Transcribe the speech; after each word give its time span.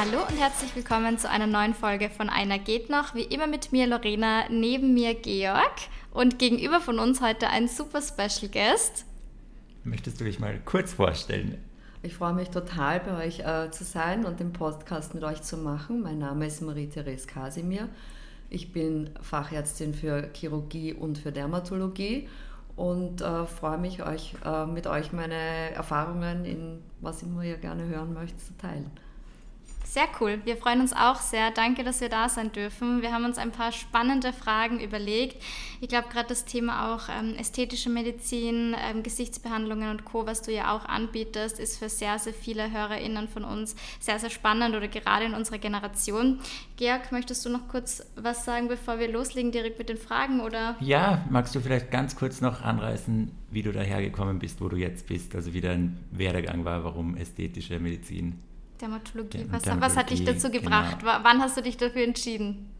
Hallo 0.00 0.20
und 0.28 0.38
herzlich 0.38 0.76
willkommen 0.76 1.18
zu 1.18 1.28
einer 1.28 1.48
neuen 1.48 1.74
Folge 1.74 2.08
von 2.08 2.30
Einer 2.30 2.60
geht 2.60 2.88
noch. 2.88 3.16
Wie 3.16 3.24
immer 3.24 3.48
mit 3.48 3.72
mir 3.72 3.88
Lorena, 3.88 4.44
neben 4.48 4.94
mir 4.94 5.12
Georg 5.12 5.72
und 6.12 6.38
gegenüber 6.38 6.80
von 6.80 7.00
uns 7.00 7.20
heute 7.20 7.48
ein 7.48 7.66
super 7.66 8.00
Special 8.00 8.48
Guest. 8.48 9.04
Möchtest 9.82 10.20
du 10.20 10.24
dich 10.24 10.38
mal 10.38 10.60
kurz 10.64 10.92
vorstellen? 10.92 11.58
Ich 12.04 12.14
freue 12.14 12.32
mich 12.32 12.50
total, 12.50 13.00
bei 13.00 13.26
euch 13.26 13.40
äh, 13.40 13.72
zu 13.72 13.82
sein 13.82 14.24
und 14.24 14.38
den 14.38 14.52
Podcast 14.52 15.14
mit 15.14 15.24
euch 15.24 15.42
zu 15.42 15.56
machen. 15.56 16.00
Mein 16.00 16.20
Name 16.20 16.46
ist 16.46 16.62
Marie-Therese 16.62 17.26
Kasimir. 17.26 17.88
Ich 18.50 18.72
bin 18.72 19.10
Fachärztin 19.20 19.94
für 19.94 20.30
Chirurgie 20.32 20.92
und 20.92 21.18
für 21.18 21.32
Dermatologie 21.32 22.28
und 22.76 23.20
äh, 23.20 23.46
freue 23.46 23.78
mich, 23.78 24.00
euch, 24.04 24.36
äh, 24.44 24.64
mit 24.64 24.86
euch 24.86 25.12
meine 25.12 25.72
Erfahrungen 25.74 26.44
in 26.44 26.82
was 27.00 27.24
immer 27.24 27.42
ihr 27.42 27.56
gerne 27.56 27.84
hören 27.88 28.14
möchtet, 28.14 28.40
zu 28.40 28.56
teilen. 28.58 28.92
Sehr 29.88 30.06
cool. 30.20 30.38
Wir 30.44 30.58
freuen 30.58 30.82
uns 30.82 30.92
auch 30.92 31.16
sehr. 31.16 31.50
Danke, 31.50 31.82
dass 31.82 32.02
wir 32.02 32.10
da 32.10 32.28
sein 32.28 32.52
dürfen. 32.52 33.00
Wir 33.00 33.10
haben 33.10 33.24
uns 33.24 33.38
ein 33.38 33.52
paar 33.52 33.72
spannende 33.72 34.34
Fragen 34.34 34.80
überlegt. 34.80 35.42
Ich 35.80 35.88
glaube, 35.88 36.08
gerade 36.12 36.28
das 36.28 36.44
Thema 36.44 36.94
auch 36.94 37.08
ähm, 37.08 37.34
ästhetische 37.36 37.88
Medizin, 37.88 38.76
ähm, 38.78 39.02
Gesichtsbehandlungen 39.02 39.88
und 39.88 40.04
Co., 40.04 40.26
was 40.26 40.42
du 40.42 40.52
ja 40.52 40.76
auch 40.76 40.84
anbietest, 40.84 41.58
ist 41.58 41.78
für 41.78 41.88
sehr, 41.88 42.18
sehr 42.18 42.34
viele 42.34 42.70
HörerInnen 42.70 43.28
von 43.28 43.44
uns 43.44 43.76
sehr, 43.98 44.18
sehr 44.18 44.28
spannend 44.28 44.76
oder 44.76 44.88
gerade 44.88 45.24
in 45.24 45.32
unserer 45.32 45.56
Generation. 45.56 46.40
Georg, 46.76 47.10
möchtest 47.10 47.46
du 47.46 47.48
noch 47.48 47.66
kurz 47.68 48.04
was 48.14 48.44
sagen, 48.44 48.68
bevor 48.68 48.98
wir 48.98 49.10
loslegen 49.10 49.52
direkt 49.52 49.78
mit 49.78 49.88
den 49.88 49.96
Fragen? 49.96 50.40
Oder? 50.40 50.76
Ja, 50.80 51.24
magst 51.30 51.54
du 51.54 51.60
vielleicht 51.60 51.90
ganz 51.90 52.14
kurz 52.14 52.42
noch 52.42 52.60
anreißen, 52.60 53.30
wie 53.50 53.62
du 53.62 53.72
dahergekommen 53.72 54.38
bist, 54.38 54.60
wo 54.60 54.68
du 54.68 54.76
jetzt 54.76 55.06
bist, 55.06 55.34
also 55.34 55.54
wie 55.54 55.62
dein 55.62 55.98
Werdegang 56.10 56.66
war, 56.66 56.84
warum 56.84 57.16
ästhetische 57.16 57.80
Medizin? 57.80 58.42
Dermatologie. 58.80 59.46
Was, 59.50 59.62
Dermatologie, 59.62 59.80
was 59.80 59.96
hat 59.96 60.10
dich 60.10 60.24
dazu 60.24 60.50
gebracht? 60.50 61.00
Genau. 61.00 61.12
Wann 61.22 61.40
hast 61.40 61.56
du 61.56 61.62
dich 61.62 61.76
dafür 61.76 62.02
entschieden? 62.02 62.70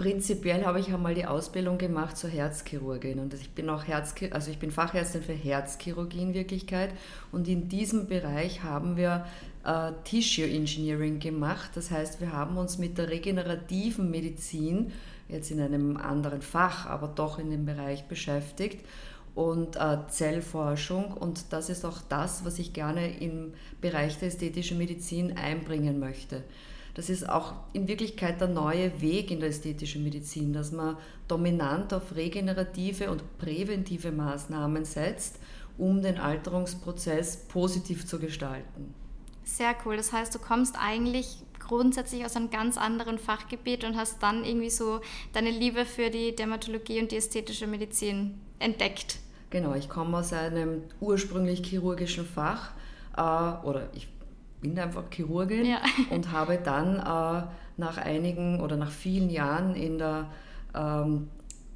Prinzipiell 0.00 0.64
habe 0.64 0.80
ich 0.80 0.90
einmal 0.94 1.14
die 1.14 1.26
Ausbildung 1.26 1.76
gemacht 1.76 2.16
zur 2.16 2.30
Herzchirurgin 2.30 3.18
und 3.18 3.34
ich 3.34 3.50
bin 3.50 3.68
auch 3.68 3.86
Herzchir 3.86 4.34
also 4.34 4.50
ich 4.50 4.58
bin 4.58 4.70
Fachärztin 4.70 5.22
für 5.22 5.34
Herzchirurgie 5.34 6.22
in 6.22 6.32
Wirklichkeit 6.32 6.94
und 7.32 7.46
in 7.48 7.68
diesem 7.68 8.06
Bereich 8.06 8.62
haben 8.62 8.96
wir 8.96 9.26
äh, 9.62 9.92
Tissue 10.04 10.48
Engineering 10.48 11.18
gemacht. 11.18 11.72
Das 11.74 11.90
heißt, 11.90 12.18
wir 12.22 12.32
haben 12.32 12.56
uns 12.56 12.78
mit 12.78 12.96
der 12.96 13.10
regenerativen 13.10 14.10
Medizin 14.10 14.90
jetzt 15.28 15.50
in 15.50 15.60
einem 15.60 15.98
anderen 15.98 16.40
Fach, 16.40 16.86
aber 16.86 17.08
doch 17.08 17.38
in 17.38 17.50
dem 17.50 17.66
Bereich 17.66 18.04
beschäftigt 18.08 18.82
und 19.34 19.76
äh, 19.76 19.98
Zellforschung. 20.08 21.12
Und 21.12 21.52
das 21.52 21.68
ist 21.68 21.84
auch 21.84 22.00
das, 22.08 22.44
was 22.44 22.58
ich 22.58 22.72
gerne 22.72 23.18
im 23.18 23.54
Bereich 23.80 24.18
der 24.18 24.28
ästhetischen 24.28 24.78
Medizin 24.78 25.36
einbringen 25.36 25.98
möchte. 25.98 26.44
Das 26.94 27.08
ist 27.08 27.28
auch 27.28 27.54
in 27.72 27.86
Wirklichkeit 27.88 28.40
der 28.40 28.48
neue 28.48 29.00
Weg 29.00 29.30
in 29.30 29.40
der 29.40 29.48
ästhetischen 29.48 30.02
Medizin, 30.02 30.52
dass 30.52 30.72
man 30.72 30.96
dominant 31.28 31.94
auf 31.94 32.16
regenerative 32.16 33.10
und 33.10 33.38
präventive 33.38 34.10
Maßnahmen 34.10 34.84
setzt, 34.84 35.38
um 35.78 36.02
den 36.02 36.18
Alterungsprozess 36.18 37.46
positiv 37.46 38.06
zu 38.06 38.18
gestalten. 38.18 38.94
Sehr 39.44 39.74
cool. 39.84 39.96
Das 39.96 40.12
heißt, 40.12 40.34
du 40.34 40.38
kommst 40.38 40.76
eigentlich 40.78 41.38
grundsätzlich 41.58 42.24
aus 42.24 42.36
einem 42.36 42.50
ganz 42.50 42.76
anderen 42.76 43.18
Fachgebiet 43.18 43.84
und 43.84 43.96
hast 43.96 44.22
dann 44.22 44.44
irgendwie 44.44 44.70
so 44.70 45.00
deine 45.32 45.50
Liebe 45.50 45.84
für 45.84 46.10
die 46.10 46.34
Dermatologie 46.34 47.00
und 47.00 47.12
die 47.12 47.16
ästhetische 47.16 47.66
Medizin 47.66 48.40
entdeckt. 48.60 49.18
Genau, 49.50 49.74
ich 49.74 49.88
komme 49.88 50.18
aus 50.18 50.32
einem 50.32 50.82
ursprünglich 51.00 51.66
chirurgischen 51.66 52.24
Fach 52.24 52.70
äh, 53.16 53.20
oder 53.66 53.88
ich 53.94 54.08
bin 54.60 54.78
einfach 54.78 55.04
Chirurgin 55.10 55.64
ja. 55.64 55.78
und 56.10 56.30
habe 56.30 56.58
dann 56.62 56.96
äh, 56.96 57.46
nach 57.76 57.98
einigen 57.98 58.60
oder 58.60 58.76
nach 58.76 58.90
vielen 58.90 59.30
Jahren 59.30 59.74
in 59.74 59.98
der 59.98 60.30
ähm, 60.74 61.28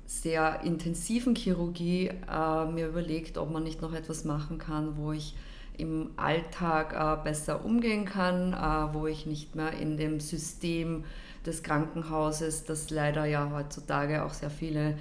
sehr 0.07 0.61
intensiven 0.63 1.35
Chirurgie 1.35 2.11
äh, 2.31 2.65
mir 2.67 2.89
überlegt, 2.89 3.39
ob 3.39 3.51
man 3.51 3.65
nicht 3.65 3.83
noch 3.83 3.95
etwas 3.95 4.25
machen 4.25 4.59
kann, 4.59 4.97
wo 4.97 5.13
ich 5.13 5.35
im 5.77 6.11
Alltag 6.17 6.93
äh, 6.93 7.25
besser 7.25 7.65
umgehen 7.65 8.05
kann, 8.05 8.53
äh, 8.53 8.95
wo 8.95 9.07
ich 9.07 9.27
nicht 9.27 9.57
mehr 9.57 9.73
in 9.73 9.97
dem 9.97 10.21
System 10.21 11.05
des 11.45 11.63
Krankenhauses, 11.63 12.65
das 12.65 12.91
leider 12.91 13.25
ja 13.25 13.51
heutzutage 13.53 14.25
auch 14.25 14.33
sehr 14.33 14.51
viele 14.51 14.97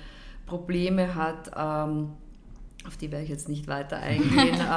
Probleme 0.45 1.15
hat, 1.15 1.51
ähm, 1.55 2.13
auf 2.85 2.97
die 2.97 3.11
werde 3.11 3.23
ich 3.23 3.29
jetzt 3.29 3.49
nicht 3.49 3.67
weiter 3.67 3.97
eingehen. 3.97 4.59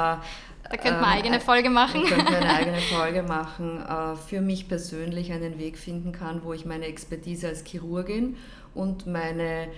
Äh, 0.67 0.69
da 0.69 0.75
könnte 0.75 0.99
man 0.99 1.05
eine 1.05 1.21
eigene 1.21 1.39
Folge 1.39 1.69
machen. 1.69 2.01
Da 2.09 2.15
könnte 2.15 2.35
eine 2.35 2.53
eigene 2.53 2.81
Folge 2.81 3.23
machen. 3.23 3.81
Äh, 3.81 4.15
für 4.17 4.41
mich 4.41 4.67
persönlich 4.67 5.31
einen 5.31 5.59
Weg 5.59 5.77
finden 5.77 6.11
kann, 6.11 6.43
wo 6.43 6.51
ich 6.51 6.65
meine 6.65 6.87
Expertise 6.87 7.47
als 7.47 7.63
Chirurgin 7.63 8.35
und 8.73 9.07
meine 9.07 9.69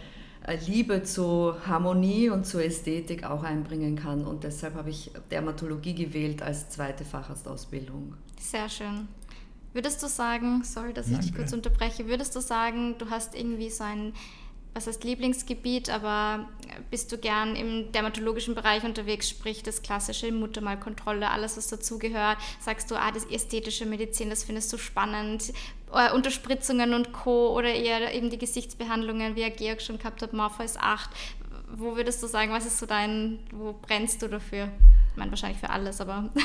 äh, 0.48 0.58
Liebe 0.66 1.04
zu 1.04 1.54
Harmonie 1.68 2.30
und 2.30 2.46
zur 2.46 2.64
Ästhetik 2.64 3.24
auch 3.24 3.44
einbringen 3.44 3.98
kann. 3.98 4.26
Und 4.26 4.44
deshalb 4.44 4.74
habe 4.76 4.90
ich 4.90 5.12
Dermatologie 5.30 5.94
gewählt 5.94 6.42
als 6.42 6.70
zweite 6.70 7.06
Facharztausbildung. 7.06 8.16
Sehr 8.40 8.68
schön. 8.68 9.08
Würdest 9.74 10.02
du 10.02 10.08
sagen, 10.08 10.64
sorry, 10.64 10.94
dass 10.94 11.08
ich 11.08 11.14
Danke. 11.14 11.28
dich 11.28 11.36
kurz 11.36 11.54
unterbreche, 11.54 12.08
würdest 12.08 12.36
du 12.36 12.42
sagen, 12.42 12.96
du 12.98 13.12
hast 13.12 13.36
irgendwie 13.36 13.70
so 13.70 13.84
ein 13.84 14.14
was 14.79 14.88
heißt 14.88 15.03
Lieblingsgebiet, 15.03 15.90
aber 15.90 16.47
bist 16.90 17.12
du 17.12 17.17
gern 17.17 17.57
im 17.57 17.91
dermatologischen 17.91 18.56
Bereich 18.56 18.85
unterwegs, 18.85 19.28
sprich 19.28 19.62
das 19.62 19.81
klassische 19.81 20.31
Muttermalkontrolle, 20.31 21.29
alles 21.29 21.57
was 21.57 21.67
dazugehört, 21.67 22.38
sagst 22.62 22.90
du, 22.90 22.95
ah, 22.95 23.12
das 23.12 23.25
ästhetische 23.25 23.85
Medizin, 23.85 24.29
das 24.29 24.45
findest 24.45 24.72
du 24.72 24.78
spannend, 24.78 25.51
äh, 25.94 26.13
Unterspritzungen 26.13 26.94
und 26.94 27.12
Co. 27.12 27.53
oder 27.57 27.73
eher 27.73 28.13
eben 28.13 28.29
die 28.29 28.38
Gesichtsbehandlungen, 28.38 29.35
wie 29.35 29.41
er 29.41 29.50
Georg 29.50 29.81
schon 29.81 29.97
gehabt 29.97 30.22
hat, 30.22 30.31
Morpheus 30.31 30.78
8. 30.78 31.09
Wo 31.75 31.97
würdest 31.97 32.23
du 32.23 32.28
sagen, 32.28 32.53
was 32.53 32.66
ist 32.66 32.79
so 32.79 32.85
dein, 32.85 33.40
wo 33.51 33.73
brennst 33.73 34.22
du 34.22 34.29
dafür? 34.29 34.69
Ich 35.11 35.17
meine 35.17 35.31
wahrscheinlich 35.31 35.59
für 35.59 35.69
alles, 35.69 36.00
aber... 36.00 36.29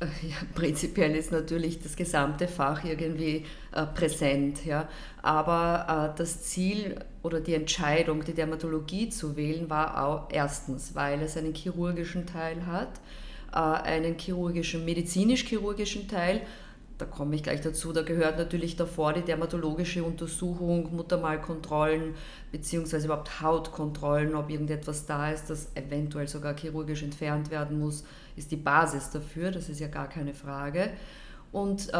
Ja, 0.00 0.36
prinzipiell 0.54 1.14
ist 1.16 1.32
natürlich 1.32 1.80
das 1.80 1.96
gesamte 1.96 2.46
Fach 2.46 2.84
irgendwie 2.84 3.46
äh, 3.72 3.86
präsent, 3.86 4.66
ja. 4.66 4.86
aber 5.22 6.12
äh, 6.12 6.18
das 6.18 6.42
Ziel 6.42 6.98
oder 7.24 7.40
die 7.40 7.54
Entscheidung, 7.54 8.22
die 8.22 8.34
Dermatologie 8.34 9.08
zu 9.08 9.34
wählen, 9.34 9.68
war 9.70 10.06
auch 10.06 10.28
erstens, 10.30 10.94
weil 10.94 11.20
es 11.22 11.36
einen 11.36 11.54
chirurgischen 11.54 12.26
Teil 12.26 12.66
hat, 12.66 13.00
äh, 13.52 13.56
einen 13.56 14.18
chirurgischen, 14.18 14.84
medizinisch-chirurgischen 14.84 16.06
Teil, 16.06 16.42
da 16.98 17.06
komme 17.06 17.34
ich 17.34 17.42
gleich 17.42 17.62
dazu, 17.62 17.92
da 17.92 18.02
gehört 18.02 18.38
natürlich 18.38 18.76
davor 18.76 19.14
die 19.14 19.22
dermatologische 19.22 20.04
Untersuchung, 20.04 20.94
Muttermalkontrollen 20.94 22.14
beziehungsweise 22.52 23.06
überhaupt 23.06 23.40
Hautkontrollen, 23.40 24.34
ob 24.34 24.50
irgendetwas 24.50 25.06
da 25.06 25.32
ist, 25.32 25.48
das 25.48 25.74
eventuell 25.74 26.28
sogar 26.28 26.56
chirurgisch 26.56 27.02
entfernt 27.02 27.50
werden 27.50 27.80
muss, 27.80 28.04
ist 28.36 28.50
die 28.50 28.56
Basis 28.56 29.10
dafür, 29.10 29.50
das 29.50 29.70
ist 29.70 29.80
ja 29.80 29.88
gar 29.88 30.08
keine 30.08 30.34
Frage. 30.34 30.90
Und 31.52 31.88
äh, 31.88 31.92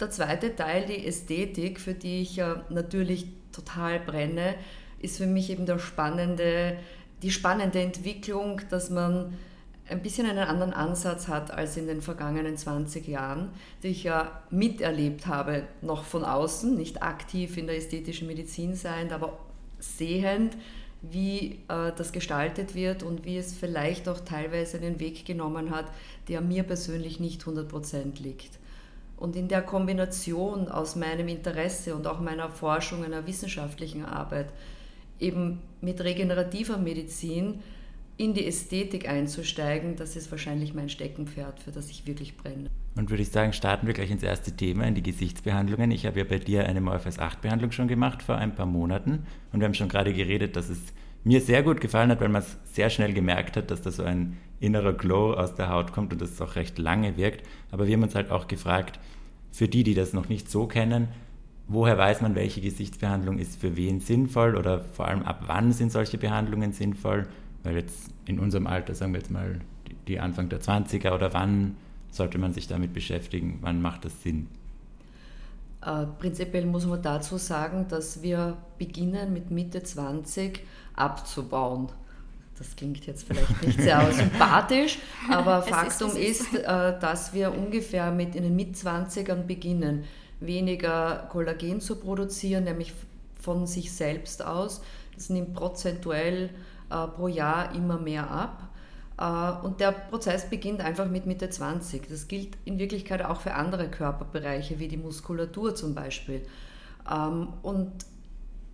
der 0.00 0.10
zweite 0.10 0.54
Teil, 0.54 0.86
die 0.86 1.06
Ästhetik, 1.06 1.80
für 1.80 1.94
die 1.94 2.22
ich 2.22 2.38
äh, 2.38 2.54
natürlich 2.70 3.26
total 3.54 4.00
brenne, 4.00 4.54
ist 5.00 5.18
für 5.18 5.26
mich 5.26 5.50
eben 5.50 5.66
der 5.66 5.78
spannende, 5.78 6.76
die 7.22 7.30
spannende 7.30 7.80
Entwicklung, 7.80 8.60
dass 8.70 8.90
man 8.90 9.34
ein 9.88 10.02
bisschen 10.02 10.26
einen 10.26 10.38
anderen 10.38 10.72
Ansatz 10.72 11.28
hat 11.28 11.50
als 11.50 11.76
in 11.76 11.86
den 11.86 12.00
vergangenen 12.00 12.56
20 12.56 13.06
Jahren, 13.06 13.50
die 13.82 13.88
ich 13.88 14.04
ja 14.04 14.42
miterlebt 14.50 15.26
habe, 15.26 15.64
noch 15.82 16.04
von 16.04 16.24
außen, 16.24 16.74
nicht 16.74 17.02
aktiv 17.02 17.56
in 17.58 17.66
der 17.66 17.76
ästhetischen 17.76 18.26
Medizin 18.26 18.74
seiend, 18.74 19.12
aber 19.12 19.38
sehend, 19.78 20.56
wie 21.02 21.60
äh, 21.68 21.92
das 21.96 22.12
gestaltet 22.12 22.74
wird 22.74 23.02
und 23.02 23.26
wie 23.26 23.36
es 23.36 23.52
vielleicht 23.52 24.08
auch 24.08 24.20
teilweise 24.20 24.78
einen 24.78 25.00
Weg 25.00 25.26
genommen 25.26 25.70
hat, 25.70 25.86
der 26.28 26.40
mir 26.40 26.62
persönlich 26.62 27.20
nicht 27.20 27.42
100% 27.42 28.22
liegt. 28.22 28.58
Und 29.16 29.36
in 29.36 29.48
der 29.48 29.62
Kombination 29.62 30.68
aus 30.68 30.96
meinem 30.96 31.28
Interesse 31.28 31.94
und 31.94 32.06
auch 32.06 32.20
meiner 32.20 32.50
Forschung, 32.50 33.04
einer 33.04 33.26
wissenschaftlichen 33.26 34.04
Arbeit, 34.04 34.52
eben 35.20 35.60
mit 35.80 36.00
regenerativer 36.02 36.78
Medizin, 36.78 37.60
in 38.16 38.32
die 38.32 38.46
Ästhetik 38.46 39.08
einzusteigen, 39.08 39.96
das 39.96 40.14
ist 40.14 40.30
wahrscheinlich 40.30 40.72
mein 40.72 40.88
Steckenpferd, 40.88 41.60
für 41.60 41.72
das 41.72 41.90
ich 41.90 42.06
wirklich 42.06 42.36
brenne. 42.36 42.70
Und 42.96 43.10
würde 43.10 43.22
ich 43.24 43.30
sagen, 43.30 43.52
starten 43.52 43.88
wir 43.88 43.94
gleich 43.94 44.10
ins 44.10 44.22
erste 44.22 44.52
Thema, 44.52 44.84
in 44.86 44.94
die 44.94 45.02
Gesichtsbehandlungen. 45.02 45.90
Ich 45.90 46.06
habe 46.06 46.20
ja 46.20 46.24
bei 46.24 46.38
dir 46.38 46.64
eine 46.66 46.80
Morpheus 46.80 47.18
8 47.18 47.40
Behandlung 47.40 47.72
schon 47.72 47.88
gemacht 47.88 48.22
vor 48.22 48.36
ein 48.36 48.54
paar 48.54 48.66
Monaten 48.66 49.26
und 49.52 49.58
wir 49.58 49.66
haben 49.66 49.74
schon 49.74 49.88
gerade 49.88 50.12
geredet, 50.12 50.54
dass 50.54 50.68
es 50.68 50.78
mir 51.24 51.40
sehr 51.40 51.62
gut 51.62 51.80
gefallen 51.80 52.10
hat, 52.10 52.20
weil 52.20 52.28
man 52.28 52.42
es 52.42 52.56
sehr 52.72 52.90
schnell 52.90 53.12
gemerkt 53.12 53.56
hat, 53.56 53.70
dass 53.70 53.82
da 53.82 53.90
so 53.90 54.02
ein 54.02 54.36
innerer 54.60 54.92
Glow 54.92 55.32
aus 55.32 55.54
der 55.54 55.70
Haut 55.70 55.92
kommt 55.92 56.12
und 56.12 56.20
dass 56.20 56.32
es 56.32 56.40
auch 56.40 56.56
recht 56.56 56.78
lange 56.78 57.16
wirkt. 57.16 57.46
Aber 57.70 57.86
wir 57.86 57.94
haben 57.94 58.02
uns 58.02 58.14
halt 58.14 58.30
auch 58.30 58.46
gefragt, 58.46 59.00
für 59.50 59.68
die, 59.68 59.84
die 59.84 59.94
das 59.94 60.12
noch 60.12 60.28
nicht 60.28 60.50
so 60.50 60.66
kennen, 60.66 61.08
woher 61.66 61.96
weiß 61.96 62.20
man, 62.20 62.34
welche 62.34 62.60
Gesichtsbehandlung 62.60 63.38
ist 63.38 63.58
für 63.58 63.76
wen 63.76 64.00
sinnvoll 64.00 64.56
oder 64.56 64.80
vor 64.80 65.08
allem 65.08 65.22
ab 65.22 65.44
wann 65.46 65.72
sind 65.72 65.92
solche 65.92 66.18
Behandlungen 66.18 66.72
sinnvoll? 66.72 67.26
Weil 67.62 67.76
jetzt 67.76 68.10
in 68.26 68.38
unserem 68.38 68.66
Alter, 68.66 68.94
sagen 68.94 69.12
wir 69.12 69.20
jetzt 69.20 69.30
mal 69.30 69.60
die 70.06 70.20
Anfang 70.20 70.50
der 70.50 70.60
20er 70.60 71.14
oder 71.14 71.32
wann 71.32 71.76
sollte 72.10 72.38
man 72.38 72.52
sich 72.52 72.68
damit 72.68 72.92
beschäftigen, 72.92 73.58
wann 73.62 73.80
macht 73.80 74.04
das 74.04 74.22
Sinn? 74.22 74.48
Äh, 75.84 76.06
prinzipiell 76.18 76.66
muss 76.66 76.86
man 76.86 77.02
dazu 77.02 77.36
sagen, 77.36 77.86
dass 77.88 78.22
wir 78.22 78.56
beginnen 78.78 79.32
mit 79.32 79.50
Mitte 79.50 79.82
20 79.82 80.60
abzubauen. 80.94 81.88
Das 82.56 82.74
klingt 82.76 83.04
jetzt 83.06 83.26
vielleicht 83.26 83.62
nicht 83.62 83.80
sehr 83.80 84.12
sympathisch, 84.12 84.98
aber 85.30 85.62
Faktum 85.62 86.16
ist, 86.16 86.52
ist, 86.52 86.54
äh, 86.54 86.98
dass 86.98 87.34
wir 87.34 87.52
ungefähr 87.52 88.12
mit 88.12 88.34
in 88.34 88.44
den 88.44 88.56
Mitzwanzigern 88.56 89.46
beginnen, 89.46 90.04
weniger 90.40 91.28
Kollagen 91.30 91.80
zu 91.80 91.96
produzieren, 91.96 92.64
nämlich 92.64 92.94
von 93.40 93.66
sich 93.66 93.92
selbst 93.92 94.44
aus. 94.44 94.80
Das 95.14 95.28
nimmt 95.28 95.54
prozentuell 95.54 96.50
äh, 96.90 97.06
pro 97.08 97.28
Jahr 97.28 97.74
immer 97.74 97.98
mehr 97.98 98.30
ab. 98.30 98.70
Äh, 99.18 99.52
und 99.64 99.80
der 99.80 99.92
Prozess 99.92 100.48
beginnt 100.48 100.80
einfach 100.80 101.08
mit 101.08 101.26
Mitte 101.26 101.50
20. 101.50 102.08
Das 102.08 102.28
gilt 102.28 102.56
in 102.64 102.78
Wirklichkeit 102.78 103.24
auch 103.24 103.40
für 103.40 103.54
andere 103.54 103.88
Körperbereiche, 103.88 104.78
wie 104.78 104.88
die 104.88 104.96
Muskulatur 104.96 105.74
zum 105.74 105.94
Beispiel. 105.94 106.42
Ähm, 107.10 107.48
und 107.62 107.92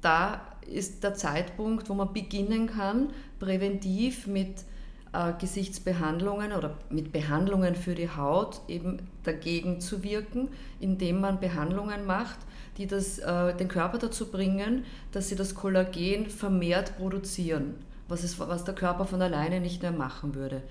da 0.01 0.41
ist 0.67 1.03
der 1.03 1.15
Zeitpunkt, 1.15 1.89
wo 1.89 1.95
man 1.95 2.13
beginnen 2.13 2.67
kann, 2.69 3.11
präventiv 3.39 4.27
mit 4.27 4.65
äh, 5.13 5.33
Gesichtsbehandlungen 5.39 6.53
oder 6.53 6.77
mit 6.89 7.13
Behandlungen 7.13 7.75
für 7.75 7.95
die 7.95 8.09
Haut 8.09 8.61
eben 8.69 8.99
dagegen 9.25 9.81
zu 9.81 10.03
wirken, 10.03 10.49
indem 10.79 11.21
man 11.21 11.41
Behandlungen 11.41 12.07
macht, 12.07 12.39
die 12.79 12.87
das, 12.87 13.19
äh, 13.19 13.55
den 13.57 13.69
Körper 13.69 13.99
dazu 13.99 14.31
bringen, 14.31 14.85
dass 15.13 15.29
sie 15.29 15.37
das 15.37 15.55
Kollagen 15.55 16.31
vermehrt 16.31 16.97
produzieren, 16.97 17.75
was, 18.11 18.25
es, 18.25 18.39
was 18.39 18.65
der 18.65 18.75
Körper 18.75 19.07
von 19.07 19.23
alleine 19.23 19.61
nicht 19.61 19.83
mehr 19.83 19.93
machen 19.93 20.35
würde. 20.35 20.62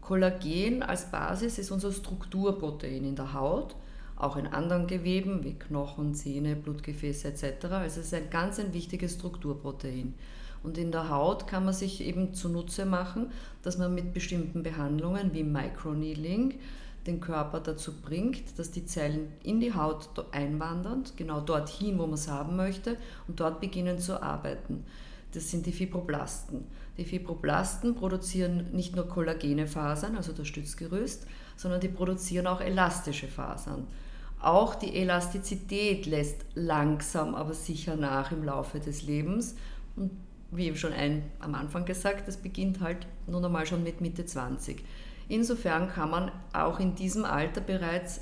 Kollagen 0.00 0.82
als 0.82 1.10
Basis 1.10 1.58
ist 1.58 1.70
unser 1.70 1.92
Strukturprotein 1.92 3.04
in 3.04 3.16
der 3.16 3.32
Haut 3.32 3.74
auch 4.16 4.36
in 4.36 4.46
anderen 4.46 4.86
Geweben 4.86 5.44
wie 5.44 5.54
Knochen, 5.54 6.14
Zähne, 6.14 6.56
Blutgefäße 6.56 7.28
etc. 7.28 7.64
Also 7.64 8.00
es 8.00 8.06
ist 8.06 8.14
ein 8.14 8.30
ganz 8.30 8.58
ein 8.58 8.72
wichtiges 8.72 9.14
Strukturprotein. 9.14 10.14
Und 10.62 10.78
in 10.78 10.92
der 10.92 11.10
Haut 11.10 11.46
kann 11.46 11.64
man 11.64 11.74
sich 11.74 12.00
eben 12.00 12.32
zunutze 12.32 12.86
machen, 12.86 13.32
dass 13.62 13.76
man 13.76 13.94
mit 13.94 14.14
bestimmten 14.14 14.62
Behandlungen 14.62 15.34
wie 15.34 15.44
Microneedling 15.44 16.54
den 17.06 17.20
Körper 17.20 17.60
dazu 17.60 17.92
bringt, 18.00 18.58
dass 18.58 18.70
die 18.70 18.86
Zellen 18.86 19.30
in 19.42 19.60
die 19.60 19.74
Haut 19.74 20.08
einwandern, 20.32 21.04
genau 21.16 21.40
dorthin, 21.40 21.98
wo 21.98 22.06
man 22.06 22.14
es 22.14 22.28
haben 22.28 22.56
möchte, 22.56 22.96
und 23.28 23.40
dort 23.40 23.60
beginnen 23.60 23.98
zu 23.98 24.22
arbeiten. 24.22 24.84
Das 25.32 25.50
sind 25.50 25.66
die 25.66 25.72
Fibroblasten. 25.72 26.64
Die 26.96 27.04
Fibroblasten 27.04 27.94
produzieren 27.94 28.70
nicht 28.72 28.94
nur 28.94 29.08
kollagene 29.08 29.66
Fasern, 29.66 30.16
also 30.16 30.32
das 30.32 30.46
Stützgerüst, 30.46 31.26
sondern 31.56 31.80
die 31.80 31.88
produzieren 31.88 32.46
auch 32.46 32.60
elastische 32.60 33.26
Fasern. 33.26 33.86
Auch 34.40 34.74
die 34.74 34.94
Elastizität 34.94 36.06
lässt 36.06 36.44
langsam, 36.54 37.34
aber 37.34 37.54
sicher 37.54 37.96
nach 37.96 38.30
im 38.30 38.44
Laufe 38.44 38.78
des 38.78 39.02
Lebens. 39.02 39.56
Und 39.96 40.10
wie 40.50 40.66
eben 40.66 40.76
schon 40.76 40.92
ein, 40.92 41.24
am 41.40 41.54
Anfang 41.54 41.84
gesagt, 41.84 42.28
das 42.28 42.36
beginnt 42.36 42.80
halt 42.80 43.06
nun 43.26 43.44
einmal 43.44 43.66
schon 43.66 43.82
mit 43.82 44.00
Mitte 44.00 44.24
20. 44.24 44.84
Insofern 45.28 45.88
kann 45.88 46.10
man 46.10 46.30
auch 46.52 46.78
in 46.78 46.94
diesem 46.94 47.24
Alter 47.24 47.60
bereits 47.60 48.20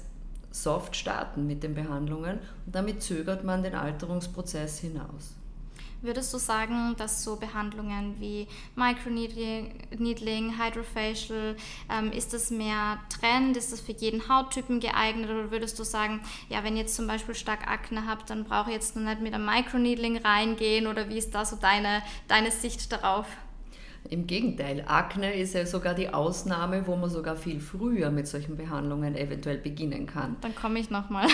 soft 0.51 0.97
starten 0.97 1.47
mit 1.47 1.63
den 1.63 1.75
Behandlungen 1.75 2.39
und 2.67 2.75
damit 2.75 3.03
zögert 3.03 3.43
man 3.43 3.63
den 3.63 3.75
Alterungsprozess 3.75 4.79
hinaus. 4.79 5.35
Würdest 6.03 6.35
du 6.35 6.39
sagen, 6.39 6.97
dass 6.99 7.23
so 7.23 7.37
Behandlungen 7.37 8.17
wie 8.19 8.49
Microneedling, 8.75 10.59
Hydrofacial, 10.59 11.57
ähm, 11.89 12.11
ist 12.11 12.33
das 12.33 12.51
mehr 12.51 12.99
Trend? 13.09 13.57
Ist 13.57 13.73
das 13.73 13.81
für 13.81 13.93
jeden 13.93 14.29
Hauttypen 14.29 14.81
geeignet? 14.81 15.31
Oder 15.31 15.53
würdest 15.53 15.79
du 15.79 15.85
sagen, 15.85 16.21
ja, 16.49 16.65
wenn 16.65 16.75
ihr 16.75 16.83
jetzt 16.83 16.97
zum 16.97 17.07
Beispiel 17.07 17.37
stark 17.37 17.69
Akne 17.71 18.05
habt, 18.09 18.31
dann 18.31 18.43
brauche 18.43 18.71
ich 18.71 18.75
jetzt 18.75 18.97
nur 18.97 19.05
nicht 19.05 19.21
mit 19.21 19.33
einem 19.33 19.47
Microneedling 19.47 20.17
reingehen? 20.17 20.89
Oder 20.89 21.09
wie 21.09 21.19
ist 21.19 21.37
da 21.37 21.45
so 21.45 21.55
deine, 21.55 22.03
deine 22.27 22.51
Sicht 22.51 22.91
darauf? 22.91 23.27
Im 24.09 24.27
Gegenteil, 24.27 24.85
Akne 24.87 25.33
ist 25.35 25.55
ja 25.55 25.65
sogar 25.65 25.95
die 25.95 26.13
Ausnahme, 26.13 26.87
wo 26.87 26.97
man 26.97 27.09
sogar 27.09 27.37
viel 27.37 27.61
früher 27.61 28.11
mit 28.11 28.27
solchen 28.27 28.57
Behandlungen 28.57 29.17
eventuell 29.17 29.59
beginnen 29.59 30.07
kann. 30.07 30.37
Dann 30.41 30.55
komme 30.55 30.81
ich 30.81 30.91
nochmal. 30.91 31.29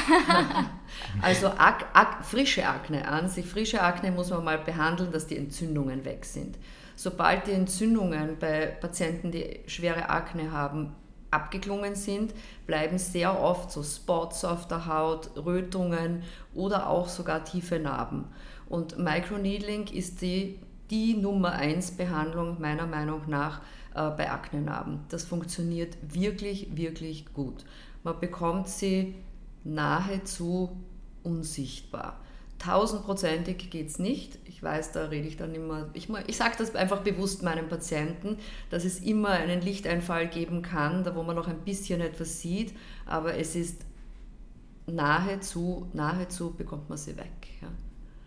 also 1.22 1.48
Ak 1.48 1.86
Ak 1.94 2.24
frische 2.24 2.68
Akne 2.68 3.08
an 3.08 3.28
sich, 3.28 3.46
frische 3.46 3.82
Akne 3.82 4.12
muss 4.12 4.30
man 4.30 4.44
mal 4.44 4.58
behandeln, 4.58 5.10
dass 5.10 5.26
die 5.26 5.38
Entzündungen 5.38 6.04
weg 6.04 6.24
sind. 6.24 6.58
Sobald 6.94 7.46
die 7.46 7.52
Entzündungen 7.52 8.36
bei 8.38 8.66
Patienten, 8.66 9.30
die 9.30 9.60
schwere 9.66 10.10
Akne 10.10 10.52
haben, 10.52 10.94
abgeklungen 11.30 11.94
sind, 11.94 12.34
bleiben 12.66 12.98
sehr 12.98 13.40
oft 13.40 13.70
so 13.70 13.82
Spots 13.82 14.44
auf 14.44 14.68
der 14.68 14.86
Haut, 14.86 15.30
Rötungen 15.36 16.22
oder 16.54 16.88
auch 16.88 17.08
sogar 17.08 17.44
tiefe 17.44 17.78
Narben. 17.78 18.26
Und 18.68 18.98
Microneedling 18.98 19.86
ist 19.88 20.22
die 20.22 20.58
die 20.90 21.14
Nummer 21.14 21.52
1 21.52 21.92
Behandlung 21.92 22.60
meiner 22.60 22.86
Meinung 22.86 23.22
nach 23.26 23.60
äh, 23.94 24.10
bei 24.10 24.30
Aknenarben. 24.30 25.00
Das 25.08 25.24
funktioniert 25.24 25.96
wirklich, 26.02 26.76
wirklich 26.76 27.32
gut. 27.32 27.64
Man 28.02 28.18
bekommt 28.20 28.68
sie 28.68 29.14
nahezu 29.64 30.70
unsichtbar. 31.22 32.18
Tausendprozentig 32.58 33.70
geht 33.70 33.88
es 33.88 33.98
nicht. 34.00 34.38
Ich 34.46 34.62
weiß, 34.62 34.90
da 34.92 35.04
rede 35.06 35.28
ich 35.28 35.36
dann 35.36 35.54
immer, 35.54 35.90
ich, 35.92 36.08
ich 36.26 36.36
sage 36.36 36.56
das 36.58 36.74
einfach 36.74 37.02
bewusst 37.02 37.44
meinen 37.44 37.68
Patienten, 37.68 38.36
dass 38.70 38.84
es 38.84 38.98
immer 38.98 39.30
einen 39.30 39.60
Lichteinfall 39.60 40.26
geben 40.26 40.62
kann, 40.62 41.04
da 41.04 41.14
wo 41.14 41.22
man 41.22 41.36
noch 41.36 41.46
ein 41.46 41.60
bisschen 41.60 42.00
etwas 42.00 42.40
sieht, 42.40 42.74
aber 43.06 43.36
es 43.36 43.54
ist 43.54 43.82
nahezu, 44.86 45.88
nahezu 45.92 46.52
bekommt 46.52 46.88
man 46.88 46.98
sie 46.98 47.16
weg. 47.16 47.37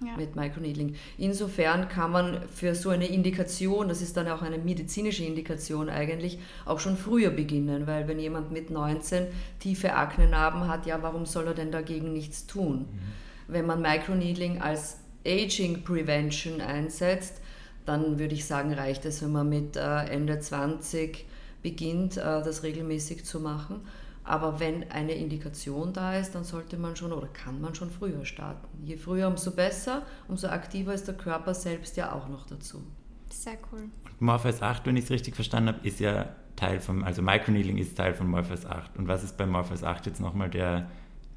Ja 0.03 0.17
mit 0.17 0.35
Microneedling. 0.35 0.95
Insofern 1.17 1.87
kann 1.87 2.11
man 2.11 2.41
für 2.49 2.73
so 2.73 2.89
eine 2.89 3.07
Indikation, 3.07 3.87
das 3.87 4.01
ist 4.01 4.17
dann 4.17 4.27
auch 4.27 4.41
eine 4.41 4.57
medizinische 4.57 5.23
Indikation 5.23 5.89
eigentlich, 5.89 6.39
auch 6.65 6.79
schon 6.79 6.97
früher 6.97 7.29
beginnen, 7.29 7.85
weil 7.85 8.07
wenn 8.07 8.19
jemand 8.19 8.51
mit 8.51 8.71
19 8.71 9.27
tiefe 9.59 9.93
Aknenarben 9.93 10.67
hat, 10.67 10.85
ja, 10.85 11.03
warum 11.03 11.25
soll 11.25 11.47
er 11.47 11.53
denn 11.53 11.71
dagegen 11.71 12.13
nichts 12.13 12.47
tun? 12.47 12.79
Mhm. 12.79 13.53
Wenn 13.53 13.65
man 13.65 13.81
Microneedling 13.81 14.61
als 14.61 14.97
Aging 15.25 15.83
Prevention 15.83 16.61
einsetzt, 16.61 17.41
dann 17.85 18.19
würde 18.19 18.33
ich 18.33 18.45
sagen, 18.45 18.73
reicht 18.73 19.05
es, 19.05 19.21
wenn 19.21 19.31
man 19.31 19.49
mit 19.49 19.75
äh, 19.75 20.05
Ende 20.05 20.39
20 20.39 21.25
beginnt, 21.61 22.17
äh, 22.17 22.21
das 22.21 22.63
regelmäßig 22.63 23.25
zu 23.25 23.39
machen. 23.39 23.81
Aber 24.23 24.59
wenn 24.59 24.89
eine 24.91 25.13
Indikation 25.13 25.93
da 25.93 26.15
ist, 26.15 26.35
dann 26.35 26.43
sollte 26.43 26.77
man 26.77 26.95
schon 26.95 27.11
oder 27.11 27.27
kann 27.27 27.59
man 27.59 27.73
schon 27.73 27.89
früher 27.89 28.23
starten. 28.25 28.67
Je 28.83 28.97
früher, 28.97 29.27
umso 29.27 29.51
besser, 29.51 30.03
umso 30.27 30.47
aktiver 30.47 30.93
ist 30.93 31.07
der 31.07 31.15
Körper 31.15 31.53
selbst 31.53 31.97
ja 31.97 32.13
auch 32.13 32.27
noch 32.27 32.45
dazu. 32.45 32.83
Sehr 33.29 33.57
cool. 33.71 33.89
Morpheus 34.19 34.61
8, 34.61 34.85
wenn 34.85 34.97
ich 34.97 35.05
es 35.05 35.11
richtig 35.11 35.35
verstanden 35.35 35.69
habe, 35.69 35.87
ist 35.87 35.99
ja 35.99 36.35
Teil 36.55 36.79
von, 36.79 37.03
also 37.03 37.21
Microneedling 37.23 37.77
ist 37.77 37.97
Teil 37.97 38.13
von 38.13 38.27
Morpheus 38.27 38.65
8. 38.65 38.97
Und 38.97 39.07
was 39.07 39.23
ist 39.23 39.37
bei 39.37 39.47
Morpheus 39.47 39.83
8 39.83 40.05
jetzt 40.05 40.19
nochmal 40.19 40.49
der, 40.49 40.89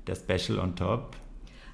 der 0.07 0.17
Special 0.17 0.59
on 0.59 0.77
top? 0.77 1.17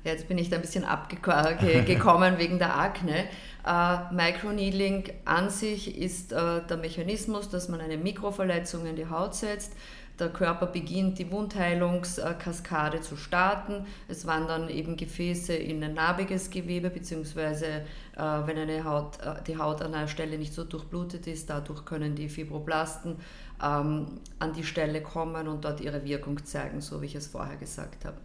Ja, 0.05 0.13
jetzt 0.13 0.29
bin 0.29 0.39
ich 0.39 0.49
da 0.49 0.57
ein 0.57 0.63
bisschen 0.63 0.85
abgekommen 0.85 2.39
wegen 2.39 2.59
der 2.59 2.79
Akne. 2.79 3.25
Äh, 3.67 4.15
Microneedling 4.15 5.11
an 5.27 5.51
sich 5.51 5.99
ist 5.99 6.33
äh, 6.33 6.63
der 6.67 6.77
Mechanismus, 6.79 7.51
dass 7.51 7.69
man 7.69 7.81
eine 7.81 7.99
Mikroverletzung 7.99 8.87
in 8.87 8.97
die 8.97 9.11
Haut 9.11 9.35
setzt 9.35 9.75
der 10.21 10.29
Körper 10.29 10.67
beginnt 10.67 11.19
die 11.19 11.31
Wundheilungskaskade 11.31 13.01
zu 13.01 13.17
starten. 13.17 13.87
Es 14.09 14.27
wandern 14.27 14.69
eben 14.69 14.97
Gefäße 14.97 15.55
in 15.55 15.83
ein 15.83 15.95
narbiges 15.95 16.51
Gewebe, 16.51 16.91
beziehungsweise 16.91 17.67
äh, 17.67 17.83
wenn 18.17 18.59
eine 18.59 18.85
Haut, 18.85 19.21
äh, 19.21 19.43
die 19.47 19.57
Haut 19.57 19.83
an 19.83 19.95
einer 19.95 20.09
Stelle 20.09 20.39
nicht 20.39 20.55
so 20.55 20.65
durchblutet 20.65 21.27
ist, 21.27 21.51
dadurch 21.51 21.85
können 21.85 22.15
die 22.15 22.29
Fibroblasten 22.29 23.17
ähm, 23.63 24.21
an 24.39 24.53
die 24.53 24.65
Stelle 24.65 25.03
kommen 25.03 25.49
und 25.49 25.65
dort 25.65 25.81
ihre 25.81 26.05
Wirkung 26.05 26.45
zeigen, 26.45 26.81
so 26.81 27.03
wie 27.03 27.07
ich 27.07 27.15
es 27.15 27.27
vorher 27.27 27.57
gesagt 27.57 28.05
habe. 28.05 28.19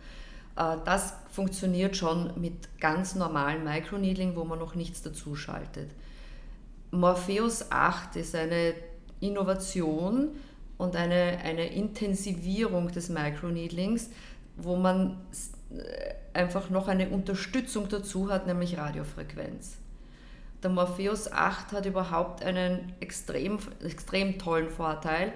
Äh, 0.56 0.78
das 0.86 1.14
funktioniert 1.32 1.96
schon 1.96 2.32
mit 2.40 2.80
ganz 2.80 3.16
normalen 3.16 3.64
Microneedling, 3.64 4.36
wo 4.36 4.44
man 4.44 4.60
noch 4.60 4.76
nichts 4.76 5.02
dazu 5.02 5.36
schaltet. 5.36 5.92
Morpheus 6.92 7.72
8 7.72 8.16
ist 8.16 8.36
eine 8.36 8.74
Innovation, 9.20 10.30
und 10.78 10.96
eine, 10.96 11.40
eine 11.44 11.68
Intensivierung 11.68 12.92
des 12.92 13.10
Microneedlings, 13.10 14.10
wo 14.58 14.76
man 14.76 15.18
äh, 15.72 16.38
einfach 16.38 16.70
noch 16.70 16.88
eine 16.88 17.10
Unterstützung 17.10 17.88
dazu 17.90 18.30
hat, 18.30 18.48
nämlich 18.48 18.78
Radiofrequenz. 18.78 19.78
Der 20.64 20.72
Morpheus 20.72 21.32
8 21.32 21.74
hat 21.74 21.86
überhaupt 21.86 22.44
einen 22.44 22.94
extrem, 23.00 23.60
extrem 23.84 24.40
tollen 24.40 24.70
Vorteil. 24.70 25.32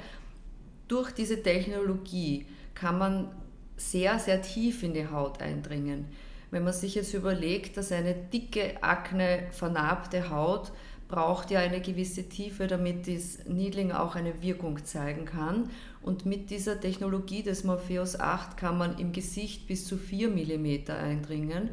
Durch 0.87 1.11
diese 1.11 1.41
Technologie 1.43 2.47
kann 2.73 2.97
man 2.97 3.31
sehr, 3.77 4.19
sehr 4.19 4.41
tief 4.41 4.83
in 4.83 4.93
die 4.93 5.07
Haut 5.07 5.41
eindringen. 5.41 6.07
Wenn 6.51 6.63
man 6.63 6.73
sich 6.73 6.95
jetzt 6.95 7.13
überlegt, 7.13 7.77
dass 7.77 7.91
eine 7.91 8.15
dicke, 8.15 8.81
akne, 8.81 9.43
vernarbte 9.51 10.29
Haut 10.31 10.71
braucht 11.09 11.49
ja 11.49 11.59
eine 11.59 11.81
gewisse 11.81 12.29
Tiefe, 12.29 12.67
damit 12.67 13.07
das 13.07 13.45
Needling 13.45 13.91
auch 13.91 14.15
eine 14.15 14.41
Wirkung 14.41 14.85
zeigen 14.85 15.25
kann. 15.25 15.69
Und 16.01 16.25
mit 16.25 16.51
dieser 16.51 16.79
Technologie 16.79 17.43
des 17.43 17.63
Morpheus 17.63 18.17
8 18.17 18.55
kann 18.55 18.77
man 18.77 18.97
im 18.99 19.11
Gesicht 19.11 19.67
bis 19.67 19.85
zu 19.85 19.97
4 19.97 20.29
mm 20.29 20.91
eindringen. 20.91 21.71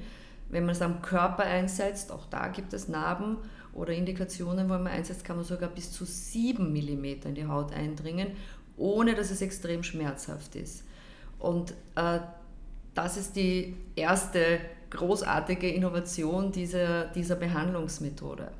Wenn 0.48 0.64
man 0.64 0.74
es 0.74 0.82
am 0.82 1.02
Körper 1.02 1.44
einsetzt, 1.44 2.10
auch 2.10 2.26
da 2.26 2.48
gibt 2.48 2.72
es 2.72 2.88
Narben 2.88 3.36
oder 3.74 3.92
Indikationen, 3.92 4.68
wo 4.68 4.72
man 4.72 4.86
einsetzt, 4.86 5.24
kann 5.24 5.36
man 5.36 5.44
sogar 5.44 5.68
bis 5.68 5.92
zu 5.92 6.06
7 6.06 6.72
mm 6.72 7.04
in 7.04 7.34
die 7.34 7.46
Haut 7.46 7.72
eindringen, 7.74 8.28
ohne 8.78 9.14
dass 9.14 9.30
es 9.30 9.42
extrem 9.42 9.82
schmerzhaft 9.82 10.56
ist. 10.56 10.82
Und 11.38 11.72
äh, 11.94 12.20
das 12.94 13.18
ist 13.18 13.36
die 13.36 13.76
erste 13.96 14.60
großartige 14.88 15.68
Innovation 15.68 16.52
dieser, 16.52 17.06
dieser 17.06 17.36
Behandlungsmethode. 17.36 18.50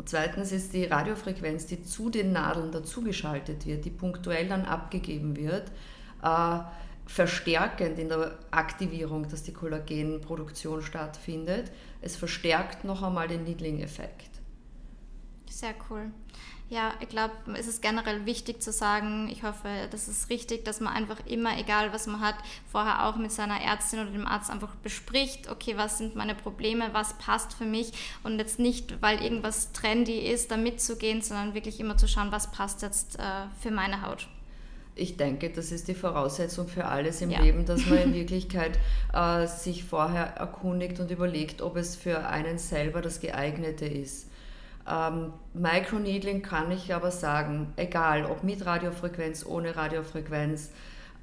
Und 0.00 0.08
zweitens 0.08 0.50
ist 0.50 0.72
die 0.72 0.86
Radiofrequenz, 0.86 1.66
die 1.66 1.84
zu 1.84 2.08
den 2.08 2.32
Nadeln 2.32 2.72
dazugeschaltet 2.72 3.66
wird, 3.66 3.84
die 3.84 3.90
punktuell 3.90 4.48
dann 4.48 4.64
abgegeben 4.64 5.36
wird, 5.36 5.70
äh, 6.22 6.60
verstärkend 7.04 7.98
in 7.98 8.08
der 8.08 8.38
Aktivierung, 8.50 9.28
dass 9.28 9.42
die 9.42 9.52
Kollagenproduktion 9.52 10.80
stattfindet. 10.80 11.70
Es 12.00 12.16
verstärkt 12.16 12.82
noch 12.82 13.02
einmal 13.02 13.28
den 13.28 13.44
Needling-Effekt. 13.44 14.30
Sehr 15.50 15.74
cool. 15.90 16.10
Ja, 16.70 16.94
ich 17.00 17.08
glaube, 17.08 17.32
es 17.58 17.66
ist 17.66 17.82
generell 17.82 18.26
wichtig 18.26 18.62
zu 18.62 18.70
sagen, 18.70 19.28
ich 19.28 19.42
hoffe, 19.42 19.68
das 19.90 20.06
ist 20.06 20.30
richtig, 20.30 20.64
dass 20.64 20.78
man 20.78 20.94
einfach 20.94 21.18
immer, 21.26 21.58
egal 21.58 21.92
was 21.92 22.06
man 22.06 22.20
hat, 22.20 22.36
vorher 22.70 23.06
auch 23.06 23.16
mit 23.16 23.32
seiner 23.32 23.60
Ärztin 23.60 23.98
oder 23.98 24.12
dem 24.12 24.24
Arzt 24.24 24.50
einfach 24.50 24.76
bespricht, 24.76 25.50
okay, 25.50 25.76
was 25.76 25.98
sind 25.98 26.14
meine 26.14 26.36
Probleme, 26.36 26.90
was 26.92 27.18
passt 27.18 27.54
für 27.54 27.64
mich 27.64 27.90
und 28.22 28.38
jetzt 28.38 28.60
nicht, 28.60 29.02
weil 29.02 29.20
irgendwas 29.20 29.72
trendy 29.72 30.20
ist, 30.20 30.52
da 30.52 30.56
mitzugehen, 30.56 31.22
sondern 31.22 31.54
wirklich 31.54 31.80
immer 31.80 31.96
zu 31.96 32.06
schauen, 32.06 32.30
was 32.30 32.52
passt 32.52 32.82
jetzt 32.82 33.18
äh, 33.18 33.22
für 33.60 33.72
meine 33.72 34.06
Haut. 34.06 34.28
Ich 34.94 35.16
denke, 35.16 35.50
das 35.50 35.72
ist 35.72 35.88
die 35.88 35.94
Voraussetzung 35.94 36.68
für 36.68 36.84
alles 36.84 37.20
im 37.20 37.30
ja. 37.30 37.40
Leben, 37.40 37.64
dass 37.66 37.84
man 37.86 37.98
in 37.98 38.14
Wirklichkeit 38.14 38.78
äh, 39.12 39.48
sich 39.48 39.82
vorher 39.82 40.36
erkundigt 40.36 41.00
und 41.00 41.10
überlegt, 41.10 41.62
ob 41.62 41.76
es 41.76 41.96
für 41.96 42.28
einen 42.28 42.58
selber 42.58 43.00
das 43.02 43.18
geeignete 43.18 43.86
ist. 43.86 44.29
Ähm, 44.88 45.32
Microneedling 45.54 46.42
kann 46.42 46.70
ich 46.70 46.94
aber 46.94 47.10
sagen, 47.10 47.72
egal 47.76 48.24
ob 48.24 48.42
mit 48.42 48.64
Radiofrequenz, 48.64 49.44
ohne 49.44 49.76
Radiofrequenz, 49.76 50.70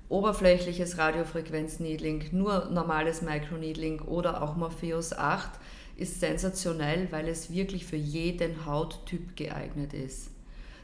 oberflächliches 0.10 0.98
Radiofrequenz-Needling, 0.98 2.30
nur 2.32 2.70
normales 2.72 3.22
Microneedling 3.22 4.02
oder 4.02 4.42
auch 4.42 4.56
Morpheus 4.56 5.14
8 5.14 5.50
ist 5.98 6.20
sensationell, 6.20 7.08
weil 7.12 7.28
es 7.28 7.52
wirklich 7.52 7.86
für 7.86 7.98
jeden 7.98 8.66
Hauttyp 8.66 9.36
geeignet 9.36 9.94
ist. 9.94 10.30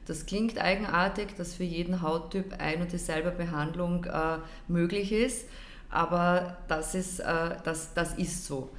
Das 0.05 0.25
klingt 0.25 0.59
eigenartig, 0.59 1.35
dass 1.37 1.55
für 1.55 1.63
jeden 1.63 2.01
Hauttyp 2.01 2.55
ein 2.59 2.81
und 2.81 2.91
dieselbe 2.91 3.31
Behandlung 3.31 4.03
äh, 4.05 4.39
möglich 4.67 5.13
ist, 5.13 5.47
aber 5.89 6.57
das 6.67 6.95
ist, 6.95 7.19
äh, 7.19 7.55
das, 7.63 7.93
das 7.93 8.15
ist 8.15 8.45
so 8.45 8.69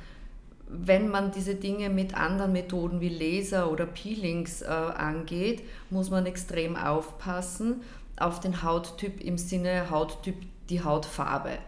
wenn 0.69 1.09
man 1.09 1.31
diese 1.31 1.55
Dinge 1.55 1.91
mit 1.91 2.15
anderen 2.15 2.53
Methoden 2.53 3.01
wie 3.01 3.09
Laser 3.09 3.71
oder 3.71 3.87
Peelings 3.87 4.63
äh, 4.63 4.67
angeht, 4.67 5.63
muss 5.91 6.11
man 6.11 6.27
extrem 6.27 6.77
aufpassen 6.77 7.83
auf 8.17 8.41
den 8.41 8.63
Hauttyp 8.63 9.21
im 9.21 9.39
Sinne 9.39 9.91
Hauttyp 9.91 10.37
die 10.69 10.83
Hautfarbe. 10.83 11.59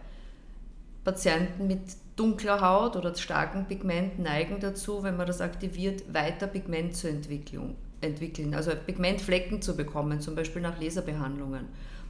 Patienten 1.03 1.67
mit 1.67 1.81
dunkler 2.15 2.61
Haut 2.61 2.95
oder 2.95 3.13
starkem 3.15 3.65
Pigment 3.65 4.19
neigen 4.19 4.59
dazu, 4.59 5.03
wenn 5.03 5.15
man 5.15 5.27
das 5.27 5.39
aktiviert, 5.39 6.13
weiter 6.13 6.47
Pigment 6.47 6.95
zu 6.95 7.07
entwickeln, 7.07 8.53
also 8.53 8.71
Pigmentflecken 8.71 9.61
zu 9.61 9.77
bekommen, 9.77 10.19
zum 10.19 10.35
Beispiel 10.35 10.61
nach 10.61 10.81
Laserbehandlungen. 10.81 11.67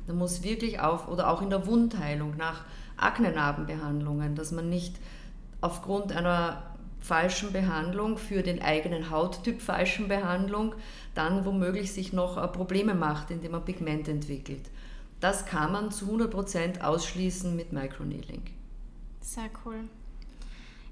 Da 0.08 0.14
muss 0.14 0.44
wirklich 0.44 0.80
auf, 0.80 1.10
oder 1.10 1.30
auch 1.30 1.42
in 1.42 1.50
der 1.50 1.68
Wundheilung, 1.68 2.38
nach 2.38 2.64
Aknenarbenbehandlungen, 2.96 4.36
dass 4.36 4.52
man 4.52 4.70
nicht 4.70 4.96
aufgrund 5.60 6.16
einer 6.16 6.67
falschen 7.00 7.54
Behandlung, 7.54 8.18
für 8.18 8.44
den 8.44 8.62
eigenen 8.62 9.10
Hauttyp 9.10 9.62
falschen 9.62 10.08
Behandlung, 10.08 10.76
dann 11.14 11.46
womöglich 11.46 11.92
sich 11.92 12.14
noch 12.14 12.38
äh, 12.38 12.48
Probleme 12.48 12.96
macht, 12.96 13.32
indem 13.32 13.52
man 13.52 13.66
Pigment 13.66 14.08
entwickelt. 14.08 14.70
Das 15.20 15.46
kann 15.46 15.72
man 15.72 15.92
zu 15.92 16.06
100% 16.06 16.82
ausschließen 16.82 17.56
mit 17.56 17.74
Microneedling. 17.74 18.44
Sehr 19.22 19.50
cool. 19.66 19.86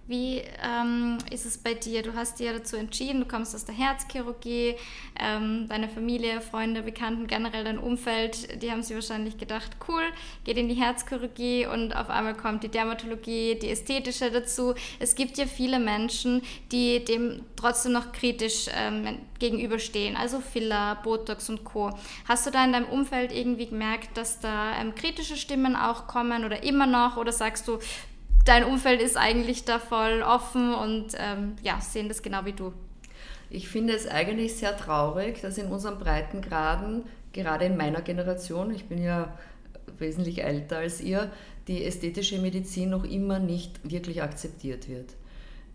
Wie 0.07 0.43
ähm, 0.63 1.17
ist 1.31 1.47
es 1.47 1.57
bei 1.57 1.73
dir? 1.73 2.03
Du 2.03 2.13
hast 2.13 2.39
dir 2.39 2.53
dazu 2.53 2.75
entschieden, 2.75 3.21
du 3.21 3.25
kommst 3.25 3.55
aus 3.55 3.65
der 3.65 3.73
Herzchirurgie, 3.73 4.75
ähm, 5.19 5.65
deine 5.67 5.89
Familie, 5.89 6.41
Freunde, 6.41 6.83
Bekannten, 6.83 7.25
generell 7.25 7.63
dein 7.63 7.79
Umfeld, 7.79 8.61
die 8.61 8.69
haben 8.69 8.83
sich 8.83 8.95
wahrscheinlich 8.95 9.39
gedacht, 9.39 9.71
cool, 9.87 10.03
geht 10.43 10.57
in 10.57 10.69
die 10.69 10.75
Herzchirurgie 10.75 11.65
und 11.65 11.95
auf 11.95 12.11
einmal 12.11 12.35
kommt 12.35 12.63
die 12.63 12.69
Dermatologie, 12.69 13.57
die 13.59 13.71
ästhetische 13.71 14.29
dazu. 14.29 14.75
Es 14.99 15.15
gibt 15.15 15.39
ja 15.39 15.47
viele 15.47 15.79
Menschen, 15.79 16.43
die 16.71 17.03
dem 17.03 17.41
trotzdem 17.55 17.93
noch 17.93 18.11
kritisch 18.11 18.67
ähm, 18.75 19.17
gegenüberstehen, 19.39 20.15
also 20.15 20.39
Filler, 20.39 20.99
Botox 21.03 21.49
und 21.49 21.63
Co. 21.63 21.89
Hast 22.27 22.45
du 22.45 22.51
da 22.51 22.63
in 22.63 22.73
deinem 22.73 22.89
Umfeld 22.89 23.31
irgendwie 23.31 23.65
gemerkt, 23.65 24.15
dass 24.17 24.39
da 24.39 24.79
ähm, 24.79 24.93
kritische 24.93 25.35
Stimmen 25.35 25.75
auch 25.75 26.05
kommen 26.05 26.45
oder 26.45 26.61
immer 26.61 26.85
noch 26.85 27.17
oder 27.17 27.31
sagst 27.31 27.67
du, 27.67 27.79
dein 28.45 28.63
Umfeld 28.63 29.01
ist 29.01 29.17
eigentlich 29.17 29.65
da 29.65 29.79
voll 29.79 30.21
offen 30.21 30.73
und 30.73 31.07
ähm, 31.17 31.55
ja, 31.61 31.81
sehen 31.81 32.07
das 32.07 32.21
genau 32.21 32.45
wie 32.45 32.53
du. 32.53 32.71
Ich 33.49 33.67
finde 33.67 33.93
es 33.93 34.07
eigentlich 34.07 34.55
sehr 34.55 34.77
traurig, 34.77 35.41
dass 35.41 35.57
in 35.57 35.67
unseren 35.67 35.99
Breitengraden, 35.99 37.03
gerade 37.33 37.65
in 37.65 37.77
meiner 37.77 38.01
Generation, 38.01 38.73
ich 38.73 38.85
bin 38.85 39.03
ja 39.03 39.37
wesentlich 39.97 40.43
älter 40.43 40.77
als 40.77 41.01
ihr, 41.01 41.31
die 41.67 41.83
ästhetische 41.83 42.39
Medizin 42.39 42.89
noch 42.89 43.03
immer 43.03 43.39
nicht 43.39 43.89
wirklich 43.89 44.21
akzeptiert 44.21 44.87
wird. 44.87 45.15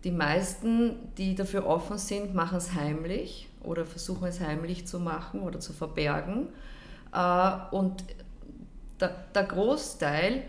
Die 0.03 0.11
meisten, 0.11 0.95
die 1.17 1.35
dafür 1.35 1.67
offen 1.67 1.97
sind, 1.97 2.33
machen 2.33 2.57
es 2.57 2.73
heimlich 2.73 3.47
oder 3.63 3.85
versuchen 3.85 4.27
es 4.27 4.39
heimlich 4.39 4.87
zu 4.87 4.99
machen 4.99 5.41
oder 5.41 5.59
zu 5.59 5.73
verbergen. 5.73 6.47
Äh, 7.13 7.51
und 7.71 8.03
der 8.99 9.43
Großteil 9.43 10.43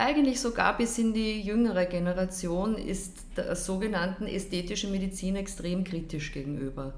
eigentlich 0.00 0.40
sogar 0.40 0.76
bis 0.76 0.98
in 0.98 1.12
die 1.12 1.40
jüngere 1.40 1.84
Generation 1.84 2.76
ist 2.76 3.18
der 3.36 3.54
sogenannten 3.54 4.26
ästhetischen 4.26 4.90
Medizin 4.90 5.36
extrem 5.36 5.84
kritisch 5.84 6.32
gegenüber. 6.32 6.94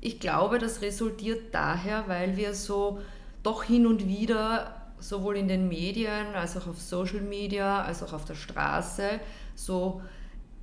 Ich 0.00 0.18
glaube, 0.18 0.58
das 0.58 0.82
resultiert 0.82 1.54
daher, 1.54 2.04
weil 2.08 2.36
wir 2.36 2.54
so 2.54 3.00
doch 3.42 3.62
hin 3.62 3.86
und 3.86 4.08
wieder 4.08 4.74
sowohl 4.98 5.36
in 5.36 5.48
den 5.48 5.68
Medien 5.68 6.34
als 6.34 6.56
auch 6.56 6.66
auf 6.66 6.80
Social 6.80 7.20
Media 7.20 7.82
als 7.82 8.02
auch 8.02 8.12
auf 8.12 8.24
der 8.24 8.34
Straße 8.34 9.20
so 9.54 10.02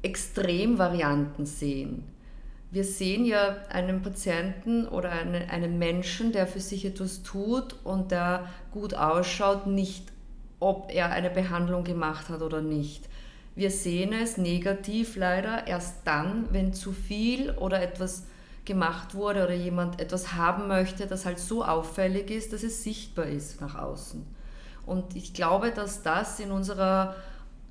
Extremvarianten 0.01 1.45
sehen. 1.45 2.03
Wir 2.69 2.83
sehen 2.83 3.25
ja 3.25 3.57
einen 3.69 4.01
Patienten 4.01 4.87
oder 4.87 5.11
einen, 5.11 5.49
einen 5.49 5.79
Menschen, 5.79 6.33
der 6.33 6.47
für 6.47 6.59
sich 6.59 6.85
etwas 6.85 7.23
tut 7.23 7.75
und 7.85 8.11
der 8.11 8.49
gut 8.71 8.93
ausschaut, 8.93 9.67
nicht 9.67 10.11
ob 10.59 10.91
er 10.93 11.11
eine 11.11 11.29
Behandlung 11.29 11.83
gemacht 11.83 12.29
hat 12.29 12.41
oder 12.41 12.61
nicht. 12.61 13.07
Wir 13.55 13.71
sehen 13.71 14.13
es 14.13 14.37
negativ 14.37 15.15
leider 15.15 15.67
erst 15.67 16.05
dann, 16.05 16.45
wenn 16.51 16.73
zu 16.73 16.91
viel 16.91 17.51
oder 17.51 17.81
etwas 17.81 18.23
gemacht 18.65 19.15
wurde 19.15 19.43
oder 19.43 19.53
jemand 19.53 19.99
etwas 19.99 20.33
haben 20.33 20.67
möchte, 20.67 21.07
das 21.07 21.25
halt 21.25 21.39
so 21.39 21.63
auffällig 21.63 22.29
ist, 22.29 22.53
dass 22.53 22.63
es 22.63 22.83
sichtbar 22.83 23.25
ist 23.25 23.61
nach 23.61 23.75
außen. 23.75 24.25
Und 24.85 25.15
ich 25.15 25.33
glaube, 25.33 25.71
dass 25.71 26.03
das 26.03 26.39
in 26.39 26.51
unserer 26.51 27.15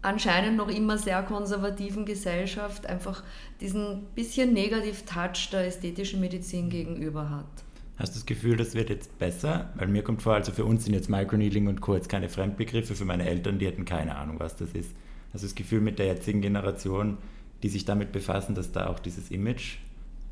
anscheinend 0.02 0.56
noch 0.56 0.68
immer 0.68 0.98
sehr 0.98 1.22
konservativen 1.22 2.04
Gesellschaft 2.04 2.86
einfach 2.86 3.22
diesen 3.60 4.04
bisschen 4.14 4.52
Negativ-Touch 4.52 5.50
der 5.50 5.66
ästhetischen 5.66 6.20
Medizin 6.20 6.70
gegenüber 6.70 7.30
hat. 7.30 7.65
Hast 7.98 8.14
du 8.14 8.18
das 8.18 8.26
Gefühl, 8.26 8.56
das 8.56 8.74
wird 8.74 8.90
jetzt 8.90 9.18
besser? 9.18 9.70
Weil 9.74 9.88
mir 9.88 10.02
kommt 10.02 10.22
vor, 10.22 10.34
also 10.34 10.52
für 10.52 10.64
uns 10.64 10.84
sind 10.84 10.94
jetzt 10.94 11.08
Microneedling 11.08 11.66
und 11.66 11.80
Co. 11.80 11.94
jetzt 11.94 12.08
keine 12.08 12.28
Fremdbegriffe, 12.28 12.94
für 12.94 13.04
meine 13.06 13.26
Eltern, 13.26 13.58
die 13.58 13.66
hätten 13.66 13.84
keine 13.84 14.16
Ahnung, 14.16 14.38
was 14.38 14.56
das 14.56 14.70
ist. 14.72 14.90
Hast 15.32 15.42
du 15.42 15.46
das 15.46 15.54
Gefühl 15.54 15.80
mit 15.80 15.98
der 15.98 16.06
jetzigen 16.06 16.42
Generation, 16.42 17.16
die 17.62 17.68
sich 17.68 17.84
damit 17.84 18.12
befassen, 18.12 18.54
dass 18.54 18.72
da 18.72 18.88
auch 18.88 18.98
dieses 18.98 19.30
Image 19.30 19.78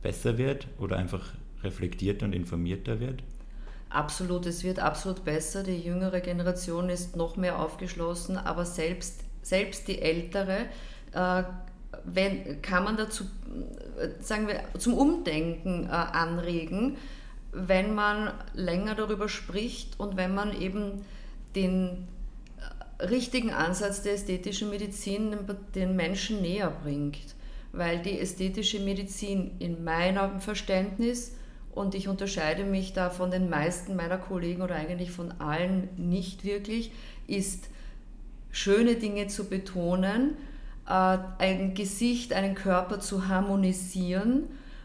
besser 0.03 0.37
wird 0.37 0.67
oder 0.79 0.99
einfach 0.99 1.33
reflektiert 1.63 2.23
und 2.23 2.35
informierter 2.35 3.01
wird? 3.01 3.23
Absolut, 3.89 4.45
es 4.45 4.63
wird 4.63 4.79
absolut 4.79 5.25
besser. 5.25 5.63
Die 5.63 5.79
jüngere 5.79 6.21
Generation 6.21 6.91
ist 6.91 7.17
noch 7.17 7.37
mehr 7.37 7.59
aufgeschlossen, 7.59 8.37
aber 8.37 8.67
selbst, 8.67 9.21
selbst 9.43 9.89
die 9.89 10.03
ältere 10.03 10.67
äh, 11.13 11.45
wenn, 12.05 12.61
kann 12.61 12.85
man 12.85 12.97
dazu, 12.97 13.25
äh, 13.99 14.23
sagen 14.23 14.49
wir, 14.49 14.63
zum 14.79 14.95
Umdenken 14.95 15.87
äh, 15.87 15.91
anregen 15.91 16.97
wenn 17.55 17.95
man 17.95 18.33
länger 18.53 18.95
darüber 18.95 19.29
spricht 19.29 19.99
und 19.99 20.17
wenn 20.17 20.35
man 20.35 20.61
eben 20.61 21.05
den 21.55 22.09
äh, 22.99 23.05
richtigen 23.05 23.53
Ansatz 23.53 24.03
der 24.03 24.15
ästhetischen 24.15 24.71
Medizin 24.71 25.37
den 25.75 25.97
Menschen 25.97 26.43
näher 26.43 26.73
bringt. 26.83 27.35
weil 27.77 27.99
die 28.01 28.19
ästhetische 28.21 28.79
Medizin 28.81 29.53
in 29.59 29.83
meinem 29.85 30.41
Verständnis 30.41 31.33
und 31.73 31.95
ich 31.95 32.07
unterscheide 32.09 32.65
mich 32.65 32.93
da 32.93 33.11
von 33.11 33.31
den 33.31 33.51
meisten 33.51 33.97
meiner 33.97 34.19
Kollegen 34.19 34.63
oder 34.63 34.77
eigentlich 34.77 35.11
von 35.11 35.33
allen 35.41 35.89
nicht 35.97 36.45
wirklich, 36.45 36.93
ist 37.27 37.69
schöne 38.53 38.95
Dinge 38.95 39.27
zu 39.27 39.49
betonen, 39.49 40.37
äh, 40.89 41.19
ein 41.39 41.75
Gesicht, 41.75 42.33
einen 42.33 42.55
Körper 42.55 43.01
zu 43.01 43.27
harmonisieren, 43.27 44.45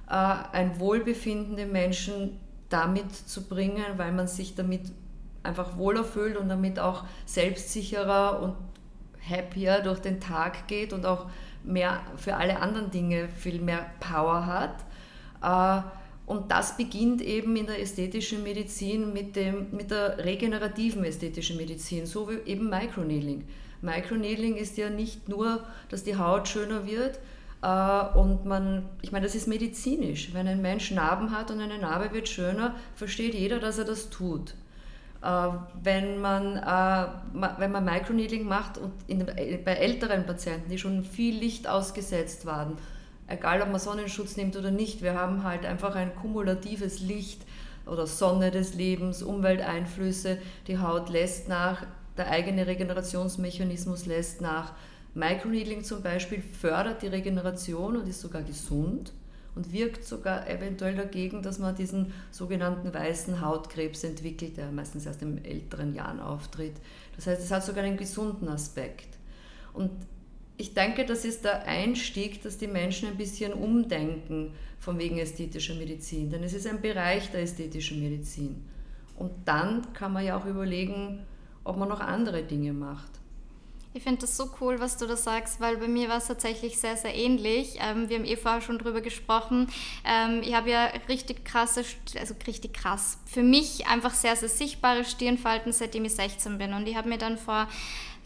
äh, 0.10 0.14
ein 0.14 0.80
Wohlbefinden 0.80 1.56
den 1.58 1.72
Menschen 1.72 2.40
damit 2.70 3.14
zu 3.14 3.48
bringen, 3.48 3.84
weil 3.98 4.12
man 4.12 4.28
sich 4.28 4.56
damit 4.56 4.82
einfach 5.44 5.78
wohler 5.78 6.04
fühlt 6.04 6.38
und 6.38 6.50
damit 6.50 6.80
auch 6.80 7.04
selbstsicherer 7.26 8.42
und 8.42 8.56
happier 9.28 9.82
durch 9.82 10.00
den 10.00 10.20
Tag 10.20 10.68
geht 10.68 10.94
und 10.94 11.06
auch 11.06 11.28
mehr 11.64 12.02
für 12.18 12.36
alle 12.36 12.60
anderen 12.60 12.92
Dinge 12.92 13.28
viel 13.28 13.62
mehr 13.62 13.86
Power 14.00 14.46
hat. 14.46 14.86
Äh, 15.42 15.84
und 16.26 16.52
das 16.52 16.78
beginnt 16.78 17.22
eben 17.22 17.56
in 17.56 17.66
der 17.66 17.82
ästhetischen 17.82 18.44
Medizin 18.44 19.14
mit, 19.14 19.36
dem, 19.36 19.68
mit 19.72 19.90
der 19.90 20.20
regenerativen 20.20 21.04
ästhetischen 21.04 21.58
Medizin, 21.58 22.06
so 22.06 22.30
wie 22.30 22.36
eben 22.50 22.70
Microneedling. 22.70 23.46
Microneedling 23.82 24.56
ist 24.56 24.78
ja 24.78 24.90
nicht 24.90 25.28
nur, 25.28 25.64
dass 25.90 26.04
die 26.04 26.18
Haut 26.18 26.48
schöner 26.48 26.86
wird, 26.86 27.20
und 27.62 28.46
man, 28.46 28.88
ich 29.02 29.12
meine, 29.12 29.26
das 29.26 29.36
ist 29.36 29.48
medizinisch. 29.48 30.34
Wenn 30.34 30.48
ein 30.48 30.62
Mensch 30.62 30.92
Narben 30.92 31.32
hat 31.32 31.52
und 31.52 31.60
eine 31.60 31.78
Narbe 31.78 32.14
wird 32.14 32.30
schöner, 32.30 32.74
versteht 32.96 33.34
jeder, 33.34 33.60
dass 33.60 33.78
er 33.78 33.86
das 33.86 34.10
tut. 34.10 34.54
Äh, 35.22 35.50
wenn 35.84 36.22
man, 36.22 36.56
äh, 36.56 37.08
wenn 37.58 37.72
man 37.72 37.84
Microneedling 37.84 38.46
macht 38.46 38.78
und 38.78 38.94
in, 39.08 39.26
bei 39.26 39.74
älteren 39.74 40.26
Patienten, 40.26 40.70
die 40.70 40.78
schon 40.78 41.04
viel 41.04 41.36
Licht 41.36 41.68
ausgesetzt 41.68 42.46
waren, 42.46 42.78
egal 43.28 43.62
ob 43.62 43.70
man 43.70 43.80
Sonnenschutz 43.80 44.38
nimmt 44.38 44.56
oder 44.56 44.72
nicht, 44.72 45.02
wir 45.02 45.16
haben 45.16 45.44
halt 45.44 45.66
einfach 45.66 45.96
ein 45.96 46.16
kumulatives 46.16 47.02
Licht 47.02 47.42
oder 47.86 48.08
Sonne 48.08 48.52
des 48.52 48.76
Lebens, 48.76 49.22
Umwelteinflüsse, 49.22 50.38
die 50.68 50.80
Haut 50.80 51.10
lässt 51.10 51.50
nach, 51.50 51.86
der 52.18 52.30
eigene 52.30 52.68
Regenerationsmechanismus 52.68 54.06
lässt 54.06 54.42
nach. 54.42 54.74
Microneedling 55.14 55.84
zum 55.84 56.02
Beispiel 56.02 56.42
fördert 56.42 57.02
die 57.02 57.08
Regeneration 57.08 57.98
und 57.98 58.08
ist 58.08 58.22
sogar 58.22 58.44
gesund 58.44 59.12
und 59.56 59.74
wirkt 59.74 60.06
sogar 60.06 60.48
eventuell 60.48 60.96
dagegen, 60.96 61.42
dass 61.42 61.60
man 61.60 61.76
diesen 61.76 62.14
sogenannten 62.32 62.94
weißen 62.94 63.42
Hautkrebs 63.42 64.04
entwickelt, 64.04 64.58
der 64.58 64.72
meistens 64.72 65.06
erst 65.06 65.22
in 65.22 65.44
älteren 65.44 65.94
Jahren 65.94 66.20
auftritt. 66.20 66.76
Das 67.16 67.28
heißt, 67.28 67.42
es 67.42 67.52
hat 67.52 67.66
sogar 67.66 67.84
einen 67.84 67.98
gesunden 67.98 68.48
Aspekt. 68.48 69.18
Und 69.74 69.92
ich 70.58 70.74
denke, 70.74 71.06
das 71.06 71.26
ist 71.26 71.46
der 71.46 71.66
Einstieg, 71.66 72.44
dass 72.44 72.58
die 72.58 72.68
Menschen 72.68 73.10
ein 73.10 73.18
bisschen 73.18 73.54
umdenken 73.54 74.54
von 74.80 75.00
wegen 75.00 75.18
ästhetischer 75.18 75.76
Medizin. 75.76 76.30
Denn 76.30 76.44
es 76.44 76.54
ist 76.54 76.68
ein 76.68 76.82
Bereich 76.82 77.32
der 77.32 77.42
ästhetischen 77.42 78.00
Medizin. 78.02 78.64
Und 79.18 79.32
dann 79.46 79.94
kann 79.94 80.14
man 80.14 80.26
ja 80.26 80.38
auch 80.38 80.46
überlegen, 80.46 81.26
ob 81.64 81.78
man 81.78 81.90
noch 81.90 82.00
andere 82.00 82.44
Dinge 82.44 82.74
macht. 82.74 83.19
Ich 83.92 84.04
finde 84.04 84.22
das 84.22 84.38
so 84.38 84.52
cool, 84.62 84.80
was 84.80 84.98
du 84.98 85.08
da 85.08 85.18
sagst, 85.18 85.60
weil 85.60 85.78
bei 85.78 85.88
mir 85.88 86.10
war 86.10 86.18
es 86.18 86.28
tatsächlich 86.28 86.78
sehr, 86.78 86.96
sehr 86.96 87.16
ähnlich. 87.16 87.80
Ähm, 87.80 88.08
wir 88.08 88.18
haben 88.18 88.26
eh 88.26 88.36
vorher 88.36 88.62
schon 88.62 88.78
drüber 88.78 89.02
gesprochen. 89.02 89.68
Ähm, 90.06 90.42
ich 90.44 90.54
habe 90.54 90.70
ja 90.70 90.92
richtig 91.08 91.44
krasse, 91.44 91.84
also 92.20 92.36
richtig 92.46 92.74
krass, 92.74 93.18
für 93.26 93.42
mich 93.42 93.88
einfach 93.88 94.14
sehr, 94.14 94.36
sehr 94.36 94.50
sichtbare 94.50 95.04
Stirnfalten, 95.04 95.74
seitdem 95.74 96.06
ich 96.06 96.14
16 96.14 96.60
bin. 96.60 96.74
Und 96.74 96.88
ich 96.88 96.96
habe 96.96 97.10
mir 97.10 97.18
dann 97.18 97.40
vor 97.40 97.68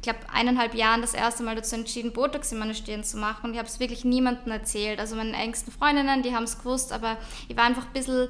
ich 0.04 0.10
glaube, 0.10 0.20
eineinhalb 0.34 0.76
Jahren 0.76 1.00
das 1.00 1.14
erste 1.14 1.44
Mal 1.44 1.56
dazu 1.56 1.76
entschieden, 1.76 2.12
Botox 2.12 2.52
in 2.52 2.60
meine 2.60 2.76
Stirn 2.76 3.06
zu 3.06 3.16
machen. 3.16 3.46
Und 3.46 3.54
ich 3.54 3.58
habe 3.58 3.70
es 3.70 3.80
wirklich 3.80 4.04
niemandem 4.04 4.52
erzählt. 4.52 5.00
Also 5.00 5.16
meinen 5.16 5.34
engsten 5.34 5.72
Freundinnen, 5.72 6.24
die 6.24 6.36
haben 6.36 6.44
es 6.44 6.58
gewusst, 6.58 6.92
aber 6.92 7.16
ich 7.48 7.56
war 7.56 7.64
einfach 7.64 7.86
ein 7.86 7.94
bisschen 7.94 8.28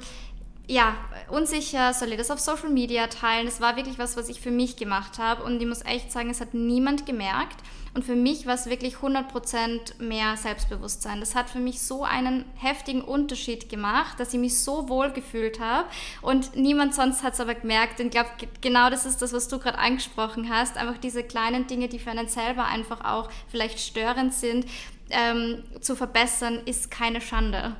ja, 0.66 0.96
unsicher, 1.28 1.92
soll 1.92 2.12
ich 2.12 2.16
das 2.16 2.30
auf 2.30 2.40
Social 2.40 2.70
Media 2.70 3.06
teilen? 3.08 3.44
Das 3.44 3.60
war 3.60 3.76
wirklich 3.76 3.98
was, 3.98 4.16
was 4.16 4.30
ich 4.30 4.40
für 4.40 4.50
mich 4.50 4.76
gemacht 4.76 5.18
habe. 5.18 5.42
Und 5.42 5.60
ich 5.60 5.68
muss 5.68 5.84
echt 5.84 6.10
sagen, 6.10 6.30
es 6.30 6.40
hat 6.40 6.54
niemand 6.54 7.04
gemerkt. 7.04 7.56
Und 7.92 8.04
für 8.04 8.16
mich 8.16 8.46
war 8.46 8.54
es 8.54 8.66
wirklich 8.66 8.96
100% 8.96 10.02
mehr 10.02 10.36
Selbstbewusstsein. 10.36 11.20
Das 11.20 11.34
hat 11.34 11.50
für 11.50 11.58
mich 11.58 11.82
so 11.82 12.02
einen 12.02 12.46
heftigen 12.56 13.02
Unterschied 13.02 13.68
gemacht, 13.68 14.18
dass 14.18 14.32
ich 14.32 14.40
mich 14.40 14.58
so 14.58 14.88
wohl 14.88 15.10
gefühlt 15.10 15.60
habe. 15.60 15.86
Und 16.22 16.56
niemand 16.56 16.94
sonst 16.94 17.22
hat 17.22 17.34
es 17.34 17.40
aber 17.40 17.54
gemerkt. 17.54 18.00
Und 18.00 18.06
ich 18.06 18.12
glaube, 18.12 18.30
genau 18.62 18.88
das 18.88 19.04
ist 19.04 19.20
das, 19.20 19.34
was 19.34 19.48
du 19.48 19.58
gerade 19.58 19.78
angesprochen 19.78 20.48
hast, 20.48 20.78
einfach 20.78 20.98
diese 20.98 21.22
kleinen 21.22 21.66
Dinge, 21.66 21.88
die 21.88 21.98
für 21.98 22.10
einen 22.10 22.28
selber 22.28 22.64
einfach 22.64 23.04
auch 23.04 23.28
vielleicht 23.48 23.78
störend 23.80 24.32
sind, 24.32 24.64
ähm, 25.10 25.62
zu 25.82 25.94
verbessern, 25.94 26.62
ist 26.64 26.90
keine 26.90 27.20
Schande 27.20 27.76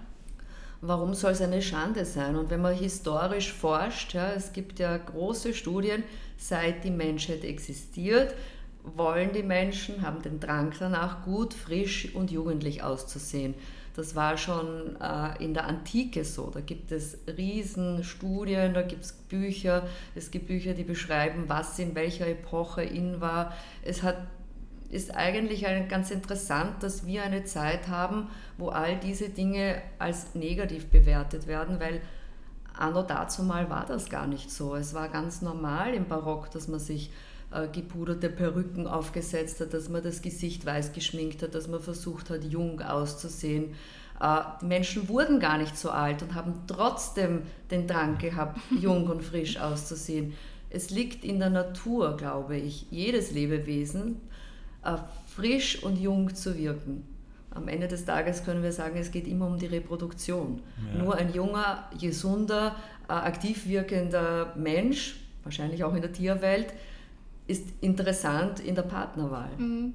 warum 0.87 1.15
soll 1.15 1.33
es 1.33 1.41
eine 1.41 1.63
Schande 1.63 2.05
sein? 2.05 2.37
Und 2.37 2.51
wenn 2.51 2.61
man 2.61 2.75
historisch 2.75 3.53
forscht, 3.53 4.15
ja, 4.15 4.33
es 4.33 4.53
gibt 4.53 4.79
ja 4.79 4.97
große 4.97 5.55
Studien, 5.55 6.03
seit 6.37 6.85
die 6.85 6.91
Menschheit 6.91 7.45
existiert, 7.45 8.35
wollen 8.83 9.33
die 9.33 9.43
Menschen, 9.43 10.03
haben 10.03 10.23
den 10.23 10.41
Drang 10.41 10.73
danach, 10.79 11.25
gut, 11.25 11.55
frisch 11.55 12.15
und 12.15 12.31
jugendlich 12.31 12.83
auszusehen. 12.83 13.55
Das 13.97 14.17
war 14.17 14.37
schon 14.37 14.97
äh, 15.01 15.43
in 15.43 15.55
der 15.55 15.67
Antike 15.67 16.25
so. 16.25 16.51
Da 16.53 16.61
gibt 16.61 16.91
es 16.91 17.19
Riesenstudien, 17.29 18.75
da 18.75 18.83
gibt 18.83 19.05
es 19.05 19.13
Bücher. 19.13 19.87
Es 20.17 20.33
gibt 20.33 20.49
Bücher, 20.49 20.75
die 20.75 20.83
beschreiben, 20.83 21.45
was 21.47 21.79
in 21.79 21.95
welcher 21.95 22.27
Epoche 22.27 22.83
in 22.83 23.21
war. 23.21 23.55
Es 23.83 24.03
hat 24.03 24.17
ist 24.95 25.15
eigentlich 25.15 25.67
ganz 25.89 26.11
interessant, 26.13 26.83
dass 26.83 27.05
wir 27.05 27.25
eine 27.25 27.45
Zeit 27.45 27.89
haben, 27.89 28.29
wo 28.59 28.69
all 28.69 28.97
diese 28.97 29.29
Dinge 29.29 29.83
als 29.99 30.35
negativ 30.35 30.87
bewertet 30.87 31.49
werden, 31.49 31.81
weil 31.81 32.01
anno 32.79 33.03
dazu 33.03 33.43
mal 33.43 33.69
war 33.69 33.85
das 33.87 34.09
gar 34.09 34.29
nicht 34.29 34.51
so. 34.51 34.77
Es 34.77 34.95
war 34.95 35.09
ganz 35.09 35.43
normal 35.43 35.95
im 35.95 36.07
Barock, 36.07 36.51
dass 36.53 36.69
man 36.69 36.79
sich 36.79 37.11
äh, 37.53 37.67
gepuderte 37.69 38.29
Perücken 38.29 38.87
aufgesetzt 38.87 39.61
hat, 39.61 39.75
dass 39.75 39.89
man 39.89 40.03
das 40.03 40.23
Gesicht 40.23 40.65
weiß 40.65 40.93
geschminkt 40.93 41.43
hat, 41.43 41.55
dass 41.57 41.67
man 41.67 41.81
versucht 41.81 42.31
hat, 42.31 42.45
jung 42.45 42.81
auszusehen. 42.81 43.75
Äh, 44.21 44.41
die 44.61 44.67
Menschen 44.67 45.09
wurden 45.09 45.41
gar 45.41 45.59
nicht 45.59 45.77
so 45.77 45.91
alt 45.91 46.23
und 46.23 46.35
haben 46.37 46.63
trotzdem 46.69 47.43
den 47.73 47.89
Drang 47.89 48.19
gehabt, 48.19 48.61
jung 48.81 49.09
und 49.09 49.23
frisch 49.25 49.59
auszusehen. 49.59 50.35
Es 50.71 50.91
liegt 50.91 51.25
in 51.25 51.41
der 51.41 51.51
Natur, 51.51 52.17
glaube 52.17 52.57
ich, 52.57 52.87
jedes 52.91 53.33
Lebewesen 53.33 54.21
frisch 55.35 55.83
und 55.83 55.99
jung 55.99 56.35
zu 56.35 56.57
wirken. 56.57 57.05
Am 57.51 57.69
Ende 57.69 57.87
des 57.87 58.05
Tages 58.05 58.45
können 58.45 58.63
wir 58.63 58.73
sagen, 58.73 58.97
es 58.99 59.13
geht 59.13 59.29
immer 59.29 59.47
um 59.47 59.59
die 59.59 59.67
Reproduktion. 59.67 60.61
Ja. 60.93 61.03
Nur 61.03 61.17
ein 61.17 61.33
junger, 61.33 61.89
gesunder, 62.01 62.75
äh, 63.09 63.13
aktiv 63.13 63.69
wirkender 63.69 64.55
Mensch, 64.57 65.17
wahrscheinlich 65.45 65.85
auch 65.85 65.95
in 65.95 66.03
der 66.03 66.13
Tierwelt, 66.13 66.75
ist 67.47 67.67
interessant 67.81 68.61
in 68.61 68.75
der 68.75 68.83
Partnerwahl. 68.83 69.51
Mhm. 69.57 69.95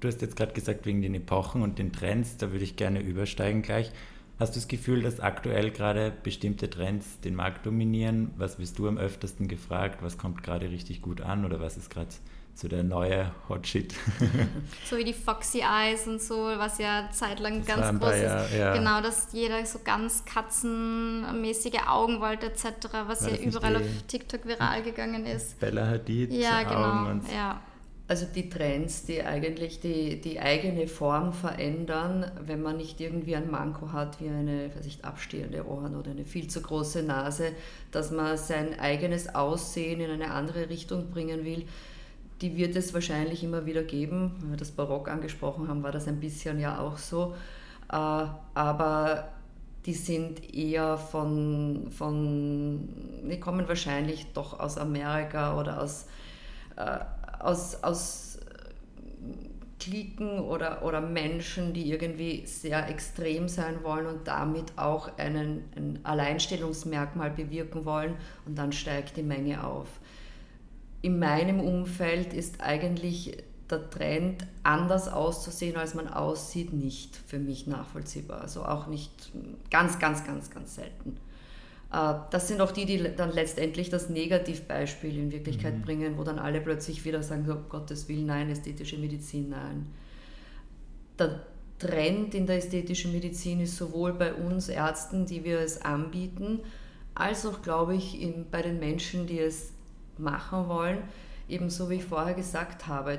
Du 0.00 0.06
hast 0.06 0.22
jetzt 0.22 0.36
gerade 0.36 0.52
gesagt, 0.52 0.86
wegen 0.86 1.02
den 1.02 1.14
Epochen 1.14 1.62
und 1.62 1.78
den 1.78 1.92
Trends, 1.92 2.36
da 2.36 2.52
würde 2.52 2.64
ich 2.64 2.76
gerne 2.76 3.00
übersteigen 3.00 3.62
gleich. 3.62 3.90
Hast 4.38 4.54
du 4.54 4.60
das 4.60 4.68
Gefühl, 4.68 5.02
dass 5.02 5.20
aktuell 5.20 5.70
gerade 5.70 6.12
bestimmte 6.22 6.70
Trends 6.70 7.20
den 7.20 7.34
Markt 7.34 7.66
dominieren? 7.66 8.30
Was 8.36 8.58
wirst 8.58 8.78
du 8.78 8.88
am 8.88 8.98
öftesten 8.98 9.48
gefragt? 9.48 10.02
Was 10.02 10.18
kommt 10.18 10.42
gerade 10.42 10.70
richtig 10.70 11.02
gut 11.02 11.20
an 11.20 11.44
oder 11.44 11.60
was 11.60 11.76
ist 11.76 11.90
gerade 11.90 12.08
so 12.54 12.68
der 12.68 12.82
neue 12.82 13.32
Hot 13.48 13.66
Shit. 13.66 13.94
so 14.88 14.96
wie 14.96 15.04
die 15.04 15.14
Foxy 15.14 15.60
Eyes 15.60 16.06
und 16.06 16.20
so, 16.20 16.36
was 16.36 16.78
ja 16.78 17.08
zeitlang 17.10 17.64
das 17.64 17.66
ganz 17.66 18.00
groß 18.00 18.14
ist. 18.14 18.58
Ja. 18.58 18.74
Genau, 18.74 19.00
dass 19.00 19.28
jeder 19.32 19.64
so 19.64 19.80
ganz 19.82 20.24
katzenmäßige 20.24 21.80
Augen 21.88 22.20
wollte 22.20 22.46
etc., 22.46 22.66
was 23.06 23.24
War 23.24 23.30
ja 23.30 23.36
überall 23.38 23.76
auf 23.76 23.82
TikTok 24.06 24.46
viral 24.46 24.82
gegangen 24.82 25.26
ist. 25.26 25.58
Bella 25.60 25.86
Hadid, 25.86 26.32
ja, 26.32 26.62
genau. 26.62 27.20
ja. 27.34 27.60
Also 28.08 28.26
die 28.26 28.50
Trends, 28.50 29.04
die 29.04 29.22
eigentlich 29.22 29.80
die, 29.80 30.20
die 30.20 30.38
eigene 30.38 30.86
Form 30.86 31.32
verändern, 31.32 32.30
wenn 32.44 32.60
man 32.60 32.76
nicht 32.76 33.00
irgendwie 33.00 33.34
ein 33.36 33.50
Manko 33.50 33.92
hat, 33.92 34.20
wie 34.20 34.28
eine 34.28 34.70
weiß 34.76 34.84
ich, 34.84 35.02
abstehende 35.02 35.66
Ohren 35.66 35.96
oder 35.96 36.10
eine 36.10 36.24
viel 36.24 36.48
zu 36.48 36.60
große 36.60 37.04
Nase, 37.04 37.52
dass 37.90 38.10
man 38.10 38.36
sein 38.36 38.78
eigenes 38.78 39.34
Aussehen 39.34 40.00
in 40.00 40.10
eine 40.10 40.32
andere 40.32 40.68
Richtung 40.68 41.10
bringen 41.10 41.46
will 41.46 41.64
die 42.42 42.56
wird 42.56 42.76
es 42.76 42.92
wahrscheinlich 42.92 43.44
immer 43.44 43.64
wieder 43.66 43.82
geben. 43.82 44.32
Wenn 44.40 44.50
wir 44.50 44.56
das 44.56 44.72
Barock 44.72 45.08
angesprochen 45.08 45.68
haben, 45.68 45.82
war 45.82 45.92
das 45.92 46.08
ein 46.08 46.20
bisschen 46.20 46.58
ja 46.58 46.80
auch 46.80 46.98
so. 46.98 47.34
Äh, 47.90 48.26
aber 48.54 49.28
die 49.86 49.94
sind 49.94 50.54
eher 50.54 50.98
von, 50.98 51.88
von 51.90 52.88
die 53.28 53.40
kommen 53.40 53.66
wahrscheinlich 53.68 54.32
doch 54.32 54.58
aus 54.58 54.76
Amerika 54.78 55.58
oder 55.58 55.80
aus, 55.80 56.06
äh, 56.76 56.98
aus, 57.38 57.82
aus 57.82 58.38
Klicken 59.78 60.38
oder, 60.40 60.84
oder 60.84 61.00
Menschen, 61.00 61.72
die 61.72 61.90
irgendwie 61.90 62.46
sehr 62.46 62.88
extrem 62.88 63.48
sein 63.48 63.82
wollen 63.82 64.06
und 64.06 64.28
damit 64.28 64.78
auch 64.78 65.18
einen, 65.18 65.64
ein 65.76 65.98
Alleinstellungsmerkmal 66.04 67.30
bewirken 67.30 67.84
wollen 67.84 68.14
und 68.46 68.56
dann 68.56 68.72
steigt 68.72 69.16
die 69.16 69.24
Menge 69.24 69.64
auf 69.64 69.88
in 71.02 71.18
meinem 71.18 71.60
Umfeld 71.60 72.32
ist 72.32 72.60
eigentlich 72.60 73.36
der 73.70 73.90
Trend, 73.90 74.46
anders 74.62 75.08
auszusehen, 75.08 75.76
als 75.76 75.94
man 75.94 76.08
aussieht, 76.08 76.72
nicht 76.72 77.16
für 77.16 77.38
mich 77.38 77.66
nachvollziehbar. 77.66 78.40
Also 78.40 78.64
auch 78.64 78.86
nicht 78.86 79.10
ganz, 79.70 79.98
ganz, 79.98 80.24
ganz, 80.24 80.50
ganz 80.50 80.76
selten. 80.76 81.16
Äh, 81.92 82.14
das 82.30 82.48
sind 82.48 82.60
auch 82.60 82.70
die, 82.70 82.86
die 82.86 83.02
dann 83.16 83.32
letztendlich 83.32 83.90
das 83.90 84.08
Negativbeispiel 84.08 85.16
in 85.16 85.32
Wirklichkeit 85.32 85.78
mhm. 85.78 85.82
bringen, 85.82 86.18
wo 86.18 86.24
dann 86.24 86.38
alle 86.38 86.60
plötzlich 86.60 87.04
wieder 87.04 87.22
sagen, 87.22 87.46
oh 87.50 87.68
Gottes 87.68 88.08
Willen, 88.08 88.26
nein, 88.26 88.50
ästhetische 88.50 88.98
Medizin, 88.98 89.50
nein. 89.50 89.86
Der 91.18 91.40
Trend 91.78 92.34
in 92.34 92.46
der 92.46 92.58
ästhetischen 92.58 93.12
Medizin 93.12 93.60
ist 93.60 93.76
sowohl 93.76 94.12
bei 94.12 94.32
uns 94.34 94.68
Ärzten, 94.68 95.26
die 95.26 95.44
wir 95.44 95.58
es 95.58 95.82
anbieten, 95.82 96.60
als 97.14 97.44
auch, 97.44 97.60
glaube 97.60 97.96
ich, 97.96 98.20
in, 98.20 98.46
bei 98.50 98.62
den 98.62 98.78
Menschen, 98.78 99.26
die 99.26 99.40
es 99.40 99.71
machen 100.18 100.68
wollen, 100.68 100.98
ebenso 101.48 101.90
wie 101.90 101.96
ich 101.96 102.04
vorher 102.04 102.34
gesagt 102.34 102.86
habe, 102.86 103.18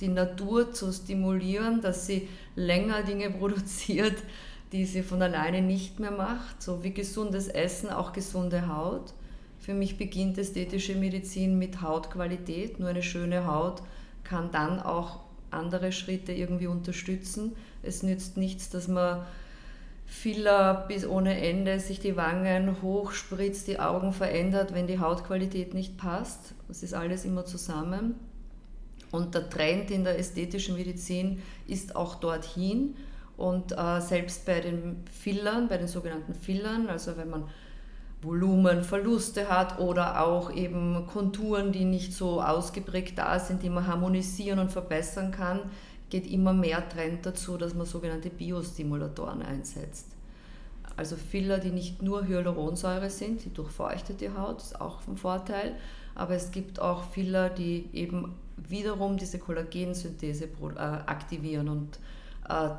die 0.00 0.08
Natur 0.08 0.72
zu 0.72 0.92
stimulieren, 0.92 1.80
dass 1.80 2.06
sie 2.06 2.28
länger 2.54 3.02
Dinge 3.02 3.30
produziert, 3.38 4.16
die 4.72 4.84
sie 4.84 5.02
von 5.02 5.22
alleine 5.22 5.62
nicht 5.62 6.00
mehr 6.00 6.10
macht, 6.10 6.62
so 6.62 6.82
wie 6.82 6.92
gesundes 6.92 7.48
Essen, 7.48 7.90
auch 7.90 8.12
gesunde 8.12 8.68
Haut. 8.68 9.14
Für 9.58 9.74
mich 9.74 9.96
beginnt 9.96 10.38
ästhetische 10.38 10.94
Medizin 10.94 11.58
mit 11.58 11.80
Hautqualität. 11.82 12.78
Nur 12.78 12.90
eine 12.90 13.02
schöne 13.02 13.46
Haut 13.46 13.82
kann 14.22 14.50
dann 14.50 14.80
auch 14.80 15.20
andere 15.50 15.92
Schritte 15.92 16.32
irgendwie 16.32 16.66
unterstützen. 16.66 17.56
Es 17.82 18.02
nützt 18.02 18.36
nichts, 18.36 18.70
dass 18.70 18.88
man 18.88 19.24
Filler 20.06 20.84
bis 20.88 21.04
ohne 21.04 21.40
Ende 21.40 21.80
sich 21.80 21.98
die 21.98 22.16
Wangen 22.16 22.80
hochspritzt, 22.80 23.66
die 23.66 23.80
Augen 23.80 24.12
verändert, 24.12 24.72
wenn 24.72 24.86
die 24.86 25.00
Hautqualität 25.00 25.74
nicht 25.74 25.98
passt. 25.98 26.54
Das 26.68 26.82
ist 26.82 26.94
alles 26.94 27.24
immer 27.24 27.44
zusammen. 27.44 28.14
Und 29.10 29.34
der 29.34 29.50
Trend 29.50 29.90
in 29.90 30.04
der 30.04 30.18
ästhetischen 30.18 30.76
Medizin 30.76 31.42
ist 31.66 31.96
auch 31.96 32.16
dorthin. 32.16 32.94
Und 33.36 33.72
äh, 33.72 34.00
selbst 34.00 34.46
bei 34.46 34.60
den 34.60 35.04
Fillern, 35.10 35.68
bei 35.68 35.76
den 35.76 35.88
sogenannten 35.88 36.34
Fillern, 36.34 36.88
also 36.88 37.16
wenn 37.16 37.28
man 37.28 37.44
Volumenverluste 38.22 39.48
hat 39.48 39.78
oder 39.78 40.24
auch 40.24 40.50
eben 40.50 41.06
Konturen, 41.06 41.72
die 41.72 41.84
nicht 41.84 42.14
so 42.14 42.40
ausgeprägt 42.40 43.18
da 43.18 43.38
sind, 43.38 43.62
die 43.62 43.70
man 43.70 43.86
harmonisieren 43.86 44.58
und 44.58 44.72
verbessern 44.72 45.32
kann, 45.32 45.60
geht 46.10 46.30
immer 46.30 46.52
mehr 46.52 46.88
Trend 46.88 47.26
dazu, 47.26 47.56
dass 47.56 47.74
man 47.74 47.86
sogenannte 47.86 48.30
Biostimulatoren 48.30 49.42
einsetzt. 49.42 50.06
Also 50.96 51.16
Filler, 51.16 51.58
die 51.58 51.70
nicht 51.70 52.02
nur 52.02 52.26
Hyaluronsäure 52.26 53.10
sind, 53.10 53.44
die 53.44 53.52
durchfeuchtet 53.52 54.20
die 54.20 54.30
Haut, 54.30 54.62
ist 54.62 54.80
auch 54.80 55.00
vom 55.00 55.16
Vorteil, 55.16 55.76
aber 56.14 56.34
es 56.34 56.50
gibt 56.50 56.80
auch 56.80 57.04
Filler, 57.04 57.50
die 57.50 57.88
eben 57.92 58.34
wiederum 58.56 59.18
diese 59.18 59.38
Kollagensynthese 59.38 60.44
äh, 60.46 60.78
aktivieren 60.78 61.68
und 61.68 61.98
äh, 62.48 62.70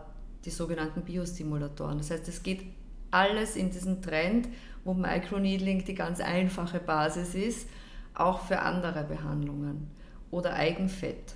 die 0.46 0.50
sogenannten 0.50 1.02
Biostimulatoren. 1.02 2.00
Das 2.00 2.10
heißt, 2.10 2.28
es 2.28 2.42
geht 2.42 2.64
alles 3.12 3.56
in 3.56 3.70
diesen 3.70 4.02
Trend, 4.02 4.48
wo 4.84 4.94
Microneedling 4.94 5.86
die 5.86 5.94
ganz 5.94 6.20
einfache 6.20 6.80
Basis 6.80 7.36
ist, 7.36 7.70
auch 8.16 8.42
für 8.42 8.60
andere 8.60 9.04
Behandlungen. 9.04 9.92
Oder 10.32 10.54
Eigenfett. 10.54 11.36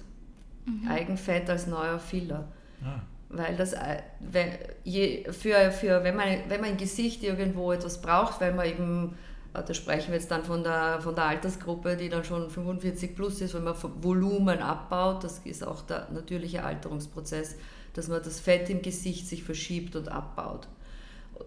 Mhm. 0.65 0.87
Eigenfett 0.87 1.49
als 1.49 1.67
neuer 1.67 1.99
Filler. 1.99 2.47
Ah. 2.83 3.01
Weil 3.29 3.55
das, 3.55 3.73
äh, 3.73 5.31
für, 5.31 5.71
für, 5.71 6.03
wenn, 6.03 6.15
man, 6.15 6.27
wenn 6.49 6.61
man 6.61 6.71
im 6.71 6.77
Gesicht 6.77 7.23
irgendwo 7.23 7.71
etwas 7.71 8.01
braucht, 8.01 8.41
weil 8.41 8.53
man 8.53 8.65
eben, 8.65 9.15
äh, 9.53 9.63
da 9.63 9.73
sprechen 9.73 10.09
wir 10.09 10.15
jetzt 10.15 10.31
dann 10.31 10.43
von 10.43 10.63
der, 10.63 10.99
von 11.01 11.15
der 11.15 11.25
Altersgruppe, 11.25 11.95
die 11.95 12.09
dann 12.09 12.25
schon 12.25 12.49
45 12.49 13.15
plus 13.15 13.39
ist, 13.41 13.53
wenn 13.53 13.63
man 13.63 13.75
Volumen 14.01 14.59
abbaut, 14.59 15.23
das 15.23 15.39
ist 15.39 15.65
auch 15.65 15.81
der 15.81 16.09
natürliche 16.11 16.63
Alterungsprozess, 16.63 17.55
dass 17.93 18.09
man 18.09 18.21
das 18.21 18.39
Fett 18.39 18.69
im 18.69 18.81
Gesicht 18.81 19.27
sich 19.27 19.43
verschiebt 19.43 19.95
und 19.95 20.09
abbaut. 20.09 20.67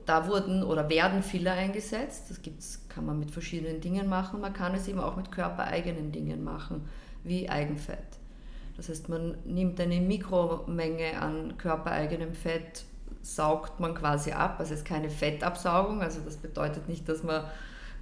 Da 0.07 0.27
wurden 0.27 0.63
oder 0.63 0.89
werden 0.89 1.23
Filler 1.23 1.53
eingesetzt, 1.53 2.25
das 2.31 2.43
gibt's, 2.43 2.81
kann 2.89 3.07
man 3.07 3.19
mit 3.19 3.31
verschiedenen 3.31 3.81
Dingen 3.81 4.09
machen, 4.09 4.41
man 4.41 4.53
kann 4.53 4.75
es 4.75 4.89
eben 4.89 5.01
auch 5.01 5.17
mit 5.17 5.31
körpereigenen 5.31 6.13
Dingen 6.13 6.43
machen, 6.43 6.89
wie 7.23 7.49
Eigenfett. 7.49 7.99
Das 8.77 8.89
heißt, 8.89 9.09
man 9.09 9.37
nimmt 9.45 9.81
eine 9.81 10.01
Mikromenge 10.01 11.21
an 11.21 11.57
körpereigenem 11.59 12.35
Fett, 12.35 12.85
saugt 13.23 13.81
man 13.81 13.95
quasi 13.95 14.33
ab. 14.33 14.57
Also 14.59 14.75
es 14.75 14.81
ist 14.81 14.87
keine 14.87 15.11
Fettabsaugung, 15.11 16.03
also 16.03 16.21
das 16.25 16.37
bedeutet 16.37 16.89
nicht, 16.89 17.09
dass 17.09 17.23
man 17.23 17.45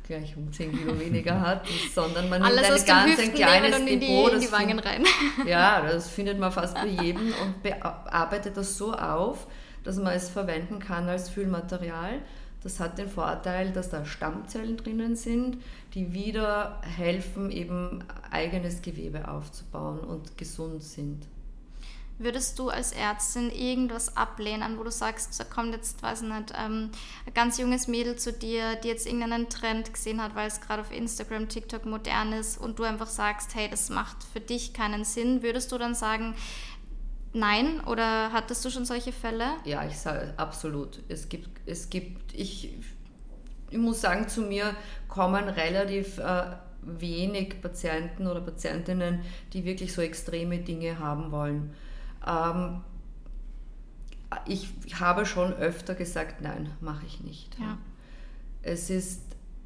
gleich 0.06 0.36
um 0.36 0.52
10 0.52 0.72
Kilo 0.72 0.98
weniger 0.98 1.40
hat, 1.46 1.66
sondern 1.94 2.28
man 2.28 2.42
Alles 2.42 2.62
nimmt 2.62 2.80
ein 2.80 2.86
ganz 2.86 3.20
ein 3.20 3.34
kleines 3.34 3.78
und 3.78 3.86
in 3.86 4.00
die, 4.00 4.06
Depot. 4.06 4.32
In 4.32 4.40
die 4.40 4.52
Wangen 4.52 4.78
rein. 4.78 5.04
Ja, 5.46 5.82
das 5.82 6.08
findet 6.08 6.38
man 6.38 6.50
fast 6.50 6.74
bei 6.74 6.86
jedem 6.86 7.32
und 7.42 7.62
bearbeitet 7.62 8.56
das 8.56 8.76
so 8.76 8.94
auf, 8.94 9.46
dass 9.84 9.96
man 9.96 10.14
es 10.14 10.28
verwenden 10.28 10.78
kann 10.78 11.08
als 11.08 11.28
Füllmaterial. 11.28 12.20
Das 12.62 12.78
hat 12.78 12.98
den 12.98 13.08
Vorteil, 13.08 13.72
dass 13.72 13.90
da 13.90 14.04
Stammzellen 14.04 14.76
drinnen 14.76 15.16
sind, 15.16 15.58
die 15.94 16.12
wieder 16.12 16.80
helfen, 16.82 17.50
eben 17.50 18.04
eigenes 18.30 18.82
Gewebe 18.82 19.28
aufzubauen 19.28 20.00
und 20.00 20.38
gesund 20.38 20.82
sind. 20.82 21.26
Würdest 22.18 22.58
du 22.58 22.68
als 22.68 22.92
Ärztin 22.92 23.50
irgendwas 23.50 24.16
ablehnen, 24.16 24.78
wo 24.78 24.84
du 24.84 24.92
sagst, 24.92 25.40
da 25.40 25.44
kommt 25.44 25.74
jetzt, 25.74 26.02
weiß 26.02 26.22
nicht, 26.22 26.52
ähm, 26.56 26.90
ein 27.26 27.34
ganz 27.34 27.58
junges 27.58 27.88
Mädel 27.88 28.16
zu 28.16 28.32
dir, 28.32 28.76
die 28.76 28.88
jetzt 28.88 29.06
irgendeinen 29.06 29.48
Trend 29.48 29.92
gesehen 29.92 30.22
hat, 30.22 30.36
weil 30.36 30.46
es 30.46 30.60
gerade 30.60 30.82
auf 30.82 30.92
Instagram, 30.92 31.48
TikTok 31.48 31.84
modern 31.84 32.32
ist 32.32 32.58
und 32.58 32.78
du 32.78 32.84
einfach 32.84 33.08
sagst, 33.08 33.56
hey, 33.56 33.68
das 33.68 33.90
macht 33.90 34.18
für 34.32 34.40
dich 34.40 34.72
keinen 34.72 35.04
Sinn, 35.04 35.42
würdest 35.42 35.72
du 35.72 35.78
dann 35.78 35.96
sagen, 35.96 36.36
nein? 37.32 37.80
Oder 37.86 38.32
hattest 38.32 38.64
du 38.64 38.70
schon 38.70 38.84
solche 38.84 39.12
Fälle? 39.12 39.46
Ja, 39.64 39.84
ich 39.86 39.98
sage 39.98 40.34
absolut. 40.36 41.00
Es 41.08 41.28
gibt, 41.28 41.48
es 41.66 41.90
gibt, 41.90 42.34
ich, 42.34 42.74
ich 43.70 43.78
muss 43.78 44.00
sagen, 44.00 44.28
zu 44.28 44.42
mir 44.42 44.74
kommen 45.08 45.48
relativ 45.48 46.18
äh, 46.18 46.44
wenig 46.82 47.60
Patienten 47.62 48.26
oder 48.26 48.40
Patientinnen, 48.40 49.20
die 49.52 49.64
wirklich 49.64 49.92
so 49.92 50.02
extreme 50.02 50.58
Dinge 50.58 50.98
haben 50.98 51.30
wollen. 51.30 51.74
Ähm, 52.26 52.82
ich 54.46 54.68
habe 54.98 55.26
schon 55.26 55.52
öfter 55.52 55.94
gesagt, 55.94 56.40
nein, 56.40 56.70
mache 56.80 57.04
ich 57.06 57.20
nicht. 57.20 57.58
Ja. 57.58 57.78
Es 58.62 58.90
ist 58.90 59.20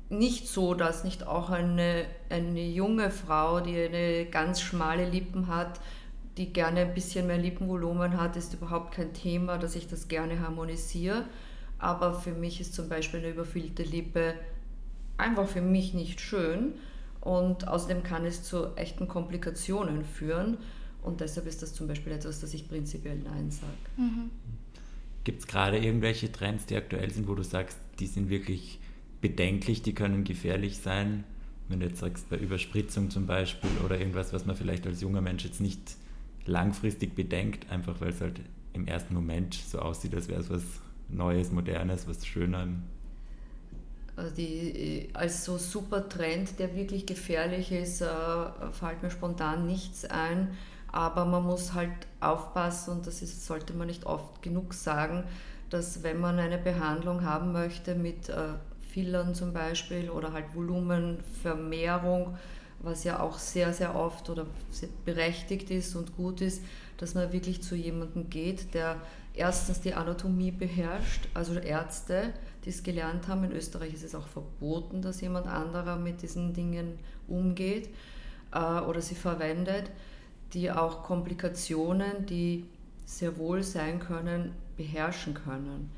nicht 0.08 0.48
so, 0.48 0.74
dass 0.74 1.04
nicht 1.04 1.26
auch 1.26 1.50
eine, 1.50 2.04
eine 2.30 2.64
junge 2.64 3.10
Frau, 3.10 3.60
die 3.60 3.76
eine 3.76 4.26
ganz 4.26 4.60
schmale 4.60 5.08
Lippen 5.08 5.48
hat, 5.48 5.80
die 6.36 6.52
gerne 6.52 6.80
ein 6.80 6.94
bisschen 6.94 7.26
mehr 7.26 7.38
Lippenvolumen 7.38 8.20
hat, 8.20 8.36
ist 8.36 8.54
überhaupt 8.54 8.94
kein 8.94 9.12
Thema, 9.14 9.58
dass 9.58 9.74
ich 9.74 9.88
das 9.88 10.08
gerne 10.08 10.40
harmonisiere. 10.40 11.24
Aber 11.78 12.14
für 12.14 12.32
mich 12.32 12.60
ist 12.60 12.74
zum 12.74 12.88
Beispiel 12.88 13.20
eine 13.20 13.30
überfüllte 13.30 13.82
Lippe 13.82 14.34
einfach 15.16 15.48
für 15.48 15.62
mich 15.62 15.94
nicht 15.94 16.20
schön 16.20 16.74
und 17.20 17.68
außerdem 17.68 18.02
kann 18.02 18.24
es 18.24 18.42
zu 18.42 18.76
echten 18.76 19.08
Komplikationen 19.08 20.04
führen. 20.04 20.58
Und 21.02 21.20
deshalb 21.20 21.46
ist 21.46 21.62
das 21.62 21.72
zum 21.72 21.86
Beispiel 21.86 22.12
etwas, 22.12 22.40
das 22.40 22.52
ich 22.54 22.68
prinzipiell 22.68 23.18
Nein 23.18 23.50
sage. 23.50 23.72
Mhm. 23.96 24.30
Gibt 25.24 25.40
es 25.40 25.46
gerade 25.46 25.78
irgendwelche 25.78 26.30
Trends, 26.30 26.66
die 26.66 26.76
aktuell 26.76 27.10
sind, 27.10 27.28
wo 27.28 27.34
du 27.34 27.42
sagst, 27.42 27.78
die 27.98 28.06
sind 28.06 28.28
wirklich 28.28 28.78
bedenklich, 29.20 29.82
die 29.82 29.94
können 29.94 30.24
gefährlich 30.24 30.78
sein? 30.78 31.24
Wenn 31.68 31.80
du 31.80 31.86
jetzt 31.86 31.98
sagst, 31.98 32.28
bei 32.28 32.36
Überspritzung 32.36 33.10
zum 33.10 33.26
Beispiel 33.26 33.70
oder 33.84 33.98
irgendwas, 33.98 34.32
was 34.32 34.46
man 34.46 34.54
vielleicht 34.54 34.86
als 34.86 35.00
junger 35.00 35.20
Mensch 35.20 35.44
jetzt 35.44 35.60
nicht 35.60 35.96
langfristig 36.46 37.14
bedenkt, 37.14 37.70
einfach 37.70 38.00
weil 38.00 38.10
es 38.10 38.20
halt 38.20 38.40
im 38.72 38.86
ersten 38.86 39.14
Moment 39.14 39.54
so 39.54 39.78
aussieht, 39.78 40.14
als 40.14 40.28
wäre 40.28 40.40
es 40.40 40.50
was 40.50 40.62
Neues, 41.08 41.52
Modernes, 41.52 42.08
was 42.08 42.26
Schöner. 42.26 42.68
Also 44.16 44.34
die, 44.34 45.10
als 45.12 45.44
so 45.44 45.58
super 45.58 46.08
Trend, 46.08 46.58
der 46.58 46.74
wirklich 46.74 47.06
gefährlich 47.06 47.70
ist, 47.70 48.00
äh, 48.00 48.06
fällt 48.72 49.02
mir 49.02 49.10
spontan 49.10 49.66
nichts 49.66 50.04
ein. 50.04 50.50
Aber 50.90 51.26
man 51.26 51.44
muss 51.44 51.74
halt 51.74 51.90
aufpassen, 52.20 52.92
und 52.92 53.06
das 53.06 53.20
ist, 53.20 53.46
sollte 53.46 53.74
man 53.74 53.88
nicht 53.88 54.06
oft 54.06 54.42
genug 54.42 54.72
sagen, 54.72 55.24
dass 55.68 56.02
wenn 56.02 56.18
man 56.18 56.38
eine 56.38 56.58
Behandlung 56.58 57.24
haben 57.24 57.52
möchte 57.52 57.94
mit 57.94 58.28
äh, 58.28 58.54
Fillern 58.90 59.34
zum 59.34 59.52
Beispiel 59.52 60.08
oder 60.08 60.32
halt 60.32 60.54
Volumenvermehrung, 60.54 62.38
was 62.80 63.04
ja 63.04 63.20
auch 63.20 63.38
sehr, 63.38 63.72
sehr 63.72 63.94
oft 63.94 64.30
oder 64.30 64.46
sehr 64.70 64.88
berechtigt 65.04 65.70
ist 65.70 65.96
und 65.96 66.16
gut 66.16 66.40
ist, 66.40 66.62
dass 66.98 67.14
man 67.14 67.32
wirklich 67.32 67.62
zu 67.62 67.74
jemandem 67.74 68.30
geht, 68.30 68.74
der 68.74 69.00
erstens 69.34 69.80
die 69.80 69.94
Anatomie 69.94 70.50
beherrscht, 70.50 71.28
also 71.34 71.54
Ärzte, 71.54 72.32
die 72.64 72.70
es 72.70 72.82
gelernt 72.82 73.28
haben. 73.28 73.44
In 73.44 73.52
Österreich 73.52 73.94
ist 73.94 74.04
es 74.04 74.14
auch 74.14 74.26
verboten, 74.26 75.02
dass 75.02 75.20
jemand 75.20 75.46
anderer 75.46 75.96
mit 75.96 76.22
diesen 76.22 76.54
Dingen 76.54 76.98
umgeht 77.28 77.90
äh, 78.52 78.58
oder 78.58 79.00
sie 79.00 79.14
verwendet 79.14 79.90
die 80.52 80.70
auch 80.70 81.02
Komplikationen, 81.02 82.26
die 82.26 82.64
sehr 83.04 83.36
wohl 83.38 83.62
sein 83.62 84.00
können, 84.00 84.52
beherrschen 84.76 85.34
können. 85.34 85.90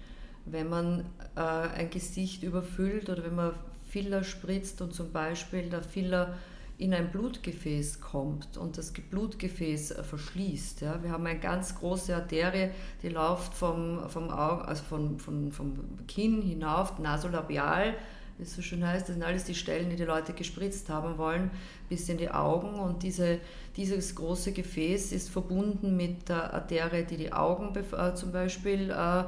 Wenn 0.45 0.69
man 0.69 1.05
äh, 1.37 1.41
ein 1.41 1.91
Gesicht 1.91 2.43
überfüllt 2.43 3.09
oder 3.11 3.25
wenn 3.25 3.35
man 3.35 3.53
Filler 3.91 4.25
spritzt 4.25 4.81
und 4.81 4.95
zum 4.95 5.13
Beispiel 5.13 5.69
der 5.71 5.83
Filler 5.83 6.35
in 6.79 6.95
ein 6.95 7.11
Blutgefäß 7.11 8.01
kommt 8.01 8.57
und 8.57 8.79
das 8.79 8.93
Blutgefäß 8.93 9.91
äh, 9.91 10.03
verschließt. 10.05 10.81
Ja. 10.83 11.03
Wir 11.03 11.11
haben 11.11 11.27
eine 11.27 11.39
ganz 11.39 11.75
große 11.75 12.15
Arterie, 12.15 12.71
die 13.03 13.09
läuft 13.09 13.53
vom, 13.53 14.09
vom, 14.09 14.31
Auge, 14.31 14.65
also 14.67 14.85
von, 14.85 15.19
von, 15.19 15.51
vom 15.51 15.75
Kinn 16.07 16.41
hinauf, 16.41 16.99
nasolabial, 17.01 17.95
wie 18.37 18.45
es 18.45 18.55
so 18.55 18.63
schön 18.63 18.87
heißt. 18.87 19.09
Das 19.09 19.17
sind 19.17 19.25
alles 19.25 19.43
die 19.43 19.57
Stellen, 19.57 19.91
die 19.91 19.97
die 19.97 20.05
Leute 20.05 20.33
gespritzt 20.33 20.89
haben 20.89 21.19
wollen, 21.19 21.51
bis 21.89 22.09
in 22.09 22.17
die 22.17 22.31
Augen. 22.31 22.75
Und 22.75 23.03
diese, 23.03 23.41
dieses 23.77 24.15
große 24.15 24.53
Gefäß 24.53 25.11
ist 25.11 25.31
verbunden 25.31 25.97
mit 25.97 26.29
der 26.29 26.55
Arterie, 26.55 27.05
die 27.05 27.17
die 27.17 27.33
Augen 27.33 27.75
äh, 27.75 28.15
zum 28.15 28.31
Beispiel 28.31 28.91
äh, 28.91 29.25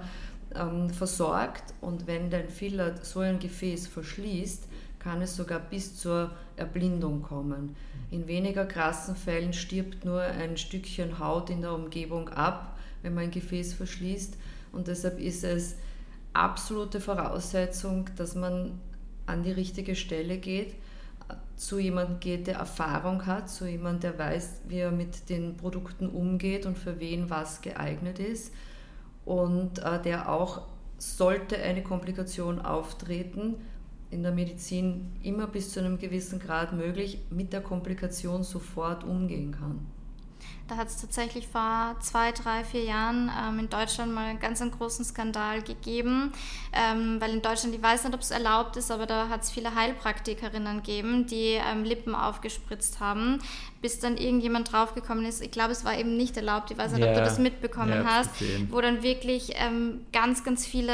ähm, 0.54 0.88
versorgt. 0.90 1.74
Und 1.80 2.06
wenn 2.06 2.30
dein 2.30 2.48
Filler 2.48 2.94
so 3.02 3.18
ein 3.18 3.40
Gefäß 3.40 3.88
verschließt, 3.88 4.68
kann 5.00 5.22
es 5.22 5.34
sogar 5.34 5.58
bis 5.58 5.96
zur 5.96 6.30
Erblindung 6.56 7.22
kommen. 7.22 7.74
In 8.10 8.28
weniger 8.28 8.66
krassen 8.66 9.16
Fällen 9.16 9.52
stirbt 9.52 10.04
nur 10.04 10.20
ein 10.20 10.56
Stückchen 10.56 11.18
Haut 11.18 11.50
in 11.50 11.62
der 11.62 11.72
Umgebung 11.72 12.28
ab, 12.28 12.78
wenn 13.02 13.14
man 13.14 13.24
ein 13.24 13.30
Gefäß 13.30 13.74
verschließt. 13.74 14.36
Und 14.72 14.86
deshalb 14.86 15.18
ist 15.18 15.42
es 15.42 15.76
absolute 16.32 17.00
Voraussetzung, 17.00 18.08
dass 18.16 18.34
man 18.34 18.78
an 19.26 19.42
die 19.42 19.52
richtige 19.52 19.96
Stelle 19.96 20.38
geht, 20.38 20.74
zu 21.56 21.78
jemandem 21.78 22.20
geht, 22.20 22.46
der 22.46 22.56
Erfahrung 22.56 23.26
hat, 23.26 23.50
zu 23.50 23.66
jemandem, 23.66 24.12
der 24.12 24.18
weiß, 24.18 24.62
wie 24.68 24.78
er 24.78 24.90
mit 24.90 25.28
den 25.28 25.56
Produkten 25.56 26.08
umgeht 26.08 26.66
und 26.66 26.78
für 26.78 27.00
wen 27.00 27.30
was 27.30 27.60
geeignet 27.60 28.18
ist. 28.18 28.52
Und 29.24 29.78
äh, 29.80 30.00
der 30.02 30.30
auch, 30.30 30.62
sollte 30.98 31.56
eine 31.56 31.82
Komplikation 31.82 32.58
auftreten, 32.58 33.56
in 34.10 34.22
der 34.22 34.32
Medizin 34.32 35.12
immer 35.22 35.46
bis 35.46 35.72
zu 35.72 35.80
einem 35.80 35.98
gewissen 35.98 36.40
Grad 36.40 36.72
möglich, 36.72 37.18
mit 37.30 37.52
der 37.52 37.60
Komplikation 37.60 38.42
sofort 38.42 39.04
umgehen 39.04 39.52
kann. 39.52 39.86
Da 40.70 40.76
hat 40.76 40.86
es 40.86 40.98
tatsächlich 40.98 41.48
vor 41.48 41.96
zwei, 42.00 42.30
drei, 42.30 42.62
vier 42.62 42.84
Jahren 42.84 43.28
ähm, 43.36 43.58
in 43.58 43.68
Deutschland 43.68 44.14
mal 44.14 44.26
einen 44.26 44.38
ganz 44.38 44.62
einen 44.62 44.70
großen 44.70 45.04
Skandal 45.04 45.62
gegeben, 45.62 46.32
ähm, 46.72 47.20
weil 47.20 47.34
in 47.34 47.42
Deutschland, 47.42 47.74
ich 47.74 47.82
weiß 47.82 48.04
nicht, 48.04 48.14
ob 48.14 48.20
es 48.20 48.30
erlaubt 48.30 48.76
ist, 48.76 48.92
aber 48.92 49.06
da 49.06 49.28
hat 49.28 49.42
es 49.42 49.50
viele 49.50 49.74
Heilpraktikerinnen 49.74 50.76
gegeben, 50.76 51.26
die 51.26 51.58
ähm, 51.60 51.82
Lippen 51.82 52.14
aufgespritzt 52.14 53.00
haben, 53.00 53.40
bis 53.82 53.98
dann 53.98 54.16
irgendjemand 54.16 54.72
draufgekommen 54.72 55.24
ist. 55.24 55.42
Ich 55.42 55.50
glaube, 55.50 55.72
es 55.72 55.84
war 55.84 55.98
eben 55.98 56.16
nicht 56.16 56.36
erlaubt. 56.36 56.70
Ich 56.70 56.78
weiß 56.78 56.92
nicht, 56.92 57.00
ja, 57.00 57.08
ob 57.08 57.14
du 57.14 57.20
das 57.20 57.40
mitbekommen 57.40 57.90
ja, 57.90 58.04
hast, 58.04 58.30
wo 58.70 58.80
dann 58.80 59.02
wirklich 59.02 59.54
ähm, 59.56 60.06
ganz, 60.12 60.44
ganz 60.44 60.66
viele 60.66 60.92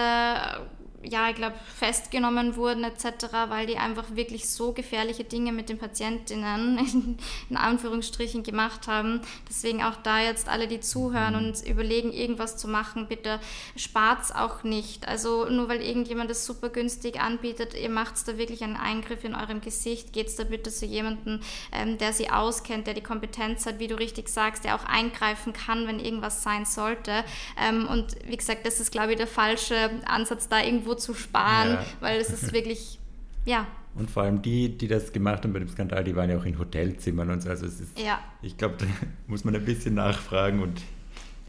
ja, 1.03 1.29
ich 1.31 1.37
glaube, 1.37 1.55
festgenommen 1.75 2.57
wurden 2.57 2.85
etc., 2.85 3.27
weil 3.49 3.67
die 3.67 3.77
einfach 3.77 4.05
wirklich 4.15 4.49
so 4.49 4.73
gefährliche 4.73 5.25
Dinge 5.25 5.53
mit 5.53 5.69
den 5.69 5.79
Patientinnen 5.79 6.79
in, 6.93 7.19
in 7.51 7.57
Anführungsstrichen 7.57 8.43
gemacht 8.43 8.89
haben. 8.89 9.21
Deswegen 9.49 9.83
auch 9.83 9.97
da 10.03 10.21
jetzt 10.21 10.49
alle, 10.49 10.69
die 10.69 10.81
zuhören 10.81 11.35
mhm. 11.35 11.49
und 11.49 11.67
überlegen, 11.67 12.13
irgendwas 12.13 12.57
zu 12.57 12.69
machen, 12.69 13.07
bitte 13.09 13.41
spart 13.77 14.23
es 14.23 14.33
auch 14.33 14.65
nicht. 14.65 15.07
Also 15.07 15.49
nur 15.49 15.69
weil 15.69 15.83
irgendjemand 15.83 16.31
es 16.31 16.47
super 16.47 16.71
günstig 16.71 17.21
anbietet, 17.21 17.75
ihr 17.75 17.91
macht 17.91 18.17
da 18.27 18.39
wirklich 18.39 18.65
einen 18.65 18.77
Eingriff 18.77 19.25
in 19.25 19.35
eurem 19.35 19.61
Gesicht, 19.61 20.13
geht 20.13 20.29
es 20.29 20.37
da 20.37 20.45
bitte 20.45 20.71
zu 20.71 20.87
jemandem, 20.87 21.41
ähm, 21.73 21.99
der 21.99 22.13
sie 22.13 22.31
auskennt, 22.31 22.87
der 22.87 22.95
die 22.95 23.03
Kompetenz 23.03 23.67
hat, 23.67 23.79
wie 23.79 23.89
du 23.89 23.99
richtig 23.99 24.29
sagst, 24.29 24.65
der 24.65 24.75
auch 24.75 24.85
eingreifen 24.85 25.53
kann, 25.53 25.87
wenn 25.87 26.01
irgendwas 26.01 26.43
sein 26.43 26.65
sollte. 26.65 27.25
Ähm, 27.61 27.87
und 27.87 28.17
wie 28.25 28.37
gesagt, 28.37 28.67
das 28.67 28.81
ist, 28.81 28.91
glaube 28.91 29.13
ich, 29.13 29.19
der 29.19 29.27
falsche 29.27 29.91
Ansatz, 30.07 30.49
da 30.49 30.63
irgendwo 30.63 30.96
zu 30.97 31.15
sparen, 31.15 31.75
ja. 31.75 31.85
weil 32.01 32.21
es 32.21 32.31
ist 32.31 32.53
wirklich, 32.53 32.99
ja. 33.45 33.67
Und 33.95 34.11
vor 34.11 34.25
allem 34.25 34.43
die, 34.43 34.77
die 34.77 34.89
das 34.89 35.13
gemacht 35.13 35.43
haben 35.45 35.53
bei 35.53 35.59
dem 35.59 35.69
Skandal, 35.69 36.05
die 36.05 36.15
waren 36.15 36.29
ja 36.29 36.37
auch 36.37 36.45
in 36.45 36.59
Hotelzimmern 36.59 37.31
und 37.31 37.43
so. 37.43 37.49
Also 37.49 37.67
es 37.67 37.81
ist, 37.81 37.99
ja. 37.99 38.19
ich 38.43 38.57
glaube, 38.57 38.77
da 38.79 38.87
muss 39.27 39.45
man 39.45 39.55
ein 39.55 39.65
bisschen 39.65 39.95
nachfragen 39.95 40.61
und 40.61 40.83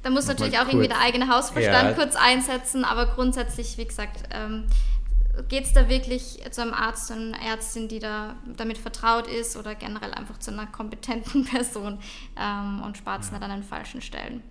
da 0.04 0.10
muss 0.12 0.28
natürlich 0.28 0.58
auch 0.58 0.68
irgendwie 0.68 0.88
der 0.88 1.02
eigene 1.02 1.28
Hausverstand 1.28 1.90
ja. 1.90 1.94
kurz 1.94 2.16
einsetzen, 2.16 2.86
aber 2.86 3.08
grundsätzlich, 3.08 3.78
wie 3.78 3.86
gesagt, 3.86 4.24
ähm, 4.32 4.66
geht 5.50 5.66
es 5.66 5.74
da 5.74 5.90
wirklich 5.90 6.42
zu 6.52 6.62
einem 6.62 6.74
Arzt, 6.74 7.08
zu 7.08 7.14
einer 7.14 7.42
Ärztin, 7.42 7.88
die 7.88 8.00
da 8.00 8.36
damit 8.56 8.78
vertraut 8.78 9.28
ist 9.28 9.58
oder 9.58 9.76
generell 9.76 10.14
einfach 10.14 10.38
zu 10.40 10.52
einer 10.52 10.68
kompetenten 10.68 11.46
Person 11.50 12.00
ähm, 12.40 12.82
und 12.84 12.98
spart 12.98 13.24
es 13.24 13.28
ja. 13.28 13.34
nicht 13.34 13.44
an 13.44 13.52
den 13.52 13.64
falschen 13.64 14.02
Stellen. 14.02 14.42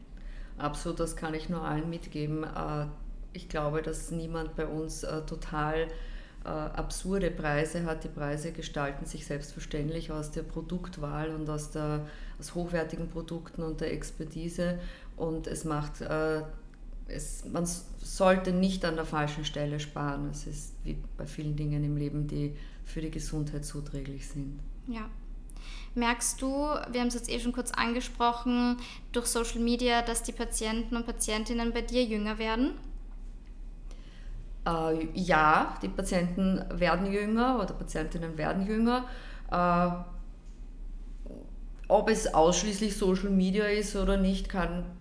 Absolut, 0.59 1.01
das 1.01 1.17
kann 1.17 1.35
ich 1.35 1.49
nur 1.49 1.63
allen 1.63 1.89
mitgeben. 1.91 2.45
Äh, 2.45 2.87
ich 3.37 3.49
glaube, 3.49 3.83
dass 3.83 4.11
niemand 4.11 4.57
bei 4.57 4.67
uns 4.67 5.05
äh, 5.05 5.21
total 5.27 5.89
äh, 6.45 6.49
absurde 6.49 7.31
Preise 7.31 7.85
hat. 7.85 8.03
Die 8.03 8.09
Preise 8.09 8.53
gestalten 8.53 9.05
sich 9.05 9.27
selbstverständlich 9.27 10.11
aus 10.11 10.31
der 10.31 10.43
Produktwahl 10.43 11.31
und 11.31 11.49
aus, 11.51 11.71
der, 11.71 12.07
aus 12.41 12.55
hochwertigen 12.55 13.09
Produkten 13.11 13.63
und 13.63 13.81
der 13.81 13.93
Expertise. 13.93 14.79
Und 15.17 15.47
es 15.47 15.65
macht, 15.65 16.01
äh, 16.01 16.43
es, 17.09 17.45
man 17.45 17.67
sollte 17.67 18.53
nicht 18.53 18.85
an 18.85 18.97
der 18.97 19.05
falschen 19.05 19.45
Stelle 19.45 19.79
sparen. 19.81 20.31
Es 20.31 20.47
ist 20.47 20.73
wie 20.85 20.97
bei 21.17 21.27
vielen 21.27 21.57
Dingen 21.57 21.85
im 21.85 21.97
Leben, 21.97 22.27
die 22.27 22.57
für 22.85 23.03
die 23.03 23.11
Gesundheit 23.11 23.65
zuträglich 23.65 24.27
sind. 24.27 24.59
Ja. 24.89 25.11
Merkst 25.95 26.43
du, 26.43 26.49
wir 26.49 27.01
haben 27.01 27.09
es 27.09 27.15
jetzt 27.15 27.31
eh 27.31 27.41
schon 27.41 27.53
kurz 27.53 27.71
angesprochen, 27.73 28.77
durch 29.13 29.27
Social 29.27 29.61
Media, 29.61 30.03
dass 30.03 30.23
die 30.23 30.33
Patienten 30.33 30.95
und 30.95 31.07
Patientinnen 31.07 31.73
bei 31.73 31.81
dir 31.81 32.05
jünger 32.05 32.39
werden? 32.39 32.75
Äh, 34.67 35.09
ja, 35.15 35.77
die 35.83 35.89
Patienten 35.89 36.63
werden 36.71 37.11
jünger 37.13 37.61
oder 37.63 37.75
Patientinnen 37.75 38.37
werden 38.37 38.67
jünger. 38.67 39.05
Äh, 39.51 39.91
ob 41.89 42.11
es 42.11 42.35
ausschließlich 42.35 42.97
Social 42.97 43.31
Media 43.31 43.65
ist 43.67 43.95
oder 43.95 44.17
nicht, 44.17 44.49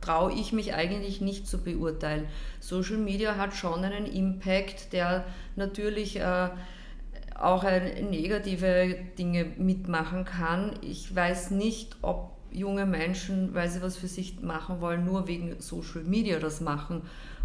traue 0.02 0.32
ich 0.34 0.54
mich 0.54 0.76
eigentlich 0.76 1.20
nicht 1.20 1.48
zu 1.48 1.64
beurteilen. 1.64 2.28
Social 2.60 2.98
Media 2.98 3.38
hat 3.38 3.56
schon 3.56 3.84
einen 3.84 4.06
Impact, 4.06 4.94
der 4.94 5.26
natürlich 5.56 6.20
äh, 6.20 6.50
auch 7.34 7.64
negative 7.64 8.98
Dinge 9.18 9.46
mitmachen 9.58 10.26
kann. 10.26 10.74
Ich 10.82 11.14
weiß 11.14 11.52
nicht, 11.52 11.98
ob 12.04 12.36
junge 12.52 12.86
Menschen, 12.86 13.56
weil 13.56 13.68
sie 13.68 13.82
was 13.82 13.98
für 13.98 14.08
sich 14.08 14.42
machen 14.42 14.80
wollen, 14.80 15.06
nur 15.06 15.28
wegen 15.28 15.60
Social 15.60 16.04
Media 16.04 16.38
das 16.38 16.62
machen. 16.62 17.02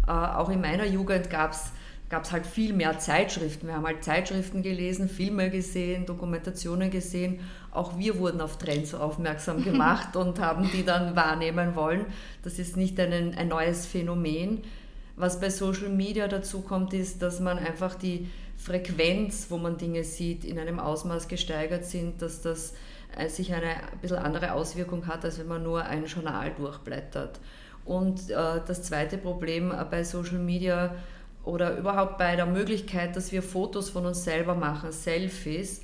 Äh, 0.07 0.11
auch 0.11 0.49
in 0.49 0.61
meiner 0.61 0.85
Jugend 0.85 1.31
gab 1.31 1.53
es 1.53 1.71
gab 2.11 2.25
es 2.25 2.33
halt 2.33 2.45
viel 2.45 2.73
mehr 2.73 2.99
Zeitschriften. 2.99 3.67
Wir 3.67 3.75
haben 3.75 3.85
halt 3.85 4.03
Zeitschriften 4.03 4.61
gelesen, 4.61 5.07
Filme 5.07 5.49
gesehen, 5.49 6.05
Dokumentationen 6.05 6.91
gesehen. 6.91 7.39
Auch 7.71 7.97
wir 7.97 8.19
wurden 8.19 8.41
auf 8.41 8.57
Trends 8.57 8.93
aufmerksam 8.93 9.63
gemacht 9.63 10.17
und 10.17 10.39
haben 10.39 10.69
die 10.73 10.83
dann 10.83 11.15
wahrnehmen 11.15 11.73
wollen. 11.73 12.05
Das 12.43 12.59
ist 12.59 12.75
nicht 12.75 12.99
ein, 12.99 13.33
ein 13.33 13.47
neues 13.47 13.85
Phänomen. 13.85 14.61
Was 15.15 15.39
bei 15.39 15.49
Social 15.49 15.87
Media 15.87 16.27
dazu 16.27 16.61
kommt, 16.61 16.93
ist, 16.93 17.21
dass 17.21 17.39
man 17.39 17.57
einfach 17.57 17.95
die 17.95 18.29
Frequenz, 18.57 19.47
wo 19.49 19.57
man 19.57 19.77
Dinge 19.77 20.03
sieht, 20.03 20.43
in 20.43 20.59
einem 20.59 20.79
Ausmaß 20.79 21.29
gesteigert 21.29 21.85
sind, 21.85 22.21
dass 22.21 22.41
das 22.41 22.73
äh, 23.17 23.29
sich 23.29 23.53
eine 23.53 23.67
ein 23.67 23.99
bisschen 24.01 24.17
andere 24.17 24.51
Auswirkung 24.51 25.07
hat, 25.07 25.23
als 25.23 25.39
wenn 25.39 25.47
man 25.47 25.63
nur 25.63 25.85
ein 25.85 26.05
Journal 26.05 26.51
durchblättert. 26.57 27.39
Und 27.85 28.29
äh, 28.29 28.35
das 28.67 28.83
zweite 28.83 29.17
Problem 29.17 29.73
bei 29.89 30.03
Social 30.03 30.39
Media 30.39 30.93
oder 31.43 31.77
überhaupt 31.77 32.17
bei 32.17 32.35
der 32.35 32.45
Möglichkeit, 32.45 33.15
dass 33.15 33.31
wir 33.31 33.41
Fotos 33.41 33.89
von 33.89 34.05
uns 34.05 34.23
selber 34.23 34.55
machen, 34.55 34.91
Selfies, 34.91 35.81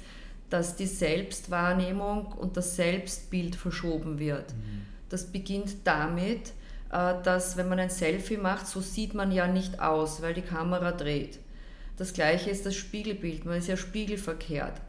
dass 0.49 0.75
die 0.75 0.85
Selbstwahrnehmung 0.85 2.27
und 2.27 2.57
das 2.57 2.75
Selbstbild 2.75 3.55
verschoben 3.55 4.19
wird. 4.19 4.53
Mhm. 4.53 4.85
Das 5.09 5.25
beginnt 5.25 5.75
damit, 5.85 6.53
äh, 6.91 7.15
dass 7.23 7.57
wenn 7.57 7.69
man 7.69 7.79
ein 7.79 7.89
Selfie 7.89 8.37
macht, 8.37 8.67
so 8.67 8.81
sieht 8.81 9.13
man 9.13 9.31
ja 9.31 9.47
nicht 9.47 9.81
aus, 9.81 10.21
weil 10.21 10.33
die 10.33 10.41
Kamera 10.41 10.91
dreht. 10.91 11.39
Das 11.97 12.13
gleiche 12.13 12.49
ist 12.49 12.65
das 12.65 12.75
Spiegelbild, 12.75 13.45
man 13.45 13.57
ist 13.57 13.67
ja 13.67 13.75
spiegelverkehrt. 13.75 14.81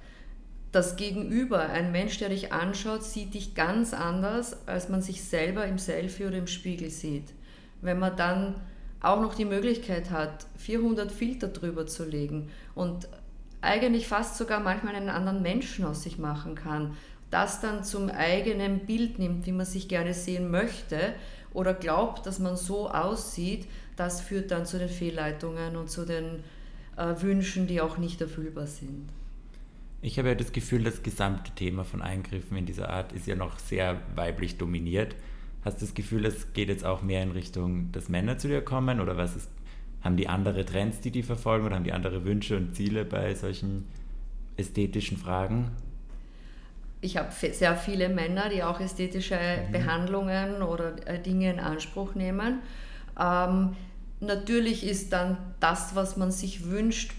Das 0.70 0.96
Gegenüber, 0.96 1.60
ein 1.60 1.92
Mensch, 1.92 2.18
der 2.18 2.28
dich 2.28 2.52
anschaut, 2.52 3.02
sieht 3.02 3.32
dich 3.32 3.54
ganz 3.54 3.94
anders, 3.94 4.66
als 4.66 4.90
man 4.90 5.00
sich 5.00 5.24
selber 5.24 5.64
im 5.64 5.78
Selfie 5.78 6.26
oder 6.26 6.36
im 6.36 6.46
Spiegel 6.46 6.90
sieht. 6.90 7.32
Wenn 7.80 7.98
man 7.98 8.16
dann 8.16 8.56
auch 9.00 9.20
noch 9.20 9.34
die 9.34 9.44
Möglichkeit 9.44 10.10
hat, 10.10 10.46
400 10.56 11.12
Filter 11.12 11.48
drüber 11.48 11.86
zu 11.86 12.04
legen 12.04 12.50
und 12.74 13.08
eigentlich 13.60 14.06
fast 14.06 14.36
sogar 14.36 14.60
manchmal 14.60 14.94
einen 14.94 15.08
anderen 15.08 15.42
Menschen 15.42 15.84
aus 15.84 16.02
sich 16.02 16.18
machen 16.18 16.54
kann, 16.54 16.96
das 17.30 17.60
dann 17.60 17.84
zum 17.84 18.08
eigenen 18.08 18.80
Bild 18.80 19.18
nimmt, 19.18 19.46
wie 19.46 19.52
man 19.52 19.66
sich 19.66 19.88
gerne 19.88 20.14
sehen 20.14 20.50
möchte 20.50 21.14
oder 21.52 21.74
glaubt, 21.74 22.26
dass 22.26 22.38
man 22.38 22.56
so 22.56 22.88
aussieht, 22.90 23.66
das 23.96 24.20
führt 24.20 24.50
dann 24.50 24.64
zu 24.64 24.78
den 24.78 24.88
Fehlleitungen 24.88 25.76
und 25.76 25.90
zu 25.90 26.04
den 26.04 26.42
äh, 26.96 27.14
Wünschen, 27.20 27.66
die 27.66 27.80
auch 27.80 27.98
nicht 27.98 28.20
erfüllbar 28.20 28.66
sind. 28.66 29.08
Ich 30.00 30.18
habe 30.18 30.28
ja 30.28 30.34
das 30.36 30.52
Gefühl, 30.52 30.84
das 30.84 31.02
gesamte 31.02 31.50
Thema 31.52 31.84
von 31.84 32.02
Eingriffen 32.02 32.56
in 32.56 32.66
dieser 32.66 32.88
Art 32.88 33.12
ist 33.12 33.26
ja 33.26 33.34
noch 33.34 33.58
sehr 33.58 34.00
weiblich 34.14 34.56
dominiert. 34.56 35.16
Hast 35.68 35.82
du 35.82 35.84
das 35.84 35.94
Gefühl, 35.94 36.24
es 36.24 36.54
geht 36.54 36.70
jetzt 36.70 36.86
auch 36.86 37.02
mehr 37.02 37.22
in 37.22 37.32
Richtung, 37.32 37.92
dass 37.92 38.08
Männer 38.08 38.38
zu 38.38 38.48
dir 38.48 38.62
kommen 38.62 39.00
oder 39.00 39.18
was 39.18 39.36
ist, 39.36 39.50
haben 40.00 40.16
die 40.16 40.26
andere 40.26 40.64
Trends, 40.64 41.00
die 41.00 41.10
die 41.10 41.22
verfolgen 41.22 41.66
oder 41.66 41.76
haben 41.76 41.84
die 41.84 41.92
andere 41.92 42.24
Wünsche 42.24 42.56
und 42.56 42.74
Ziele 42.74 43.04
bei 43.04 43.34
solchen 43.34 43.84
ästhetischen 44.56 45.18
Fragen? 45.18 45.70
ich 47.00 47.16
habe 47.16 47.28
sehr 47.30 47.76
viele 47.76 48.08
Männer, 48.08 48.48
die 48.48 48.62
auch 48.62 48.80
ästhetische 48.80 49.36
mhm. 49.36 49.72
Behandlungen 49.72 50.62
oder 50.62 50.94
äh, 51.06 51.20
Dinge 51.20 51.52
in 51.52 51.60
Anspruch 51.60 52.14
nehmen. 52.14 52.60
Ähm, 53.20 53.76
natürlich 54.20 54.86
ist 54.86 55.12
dann 55.12 55.36
das, 55.60 55.94
was 55.94 56.16
man 56.16 56.30
sich 56.30 56.70
wünscht, 56.70 57.12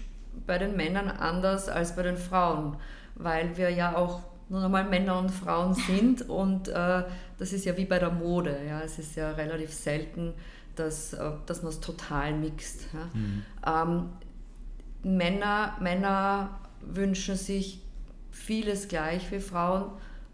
bei 0.46 0.58
den 0.58 0.76
Männern 0.76 1.08
anders 1.08 1.68
als 1.68 1.94
bei 1.96 2.02
den 2.02 2.16
Frauen, 2.16 2.76
weil 3.14 3.56
wir 3.56 3.70
ja 3.70 3.96
auch 3.96 4.20
nur 4.48 4.64
einmal 4.64 4.84
Männer 4.84 5.18
und 5.18 5.30
Frauen 5.30 5.74
sind 5.86 6.28
und 6.28 6.68
äh, 6.68 7.04
das 7.40 7.54
ist 7.54 7.64
ja 7.64 7.76
wie 7.76 7.86
bei 7.86 7.98
der 7.98 8.10
Mode. 8.10 8.56
Ja? 8.66 8.82
Es 8.82 8.98
ist 8.98 9.16
ja 9.16 9.32
relativ 9.32 9.72
selten, 9.72 10.34
dass, 10.76 11.14
äh, 11.14 11.32
dass 11.46 11.62
man 11.62 11.72
es 11.72 11.80
total 11.80 12.34
mixt. 12.34 12.86
Ja? 12.92 13.10
Mhm. 13.14 14.12
Ähm, 15.02 15.16
Männer, 15.16 15.76
Männer 15.80 16.60
wünschen 16.82 17.36
sich 17.36 17.80
vieles 18.30 18.88
gleich 18.88 19.32
wie 19.32 19.40
Frauen. 19.40 19.90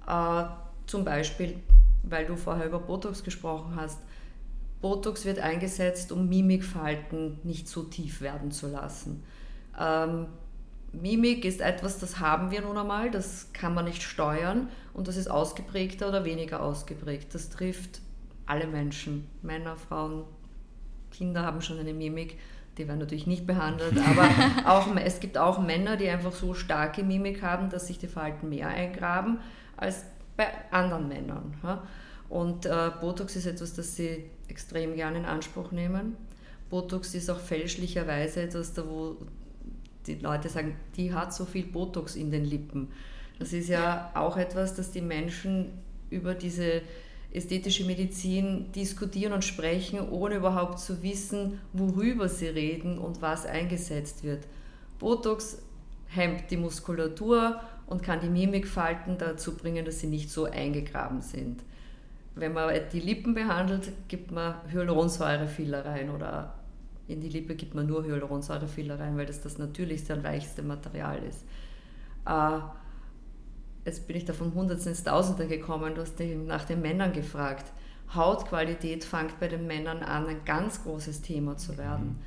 Äh, 0.06 0.44
zum 0.86 1.04
Beispiel, 1.04 1.60
weil 2.02 2.26
du 2.26 2.36
vorher 2.36 2.66
über 2.66 2.80
Botox 2.80 3.22
gesprochen 3.22 3.76
hast. 3.76 4.00
Botox 4.80 5.24
wird 5.24 5.38
eingesetzt, 5.38 6.10
um 6.10 6.28
Mimikfalten 6.28 7.38
nicht 7.44 7.68
zu 7.68 7.84
tief 7.84 8.20
werden 8.20 8.50
zu 8.50 8.66
lassen. 8.66 9.22
Ähm, 9.78 10.26
Mimik 11.00 11.44
ist 11.44 11.60
etwas, 11.60 11.98
das 11.98 12.20
haben 12.20 12.50
wir 12.50 12.62
nun 12.62 12.76
einmal, 12.76 13.10
das 13.10 13.52
kann 13.52 13.74
man 13.74 13.84
nicht 13.84 14.02
steuern 14.02 14.68
und 14.94 15.08
das 15.08 15.16
ist 15.16 15.30
ausgeprägter 15.30 16.08
oder 16.08 16.24
weniger 16.24 16.62
ausgeprägt. 16.62 17.34
Das 17.34 17.50
trifft 17.50 18.00
alle 18.46 18.66
Menschen, 18.66 19.26
Männer, 19.42 19.76
Frauen, 19.76 20.24
Kinder 21.10 21.42
haben 21.42 21.60
schon 21.60 21.78
eine 21.78 21.94
Mimik, 21.94 22.38
die 22.78 22.86
werden 22.86 22.98
natürlich 22.98 23.26
nicht 23.26 23.46
behandelt, 23.46 23.96
aber 23.98 24.28
auch, 24.66 24.94
es 24.96 25.20
gibt 25.20 25.38
auch 25.38 25.58
Männer, 25.58 25.96
die 25.96 26.08
einfach 26.08 26.32
so 26.32 26.54
starke 26.54 27.02
Mimik 27.02 27.42
haben, 27.42 27.70
dass 27.70 27.86
sich 27.86 27.98
die 27.98 28.06
Falten 28.06 28.48
mehr 28.48 28.68
eingraben 28.68 29.38
als 29.76 30.04
bei 30.36 30.46
anderen 30.70 31.08
Männern. 31.08 31.54
Und 32.28 32.66
äh, 32.66 32.90
Botox 33.00 33.36
ist 33.36 33.46
etwas, 33.46 33.74
das 33.74 33.96
sie 33.96 34.30
extrem 34.48 34.94
gerne 34.94 35.18
in 35.18 35.24
Anspruch 35.24 35.72
nehmen. 35.72 36.16
Botox 36.68 37.14
ist 37.14 37.30
auch 37.30 37.38
fälschlicherweise 37.38 38.42
etwas, 38.42 38.74
da 38.74 38.86
wo 38.86 39.16
die 40.06 40.14
Leute 40.14 40.48
sagen, 40.48 40.76
die 40.96 41.12
hat 41.12 41.34
so 41.34 41.44
viel 41.44 41.66
Botox 41.66 42.16
in 42.16 42.30
den 42.30 42.44
Lippen. 42.44 42.88
Das 43.38 43.52
ist 43.52 43.68
ja 43.68 44.10
auch 44.14 44.36
etwas, 44.36 44.74
das 44.74 44.90
die 44.90 45.02
Menschen 45.02 45.72
über 46.10 46.34
diese 46.34 46.82
ästhetische 47.32 47.84
Medizin 47.84 48.72
diskutieren 48.72 49.32
und 49.32 49.44
sprechen, 49.44 50.08
ohne 50.08 50.36
überhaupt 50.36 50.78
zu 50.78 51.02
wissen, 51.02 51.60
worüber 51.72 52.28
sie 52.28 52.46
reden 52.46 52.98
und 52.98 53.20
was 53.20 53.44
eingesetzt 53.44 54.24
wird. 54.24 54.46
Botox 54.98 55.58
hemmt 56.08 56.50
die 56.50 56.56
Muskulatur 56.56 57.60
und 57.86 58.02
kann 58.02 58.20
die 58.20 58.28
Mimikfalten 58.28 59.18
dazu 59.18 59.56
bringen, 59.56 59.84
dass 59.84 60.00
sie 60.00 60.06
nicht 60.06 60.30
so 60.30 60.44
eingegraben 60.44 61.20
sind. 61.20 61.62
Wenn 62.34 62.52
man 62.52 62.74
die 62.92 63.00
Lippen 63.00 63.34
behandelt, 63.34 63.92
gibt 64.08 64.30
man 64.30 64.56
Hyaluronsäurefiller 64.70 65.84
rein 65.84 66.10
oder 66.10 66.54
in 67.08 67.20
die 67.20 67.28
Lippe 67.28 67.54
gibt 67.54 67.74
man 67.74 67.86
nur 67.86 68.04
Hyaluronsäurefiller 68.04 68.98
rein, 68.98 69.16
weil 69.16 69.26
das 69.26 69.40
das 69.40 69.58
natürlichste 69.58 70.14
und 70.14 70.24
weichste 70.24 70.62
Material 70.62 71.22
ist. 71.22 71.44
Äh, 72.26 72.58
jetzt 73.84 74.06
bin 74.06 74.16
ich 74.16 74.24
da 74.24 74.32
vom 74.32 74.54
Hundertsten 74.54 74.92
ins 74.92 75.04
Tausende 75.04 75.46
gekommen, 75.46 75.94
du 75.94 76.00
hast 76.00 76.18
nach 76.46 76.64
den 76.64 76.82
Männern 76.82 77.12
gefragt. 77.12 77.72
Hautqualität 78.14 79.04
fängt 79.04 79.38
bei 79.40 79.48
den 79.48 79.66
Männern 79.66 80.02
an, 80.02 80.26
ein 80.26 80.44
ganz 80.44 80.82
großes 80.82 81.22
Thema 81.22 81.56
zu 81.56 81.76
werden. 81.76 82.18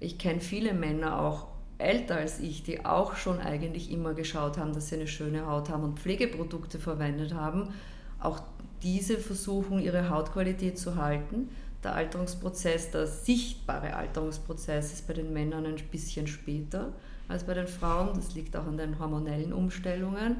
Ich 0.00 0.18
kenne 0.18 0.40
viele 0.40 0.74
Männer, 0.74 1.20
auch 1.20 1.48
älter 1.78 2.16
als 2.16 2.40
ich, 2.40 2.62
die 2.62 2.84
auch 2.84 3.16
schon 3.16 3.40
eigentlich 3.40 3.90
immer 3.90 4.14
geschaut 4.14 4.58
haben, 4.58 4.72
dass 4.72 4.88
sie 4.88 4.96
eine 4.96 5.08
schöne 5.08 5.46
Haut 5.46 5.68
haben 5.70 5.82
und 5.82 5.98
Pflegeprodukte 5.98 6.78
verwendet 6.78 7.34
haben. 7.34 7.68
Auch 8.20 8.40
diese 8.82 9.18
versuchen, 9.18 9.80
ihre 9.80 10.10
Hautqualität 10.10 10.78
zu 10.78 10.96
halten. 10.96 11.48
Der 11.84 11.94
Alterungsprozess, 11.94 12.90
der 12.90 13.06
sichtbare 13.06 13.94
Alterungsprozess 13.94 14.92
ist 14.92 15.06
bei 15.06 15.12
den 15.12 15.32
Männern 15.32 15.66
ein 15.66 15.76
bisschen 15.90 16.26
später 16.26 16.92
als 17.28 17.44
bei 17.44 17.54
den 17.54 17.66
Frauen. 17.66 18.14
Das 18.14 18.34
liegt 18.34 18.56
auch 18.56 18.66
an 18.66 18.78
den 18.78 18.98
hormonellen 18.98 19.52
Umstellungen. 19.52 20.38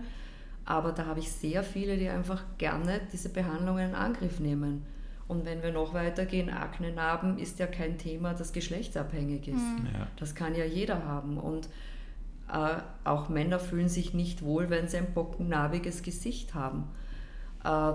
Aber 0.65 0.93
da 0.93 1.05
habe 1.07 1.21
ich 1.21 1.31
sehr 1.31 1.63
viele, 1.63 1.99
die 1.99 2.09
einfach 2.09 2.43
gerne 2.57 3.01
diese 3.13 3.29
Behandlungen 3.29 3.91
in 3.91 3.95
Angriff 3.95 4.41
nehmen. 4.41 4.87
Und 5.29 5.45
wenn 5.45 5.63
wir 5.63 5.73
noch 5.73 5.95
weitergehen, 5.95 6.51
Aknenarben 6.51 7.39
ist 7.39 7.59
ja 7.59 7.67
kein 7.67 7.99
Thema, 7.99 8.35
das 8.35 8.53
geschlechtsabhängig 8.53 9.49
ist. 9.49 9.57
Mhm. 9.57 9.89
Ja. 9.93 10.07
Das 10.17 10.35
kann 10.35 10.55
ja 10.55 10.65
jeder 10.65 11.05
haben. 11.05 11.39
Und 11.39 11.69
äh, 12.53 12.77
auch 13.05 13.29
Männer 13.29 13.59
fühlen 13.59 13.89
sich 13.89 14.15
nicht 14.15 14.43
wohl, 14.43 14.71
wenn 14.71 14.89
sie 14.89 14.99
ein 14.99 15.13
bockennarbiges 15.15 16.03
Gesicht 16.03 16.55
haben. 16.55 16.85
Äh, 17.65 17.93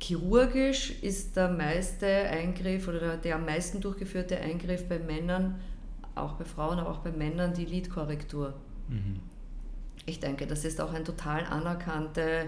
chirurgisch 0.00 0.90
ist 1.02 1.36
der 1.36 1.48
meiste 1.48 2.06
Eingriff 2.06 2.88
oder 2.88 3.16
der, 3.16 3.36
am 3.36 3.46
meisten 3.46 3.80
durchgeführte 3.80 4.38
Eingriff 4.38 4.88
bei 4.88 4.98
Männern, 4.98 5.60
auch 6.14 6.34
bei 6.34 6.44
Frauen, 6.44 6.78
aber 6.78 6.90
auch 6.90 6.98
bei 6.98 7.10
Männern, 7.10 7.54
die 7.54 7.64
Lidkorrektur. 7.64 8.54
Mhm. 8.88 9.20
Ich 10.06 10.20
denke, 10.20 10.46
das 10.46 10.64
ist 10.64 10.80
auch 10.80 10.92
ein 10.92 11.04
total 11.04 11.44
anerkannter 11.44 12.44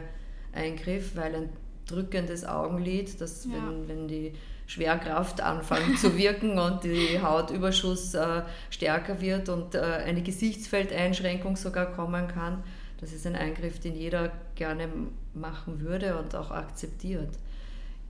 Eingriff, 0.52 1.16
weil 1.16 1.34
ein 1.34 1.48
drückendes 1.86 2.44
Augenlid, 2.44 3.20
das, 3.20 3.44
ja. 3.44 3.52
wenn, 3.52 3.88
wenn 3.88 4.08
die 4.08 4.32
Schwerkraft 4.66 5.40
anfängt 5.40 5.98
zu 5.98 6.16
wirken 6.18 6.58
und 6.58 6.84
die 6.84 7.20
Hautüberschuss 7.20 8.14
äh, 8.14 8.42
stärker 8.70 9.20
wird 9.20 9.48
und 9.48 9.74
äh, 9.74 9.80
eine 9.80 10.22
Gesichtsfeldeinschränkung 10.22 11.56
sogar 11.56 11.92
kommen 11.92 12.28
kann, 12.28 12.62
das 13.00 13.12
ist 13.12 13.26
ein 13.26 13.36
Eingriff, 13.36 13.78
den 13.78 13.94
jeder 13.94 14.32
gerne 14.54 14.88
machen 15.36 15.80
würde 15.80 16.18
und 16.18 16.34
auch 16.34 16.50
akzeptiert. 16.50 17.30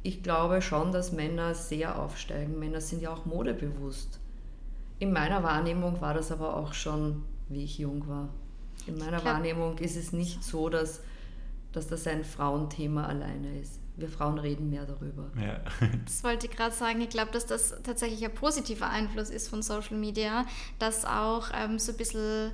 Ich 0.02 0.22
glaube 0.22 0.62
schon, 0.62 0.92
dass 0.92 1.12
Männer 1.12 1.54
sehr 1.54 2.00
aufsteigen. 2.00 2.58
Männer 2.58 2.80
sind 2.80 3.02
ja 3.02 3.12
auch 3.12 3.26
modebewusst. 3.26 4.20
In 4.98 5.12
meiner 5.12 5.42
Wahrnehmung 5.42 6.00
war 6.00 6.14
das 6.14 6.30
aber 6.30 6.56
auch 6.56 6.72
schon, 6.72 7.24
wie 7.48 7.64
ich 7.64 7.78
jung 7.78 8.06
war. 8.08 8.28
In 8.86 8.98
meiner 8.98 9.20
glaub, 9.20 9.34
Wahrnehmung 9.34 9.78
ist 9.78 9.96
es 9.96 10.12
nicht 10.12 10.44
so, 10.44 10.68
dass, 10.68 11.00
dass 11.72 11.88
das 11.88 12.06
ein 12.06 12.24
Frauenthema 12.24 13.06
alleine 13.06 13.58
ist. 13.60 13.80
Wir 13.96 14.08
Frauen 14.08 14.38
reden 14.38 14.70
mehr 14.70 14.84
darüber. 14.86 15.30
Ja. 15.40 15.60
Das 16.04 16.22
wollte 16.22 16.46
ich 16.46 16.52
gerade 16.52 16.74
sagen. 16.74 17.00
Ich 17.00 17.08
glaube, 17.08 17.32
dass 17.32 17.46
das 17.46 17.74
tatsächlich 17.82 18.24
ein 18.24 18.34
positiver 18.34 18.88
Einfluss 18.88 19.30
ist 19.30 19.48
von 19.48 19.62
Social 19.62 19.96
Media, 19.96 20.46
dass 20.78 21.04
auch 21.04 21.48
ähm, 21.54 21.78
so 21.78 21.92
ein 21.92 21.98
bisschen 21.98 22.52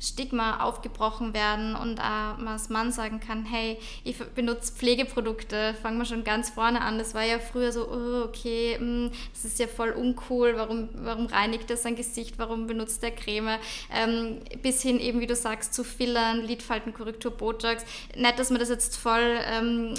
Stigma 0.00 0.60
aufgebrochen 0.60 1.34
werden 1.34 1.76
und 1.76 1.98
äh, 1.98 2.02
man 2.02 2.48
als 2.48 2.70
Mann 2.70 2.90
sagen 2.90 3.20
kann, 3.20 3.44
hey, 3.44 3.78
ich 4.02 4.16
benutze 4.18 4.72
Pflegeprodukte, 4.72 5.74
fangen 5.82 5.98
wir 5.98 6.06
schon 6.06 6.24
ganz 6.24 6.50
vorne 6.50 6.80
an. 6.80 6.98
Das 6.98 7.14
war 7.14 7.22
ja 7.22 7.38
früher 7.38 7.70
so, 7.70 7.86
oh, 7.86 8.24
okay, 8.24 8.78
mh, 8.78 8.80
hm, 8.80 9.10
das 9.32 9.44
ist 9.44 9.58
ja 9.58 9.66
voll 9.66 9.90
uncool, 9.90 10.54
warum, 10.56 10.88
warum 10.94 11.26
reinigt 11.26 11.70
er 11.70 11.76
sein 11.76 11.96
Gesicht, 11.96 12.38
warum 12.38 12.66
benutzt 12.66 13.04
er 13.04 13.10
Creme, 13.10 13.58
ähm, 13.92 14.38
bis 14.62 14.82
hin 14.82 14.98
eben, 14.98 15.20
wie 15.20 15.26
du 15.26 15.36
sagst, 15.36 15.74
zu 15.74 15.84
Fillern, 15.84 16.40
Lidfaltenkorrektur, 16.40 17.32
Botox. 17.32 17.84
Nicht, 18.16 18.38
dass 18.38 18.50
man 18.50 18.58
das 18.58 18.70
jetzt 18.70 18.96
voll... 18.96 19.38
Ähm, 19.44 19.94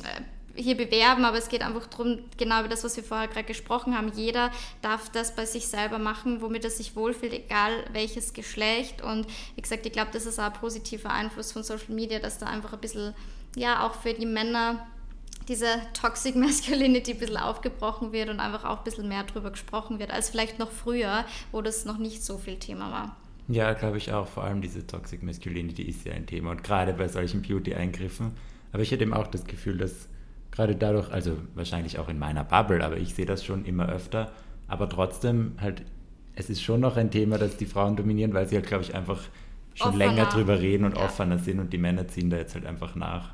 hier 0.55 0.75
bewerben, 0.75 1.25
aber 1.25 1.37
es 1.37 1.49
geht 1.49 1.61
einfach 1.61 1.87
darum, 1.87 2.19
genau 2.37 2.59
über 2.59 2.69
das, 2.69 2.83
was 2.83 2.95
wir 2.95 3.03
vorher 3.03 3.27
gerade 3.27 3.45
gesprochen 3.45 3.95
haben. 3.95 4.11
Jeder 4.15 4.51
darf 4.81 5.09
das 5.09 5.35
bei 5.35 5.45
sich 5.45 5.67
selber 5.67 5.99
machen, 5.99 6.41
womit 6.41 6.63
er 6.63 6.69
sich 6.69 6.95
wohlfühlt, 6.95 7.33
egal 7.33 7.71
welches 7.91 8.33
Geschlecht. 8.33 9.01
Und 9.01 9.27
wie 9.55 9.61
gesagt, 9.61 9.85
ich 9.85 9.91
glaube, 9.91 10.11
das 10.13 10.25
ist 10.25 10.39
auch 10.39 10.45
ein 10.45 10.53
positiver 10.53 11.11
Einfluss 11.11 11.51
von 11.51 11.63
Social 11.63 11.93
Media, 11.93 12.19
dass 12.19 12.37
da 12.37 12.47
einfach 12.47 12.73
ein 12.73 12.79
bisschen, 12.79 13.13
ja, 13.55 13.85
auch 13.85 13.95
für 13.95 14.13
die 14.13 14.25
Männer 14.25 14.87
diese 15.47 15.67
Toxic 15.93 16.35
Masculinity 16.37 17.11
ein 17.11 17.19
bisschen 17.19 17.37
aufgebrochen 17.37 18.11
wird 18.11 18.29
und 18.29 18.39
einfach 18.39 18.65
auch 18.65 18.79
ein 18.79 18.83
bisschen 18.83 19.07
mehr 19.07 19.23
darüber 19.23 19.51
gesprochen 19.51 19.99
wird, 19.99 20.11
als 20.11 20.29
vielleicht 20.29 20.59
noch 20.59 20.71
früher, 20.71 21.25
wo 21.51 21.61
das 21.61 21.85
noch 21.85 21.97
nicht 21.97 22.23
so 22.23 22.37
viel 22.37 22.57
Thema 22.57 22.91
war. 22.91 23.15
Ja, 23.47 23.73
glaube 23.73 23.97
ich 23.97 24.13
auch. 24.13 24.27
Vor 24.27 24.43
allem 24.43 24.61
diese 24.61 24.85
Toxic 24.85 25.23
Masculinity 25.23 25.83
ist 25.83 26.05
ja 26.05 26.13
ein 26.13 26.25
Thema 26.25 26.51
und 26.51 26.63
gerade 26.63 26.93
bei 26.93 27.07
solchen 27.07 27.41
Beauty-Eingriffen. 27.41 28.31
Aber 28.71 28.83
ich 28.83 28.91
hätte 28.91 29.03
eben 29.03 29.13
auch 29.13 29.27
das 29.27 29.45
Gefühl, 29.45 29.77
dass 29.77 30.07
gerade 30.51 30.75
dadurch, 30.75 31.11
also 31.11 31.37
wahrscheinlich 31.55 31.97
auch 31.97 32.09
in 32.09 32.19
meiner 32.19 32.43
Bubble, 32.43 32.83
aber 32.83 32.97
ich 32.97 33.15
sehe 33.15 33.25
das 33.25 33.43
schon 33.43 33.65
immer 33.65 33.89
öfter. 33.89 34.31
Aber 34.67 34.87
trotzdem 34.87 35.53
halt, 35.59 35.83
es 36.35 36.49
ist 36.49 36.61
schon 36.61 36.81
noch 36.81 36.97
ein 36.97 37.11
Thema, 37.11 37.37
das 37.37 37.57
die 37.57 37.65
Frauen 37.65 37.95
dominieren, 37.95 38.33
weil 38.33 38.47
sie 38.47 38.55
halt, 38.55 38.67
glaube 38.67 38.83
ich, 38.83 38.95
einfach 38.95 39.21
schon 39.73 39.89
offener. 39.89 40.05
länger 40.05 40.25
drüber 40.25 40.59
reden 40.59 40.85
und 40.85 40.97
ja. 40.97 41.05
offener 41.05 41.39
sind 41.39 41.59
und 41.59 41.71
die 41.73 41.77
Männer 41.77 42.07
ziehen 42.07 42.29
da 42.29 42.37
jetzt 42.37 42.55
halt 42.55 42.65
einfach 42.65 42.95
nach. 42.95 43.33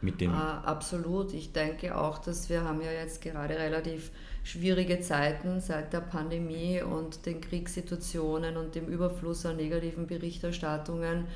Mit 0.00 0.20
dem. 0.20 0.30
Ah, 0.30 0.62
absolut. 0.64 1.34
Ich 1.34 1.52
denke 1.52 1.96
auch, 1.96 2.18
dass 2.18 2.48
wir 2.48 2.62
haben 2.62 2.80
ja 2.80 2.92
jetzt 2.92 3.20
gerade 3.20 3.56
relativ 3.56 4.12
schwierige 4.44 5.00
Zeiten 5.00 5.60
seit 5.60 5.92
der 5.92 6.00
Pandemie 6.00 6.80
und 6.82 7.26
den 7.26 7.40
Kriegssituationen 7.40 8.56
und 8.56 8.76
dem 8.76 8.86
Überfluss 8.86 9.44
an 9.44 9.56
negativen 9.56 10.06
Berichterstattungen. 10.06 11.26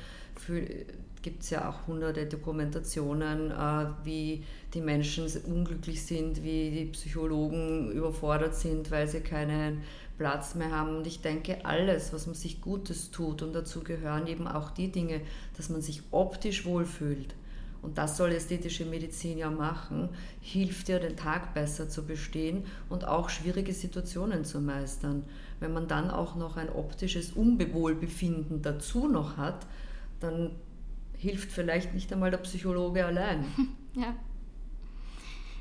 Gibt 1.21 1.43
es 1.43 1.49
ja 1.49 1.69
auch 1.69 1.87
hunderte 1.87 2.25
Dokumentationen, 2.25 3.51
äh, 3.51 3.85
wie 4.03 4.43
die 4.73 4.81
Menschen 4.81 5.25
unglücklich 5.45 6.03
sind, 6.03 6.43
wie 6.43 6.71
die 6.71 6.85
Psychologen 6.85 7.91
überfordert 7.91 8.55
sind, 8.55 8.91
weil 8.91 9.07
sie 9.07 9.21
keinen 9.21 9.81
Platz 10.17 10.55
mehr 10.55 10.71
haben. 10.71 10.97
Und 10.97 11.07
ich 11.07 11.21
denke, 11.21 11.65
alles, 11.65 12.13
was 12.13 12.25
man 12.25 12.35
sich 12.35 12.61
Gutes 12.61 13.11
tut, 13.11 13.41
und 13.41 13.53
dazu 13.53 13.83
gehören 13.83 14.27
eben 14.27 14.47
auch 14.47 14.71
die 14.71 14.91
Dinge, 14.91 15.21
dass 15.57 15.69
man 15.69 15.81
sich 15.81 16.01
optisch 16.11 16.65
wohlfühlt 16.65 17.35
und 17.83 17.97
das 17.97 18.15
soll 18.15 18.31
ästhetische 18.31 18.85
Medizin 18.85 19.37
ja 19.37 19.51
machen, 19.51 20.09
hilft 20.39 20.87
ja 20.87 20.99
den 20.99 21.17
Tag 21.17 21.53
besser 21.53 21.89
zu 21.89 22.05
bestehen 22.05 22.63
und 22.89 23.05
auch 23.05 23.29
schwierige 23.29 23.73
Situationen 23.73 24.45
zu 24.45 24.61
meistern. 24.61 25.23
Wenn 25.59 25.73
man 25.73 25.89
dann 25.89 26.09
auch 26.09 26.35
noch 26.35 26.55
ein 26.55 26.69
optisches 26.69 27.33
Unbewohlbefinden 27.33 28.61
dazu 28.61 29.07
noch 29.09 29.35
hat, 29.35 29.67
dann 30.21 30.51
hilft 31.17 31.51
vielleicht 31.51 31.93
nicht 31.93 32.11
einmal 32.11 32.31
der 32.31 32.39
Psychologe 32.39 33.05
allein. 33.05 33.45
Ja. 33.95 34.15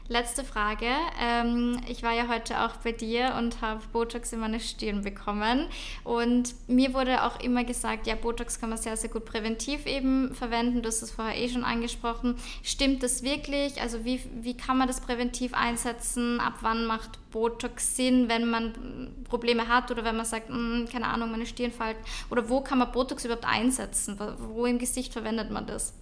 Letzte 0.09 0.43
Frage. 0.43 0.89
Ähm, 1.21 1.81
ich 1.89 2.03
war 2.03 2.13
ja 2.13 2.27
heute 2.29 2.61
auch 2.63 2.77
bei 2.83 2.91
dir 2.91 3.35
und 3.39 3.63
habe 3.63 3.81
Botox 3.93 4.33
in 4.33 4.41
meine 4.41 4.59
Stirn 4.59 5.03
bekommen. 5.03 5.69
Und 6.03 6.55
mir 6.67 6.93
wurde 6.93 7.23
auch 7.23 7.41
immer 7.41 7.63
gesagt, 7.63 8.07
ja, 8.09 8.17
Botox 8.17 8.61
kann 8.61 8.71
man 8.71 8.79
sehr, 8.79 8.97
sehr 8.97 9.11
gut 9.11 9.25
präventiv 9.25 9.87
eben 9.87 10.35
verwenden. 10.35 10.83
Du 10.83 10.89
hast 10.89 11.03
es 11.03 11.13
vorher 11.13 11.41
eh 11.41 11.49
schon 11.49 11.63
angesprochen. 11.63 12.37
Stimmt 12.63 13.03
das 13.05 13.23
wirklich? 13.23 13.81
Also 13.81 14.05
wie, 14.05 14.21
wie 14.41 14.57
kann 14.57 14.77
man 14.77 14.89
das 14.89 15.01
präventiv 15.01 15.55
einsetzen? 15.55 16.41
Ab 16.41 16.55
wann 16.63 16.85
macht 16.85 17.19
Botox 17.31 17.97
Sinn, 17.97 18.29
wenn 18.29 18.51
man 18.51 19.15
Probleme 19.25 19.69
hat 19.69 19.91
oder 19.91 20.05
wenn 20.05 20.17
man 20.17 20.27
sagt, 20.27 20.51
mh, 20.51 20.57
hm, 20.57 20.89
keine 20.91 21.07
Ahnung, 21.07 21.31
meine 21.31 21.47
Stirnfalten? 21.47 22.03
Oder 22.29 22.49
wo 22.49 22.61
kann 22.61 22.79
man 22.79 22.91
Botox 22.91 23.25
überhaupt 23.25 23.47
einsetzen? 23.47 24.19
Wo 24.39 24.67
im 24.67 24.79
Gesicht 24.79 25.13
verwendet 25.13 25.51
man 25.51 25.67
das? 25.67 25.95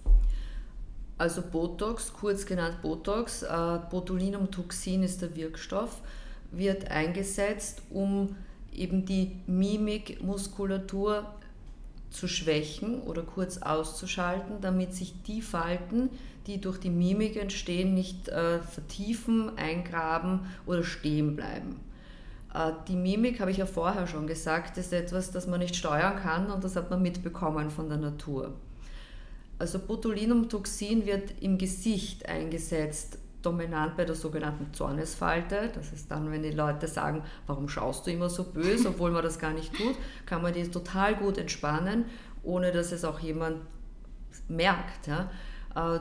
Also 1.21 1.43
Botox, 1.43 2.13
kurz 2.13 2.47
genannt 2.47 2.81
Botox, 2.81 3.43
äh, 3.43 3.79
Botulinumtoxin 3.91 5.03
ist 5.03 5.21
der 5.21 5.35
Wirkstoff, 5.35 6.01
wird 6.49 6.89
eingesetzt, 6.89 7.83
um 7.91 8.35
eben 8.73 9.05
die 9.05 9.39
Mimikmuskulatur 9.45 11.31
zu 12.09 12.27
schwächen 12.27 13.01
oder 13.01 13.21
kurz 13.21 13.59
auszuschalten, 13.59 14.61
damit 14.61 14.95
sich 14.95 15.13
die 15.21 15.43
Falten, 15.43 16.09
die 16.47 16.59
durch 16.59 16.79
die 16.79 16.89
Mimik 16.89 17.35
entstehen, 17.35 17.93
nicht 17.93 18.27
äh, 18.29 18.57
vertiefen, 18.57 19.55
eingraben 19.59 20.47
oder 20.65 20.83
stehen 20.83 21.35
bleiben. 21.35 21.79
Äh, 22.51 22.71
die 22.87 22.95
Mimik, 22.95 23.39
habe 23.39 23.51
ich 23.51 23.57
ja 23.57 23.67
vorher 23.67 24.07
schon 24.07 24.25
gesagt, 24.25 24.79
ist 24.79 24.91
etwas, 24.91 25.29
das 25.29 25.45
man 25.45 25.59
nicht 25.59 25.75
steuern 25.75 26.15
kann 26.15 26.49
und 26.49 26.63
das 26.63 26.75
hat 26.75 26.89
man 26.89 27.03
mitbekommen 27.03 27.69
von 27.69 27.89
der 27.89 27.99
Natur. 27.99 28.55
Also 29.61 29.77
Botulinumtoxin 29.77 31.05
wird 31.05 31.35
im 31.39 31.59
Gesicht 31.59 32.27
eingesetzt, 32.27 33.19
dominant 33.43 33.95
bei 33.95 34.05
der 34.05 34.15
sogenannten 34.15 34.73
Zornesfalte. 34.73 35.69
Das 35.75 35.93
ist 35.93 36.09
dann, 36.09 36.31
wenn 36.31 36.41
die 36.41 36.49
Leute 36.49 36.87
sagen, 36.87 37.21
warum 37.45 37.69
schaust 37.69 38.07
du 38.07 38.11
immer 38.11 38.27
so 38.27 38.43
böse, 38.43 38.89
obwohl 38.89 39.11
man 39.11 39.21
das 39.21 39.37
gar 39.37 39.53
nicht 39.53 39.71
tut, 39.75 39.93
kann 40.25 40.41
man 40.41 40.53
die 40.53 40.63
total 40.63 41.15
gut 41.15 41.37
entspannen, 41.37 42.05
ohne 42.41 42.71
dass 42.71 42.91
es 42.91 43.05
auch 43.05 43.19
jemand 43.19 43.57
merkt. 44.47 45.05
Ja. 45.05 45.29
Äh, 45.75 45.99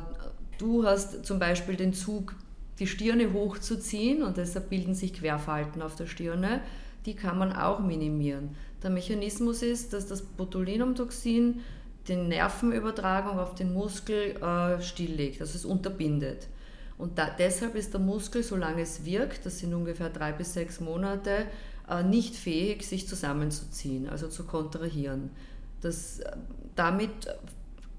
du 0.57 0.87
hast 0.87 1.27
zum 1.27 1.39
Beispiel 1.39 1.77
den 1.77 1.93
Zug, 1.93 2.35
die 2.79 2.87
Stirne 2.87 3.35
hochzuziehen 3.35 4.23
und 4.23 4.39
deshalb 4.39 4.71
bilden 4.71 4.95
sich 4.95 5.13
Querfalten 5.13 5.83
auf 5.83 5.97
der 5.97 6.07
Stirne. 6.07 6.63
Die 7.05 7.15
kann 7.15 7.37
man 7.37 7.53
auch 7.53 7.81
minimieren. 7.81 8.57
Der 8.83 8.89
Mechanismus 8.89 9.63
ist, 9.63 9.93
dass 9.93 10.07
das 10.07 10.23
Botulinumtoxin 10.23 11.61
die 12.09 12.17
Nervenübertragung 12.17 13.39
auf 13.39 13.55
den 13.55 13.73
Muskel 13.73 14.37
äh, 14.43 14.81
stilllegt, 14.83 15.41
also 15.41 15.55
es 15.55 15.65
unterbindet. 15.65 16.49
Und 16.99 17.19
da, 17.19 17.31
deshalb 17.31 17.75
ist 17.77 17.95
der 17.95 18.01
Muskel, 18.01 18.43
solange 18.43 18.83
es 18.83 19.05
wirkt, 19.05 19.47
das 19.47 19.59
sind 19.59 19.73
ungefähr 19.73 20.11
drei 20.11 20.33
bis 20.33 20.53
sechs 20.53 20.81
Monate, 20.81 21.47
äh, 21.89 22.03
nicht 22.03 22.37
fähig, 22.37 22.87
sich 22.87 23.09
zusammenzuziehen, 23.09 24.09
also 24.09 24.29
zu 24.29 24.45
kontrahieren. 24.45 25.31
Das, 25.81 26.21
äh, 26.21 26.37
damit 26.75 27.11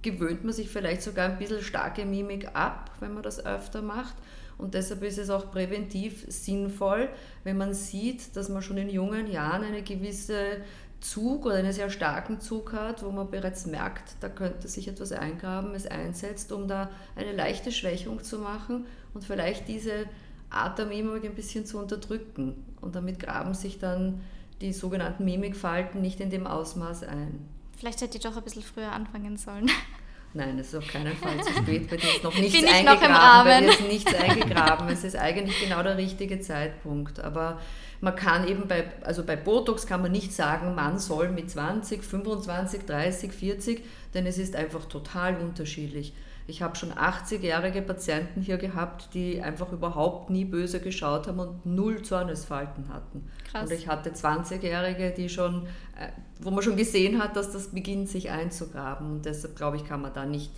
gewöhnt 0.01 0.43
man 0.43 0.53
sich 0.53 0.69
vielleicht 0.69 1.01
sogar 1.01 1.29
ein 1.29 1.37
bisschen 1.37 1.61
starke 1.61 2.05
Mimik 2.05 2.49
ab, 2.53 2.91
wenn 2.99 3.13
man 3.13 3.23
das 3.23 3.45
öfter 3.45 3.81
macht. 3.81 4.15
Und 4.57 4.75
deshalb 4.75 5.01
ist 5.01 5.17
es 5.17 5.31
auch 5.31 5.51
präventiv 5.51 6.25
sinnvoll, 6.27 7.09
wenn 7.43 7.57
man 7.57 7.73
sieht, 7.73 8.35
dass 8.35 8.49
man 8.49 8.61
schon 8.61 8.77
in 8.77 8.89
jungen 8.89 9.25
Jahren 9.25 9.63
eine 9.63 9.81
gewisse 9.81 10.57
Zug 11.01 11.45
oder 11.45 11.55
einen 11.55 11.73
sehr 11.73 11.89
starken 11.89 12.39
Zug 12.39 12.73
hat, 12.73 13.03
wo 13.03 13.11
man 13.11 13.29
bereits 13.29 13.65
merkt, 13.65 14.15
da 14.21 14.29
könnte 14.29 14.67
sich 14.67 14.87
etwas 14.87 15.11
eingraben, 15.11 15.73
es 15.73 15.87
einsetzt, 15.87 16.51
um 16.51 16.67
da 16.67 16.89
eine 17.15 17.33
leichte 17.33 17.71
Schwächung 17.71 18.23
zu 18.23 18.39
machen 18.39 18.85
und 19.13 19.25
vielleicht 19.25 19.67
diese 19.67 20.05
Art 20.49 20.77
der 20.77 20.85
Mimik 20.85 21.25
ein 21.25 21.35
bisschen 21.35 21.65
zu 21.65 21.79
unterdrücken. 21.79 22.65
Und 22.81 22.95
damit 22.95 23.19
graben 23.19 23.53
sich 23.53 23.79
dann 23.79 24.21
die 24.61 24.73
sogenannten 24.73 25.25
Mimikfalten 25.25 26.01
nicht 26.01 26.19
in 26.19 26.29
dem 26.29 26.45
Ausmaß 26.45 27.03
ein. 27.03 27.47
Vielleicht 27.77 28.01
hätte 28.01 28.17
ich 28.17 28.23
doch 28.23 28.37
ein 28.37 28.43
bisschen 28.43 28.61
früher 28.61 28.91
anfangen 28.91 29.37
sollen. 29.37 29.69
Nein, 30.33 30.57
es 30.59 30.67
ist 30.67 30.75
auf 30.75 30.87
keinen 30.87 31.15
Fall 31.15 31.43
zu 31.43 31.51
spät. 31.51 31.89
Bei 31.89 31.97
dir 31.97 32.09
ist 32.09 32.23
noch 32.23 32.33
nichts 32.33 32.55
eingegraben. 32.55 32.85
Noch 32.85 33.01
im 33.01 33.11
Rahmen. 33.11 33.45
Bei 33.45 33.59
dir 33.59 33.69
ist 33.69 33.81
nichts 33.81 34.13
eingegraben. 34.13 34.87
Es 34.89 35.03
ist 35.03 35.15
eigentlich 35.17 35.61
genau 35.61 35.83
der 35.83 35.97
richtige 35.97 36.39
Zeitpunkt. 36.39 37.19
Aber 37.19 37.59
man 37.99 38.15
kann 38.15 38.47
eben 38.47 38.67
bei, 38.67 38.85
also 39.01 39.23
bei 39.25 39.35
Botox 39.35 39.85
kann 39.85 40.01
man 40.01 40.11
nicht 40.11 40.33
sagen, 40.33 40.73
man 40.73 40.99
soll 40.99 41.29
mit 41.29 41.51
20, 41.51 42.03
25, 42.03 42.85
30, 42.85 43.31
40, 43.31 43.83
denn 44.13 44.25
es 44.25 44.37
ist 44.37 44.55
einfach 44.55 44.85
total 44.85 45.35
unterschiedlich. 45.35 46.13
Ich 46.47 46.61
habe 46.61 46.75
schon 46.75 46.91
80-jährige 46.91 47.81
Patienten 47.81 48.41
hier 48.41 48.57
gehabt, 48.57 49.13
die 49.13 49.41
einfach 49.41 49.71
überhaupt 49.71 50.29
nie 50.29 50.45
böse 50.45 50.79
geschaut 50.79 51.27
haben 51.27 51.39
und 51.39 51.65
null 51.65 52.01
Zornesfalten 52.01 52.89
hatten. 52.89 53.27
Krass. 53.49 53.63
Und 53.63 53.71
ich 53.71 53.87
hatte 53.87 54.11
20-jährige, 54.11 55.11
die 55.11 55.29
schon, 55.29 55.67
äh, 55.97 56.09
wo 56.39 56.51
man 56.51 56.63
schon 56.63 56.75
gesehen 56.75 57.21
hat, 57.21 57.35
dass 57.35 57.51
das 57.51 57.69
beginnt 57.69 58.09
sich 58.09 58.31
einzugraben. 58.31 59.11
Und 59.11 59.25
deshalb 59.25 59.55
glaube 59.55 59.77
ich, 59.77 59.85
kann 59.85 60.01
man 60.01 60.13
da 60.13 60.25
nicht 60.25 60.51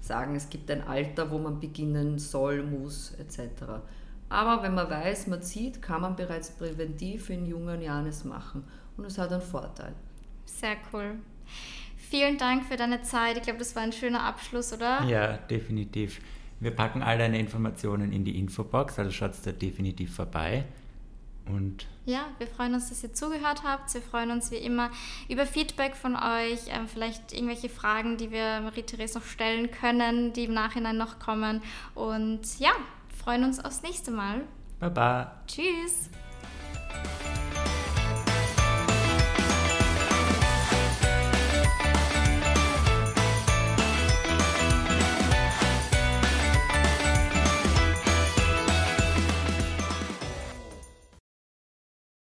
sagen, 0.00 0.36
es 0.36 0.48
gibt 0.48 0.70
ein 0.70 0.86
Alter, 0.86 1.30
wo 1.30 1.38
man 1.38 1.60
beginnen 1.60 2.18
soll, 2.18 2.62
muss, 2.62 3.12
etc. 3.18 3.64
Aber 4.28 4.62
wenn 4.62 4.74
man 4.74 4.90
weiß, 4.90 5.26
man 5.28 5.42
zieht, 5.42 5.82
kann 5.82 6.00
man 6.00 6.16
bereits 6.16 6.50
präventiv 6.50 7.30
in 7.30 7.46
jungen 7.46 7.82
Jahren 7.82 8.06
es 8.06 8.24
machen. 8.24 8.64
Und 8.96 9.04
es 9.04 9.18
hat 9.18 9.32
einen 9.32 9.42
Vorteil. 9.42 9.92
Sehr 10.44 10.76
cool. 10.92 11.16
Vielen 12.08 12.38
Dank 12.38 12.64
für 12.64 12.76
deine 12.76 13.02
Zeit. 13.02 13.36
Ich 13.36 13.42
glaube, 13.42 13.58
das 13.58 13.74
war 13.74 13.82
ein 13.82 13.92
schöner 13.92 14.22
Abschluss, 14.22 14.72
oder? 14.72 15.02
Ja, 15.04 15.36
definitiv. 15.36 16.20
Wir 16.60 16.70
packen 16.70 17.02
all 17.02 17.18
deine 17.18 17.38
Informationen 17.38 18.12
in 18.12 18.24
die 18.24 18.38
Infobox, 18.38 18.98
also 18.98 19.10
schaut 19.10 19.32
da 19.44 19.52
definitiv 19.52 20.14
vorbei. 20.14 20.64
Und 21.46 21.86
ja, 22.06 22.26
wir 22.38 22.46
freuen 22.46 22.74
uns, 22.74 22.88
dass 22.88 23.02
ihr 23.02 23.12
zugehört 23.12 23.62
habt. 23.64 23.92
Wir 23.92 24.02
freuen 24.02 24.30
uns 24.30 24.50
wie 24.50 24.56
immer 24.56 24.90
über 25.28 25.46
Feedback 25.46 25.94
von 25.94 26.16
euch, 26.16 26.60
ähm, 26.68 26.88
vielleicht 26.88 27.32
irgendwelche 27.32 27.68
Fragen, 27.68 28.16
die 28.16 28.30
wir 28.30 28.60
Marie-Therese 28.60 29.18
noch 29.18 29.26
stellen 29.26 29.70
können, 29.70 30.32
die 30.32 30.44
im 30.44 30.54
Nachhinein 30.54 30.96
noch 30.96 31.18
kommen. 31.18 31.62
Und 31.94 32.58
ja, 32.58 32.70
freuen 33.16 33.44
uns 33.44 33.64
aufs 33.64 33.82
nächste 33.82 34.10
Mal. 34.10 34.42
Baba. 34.78 35.40
Tschüss. 35.46 36.10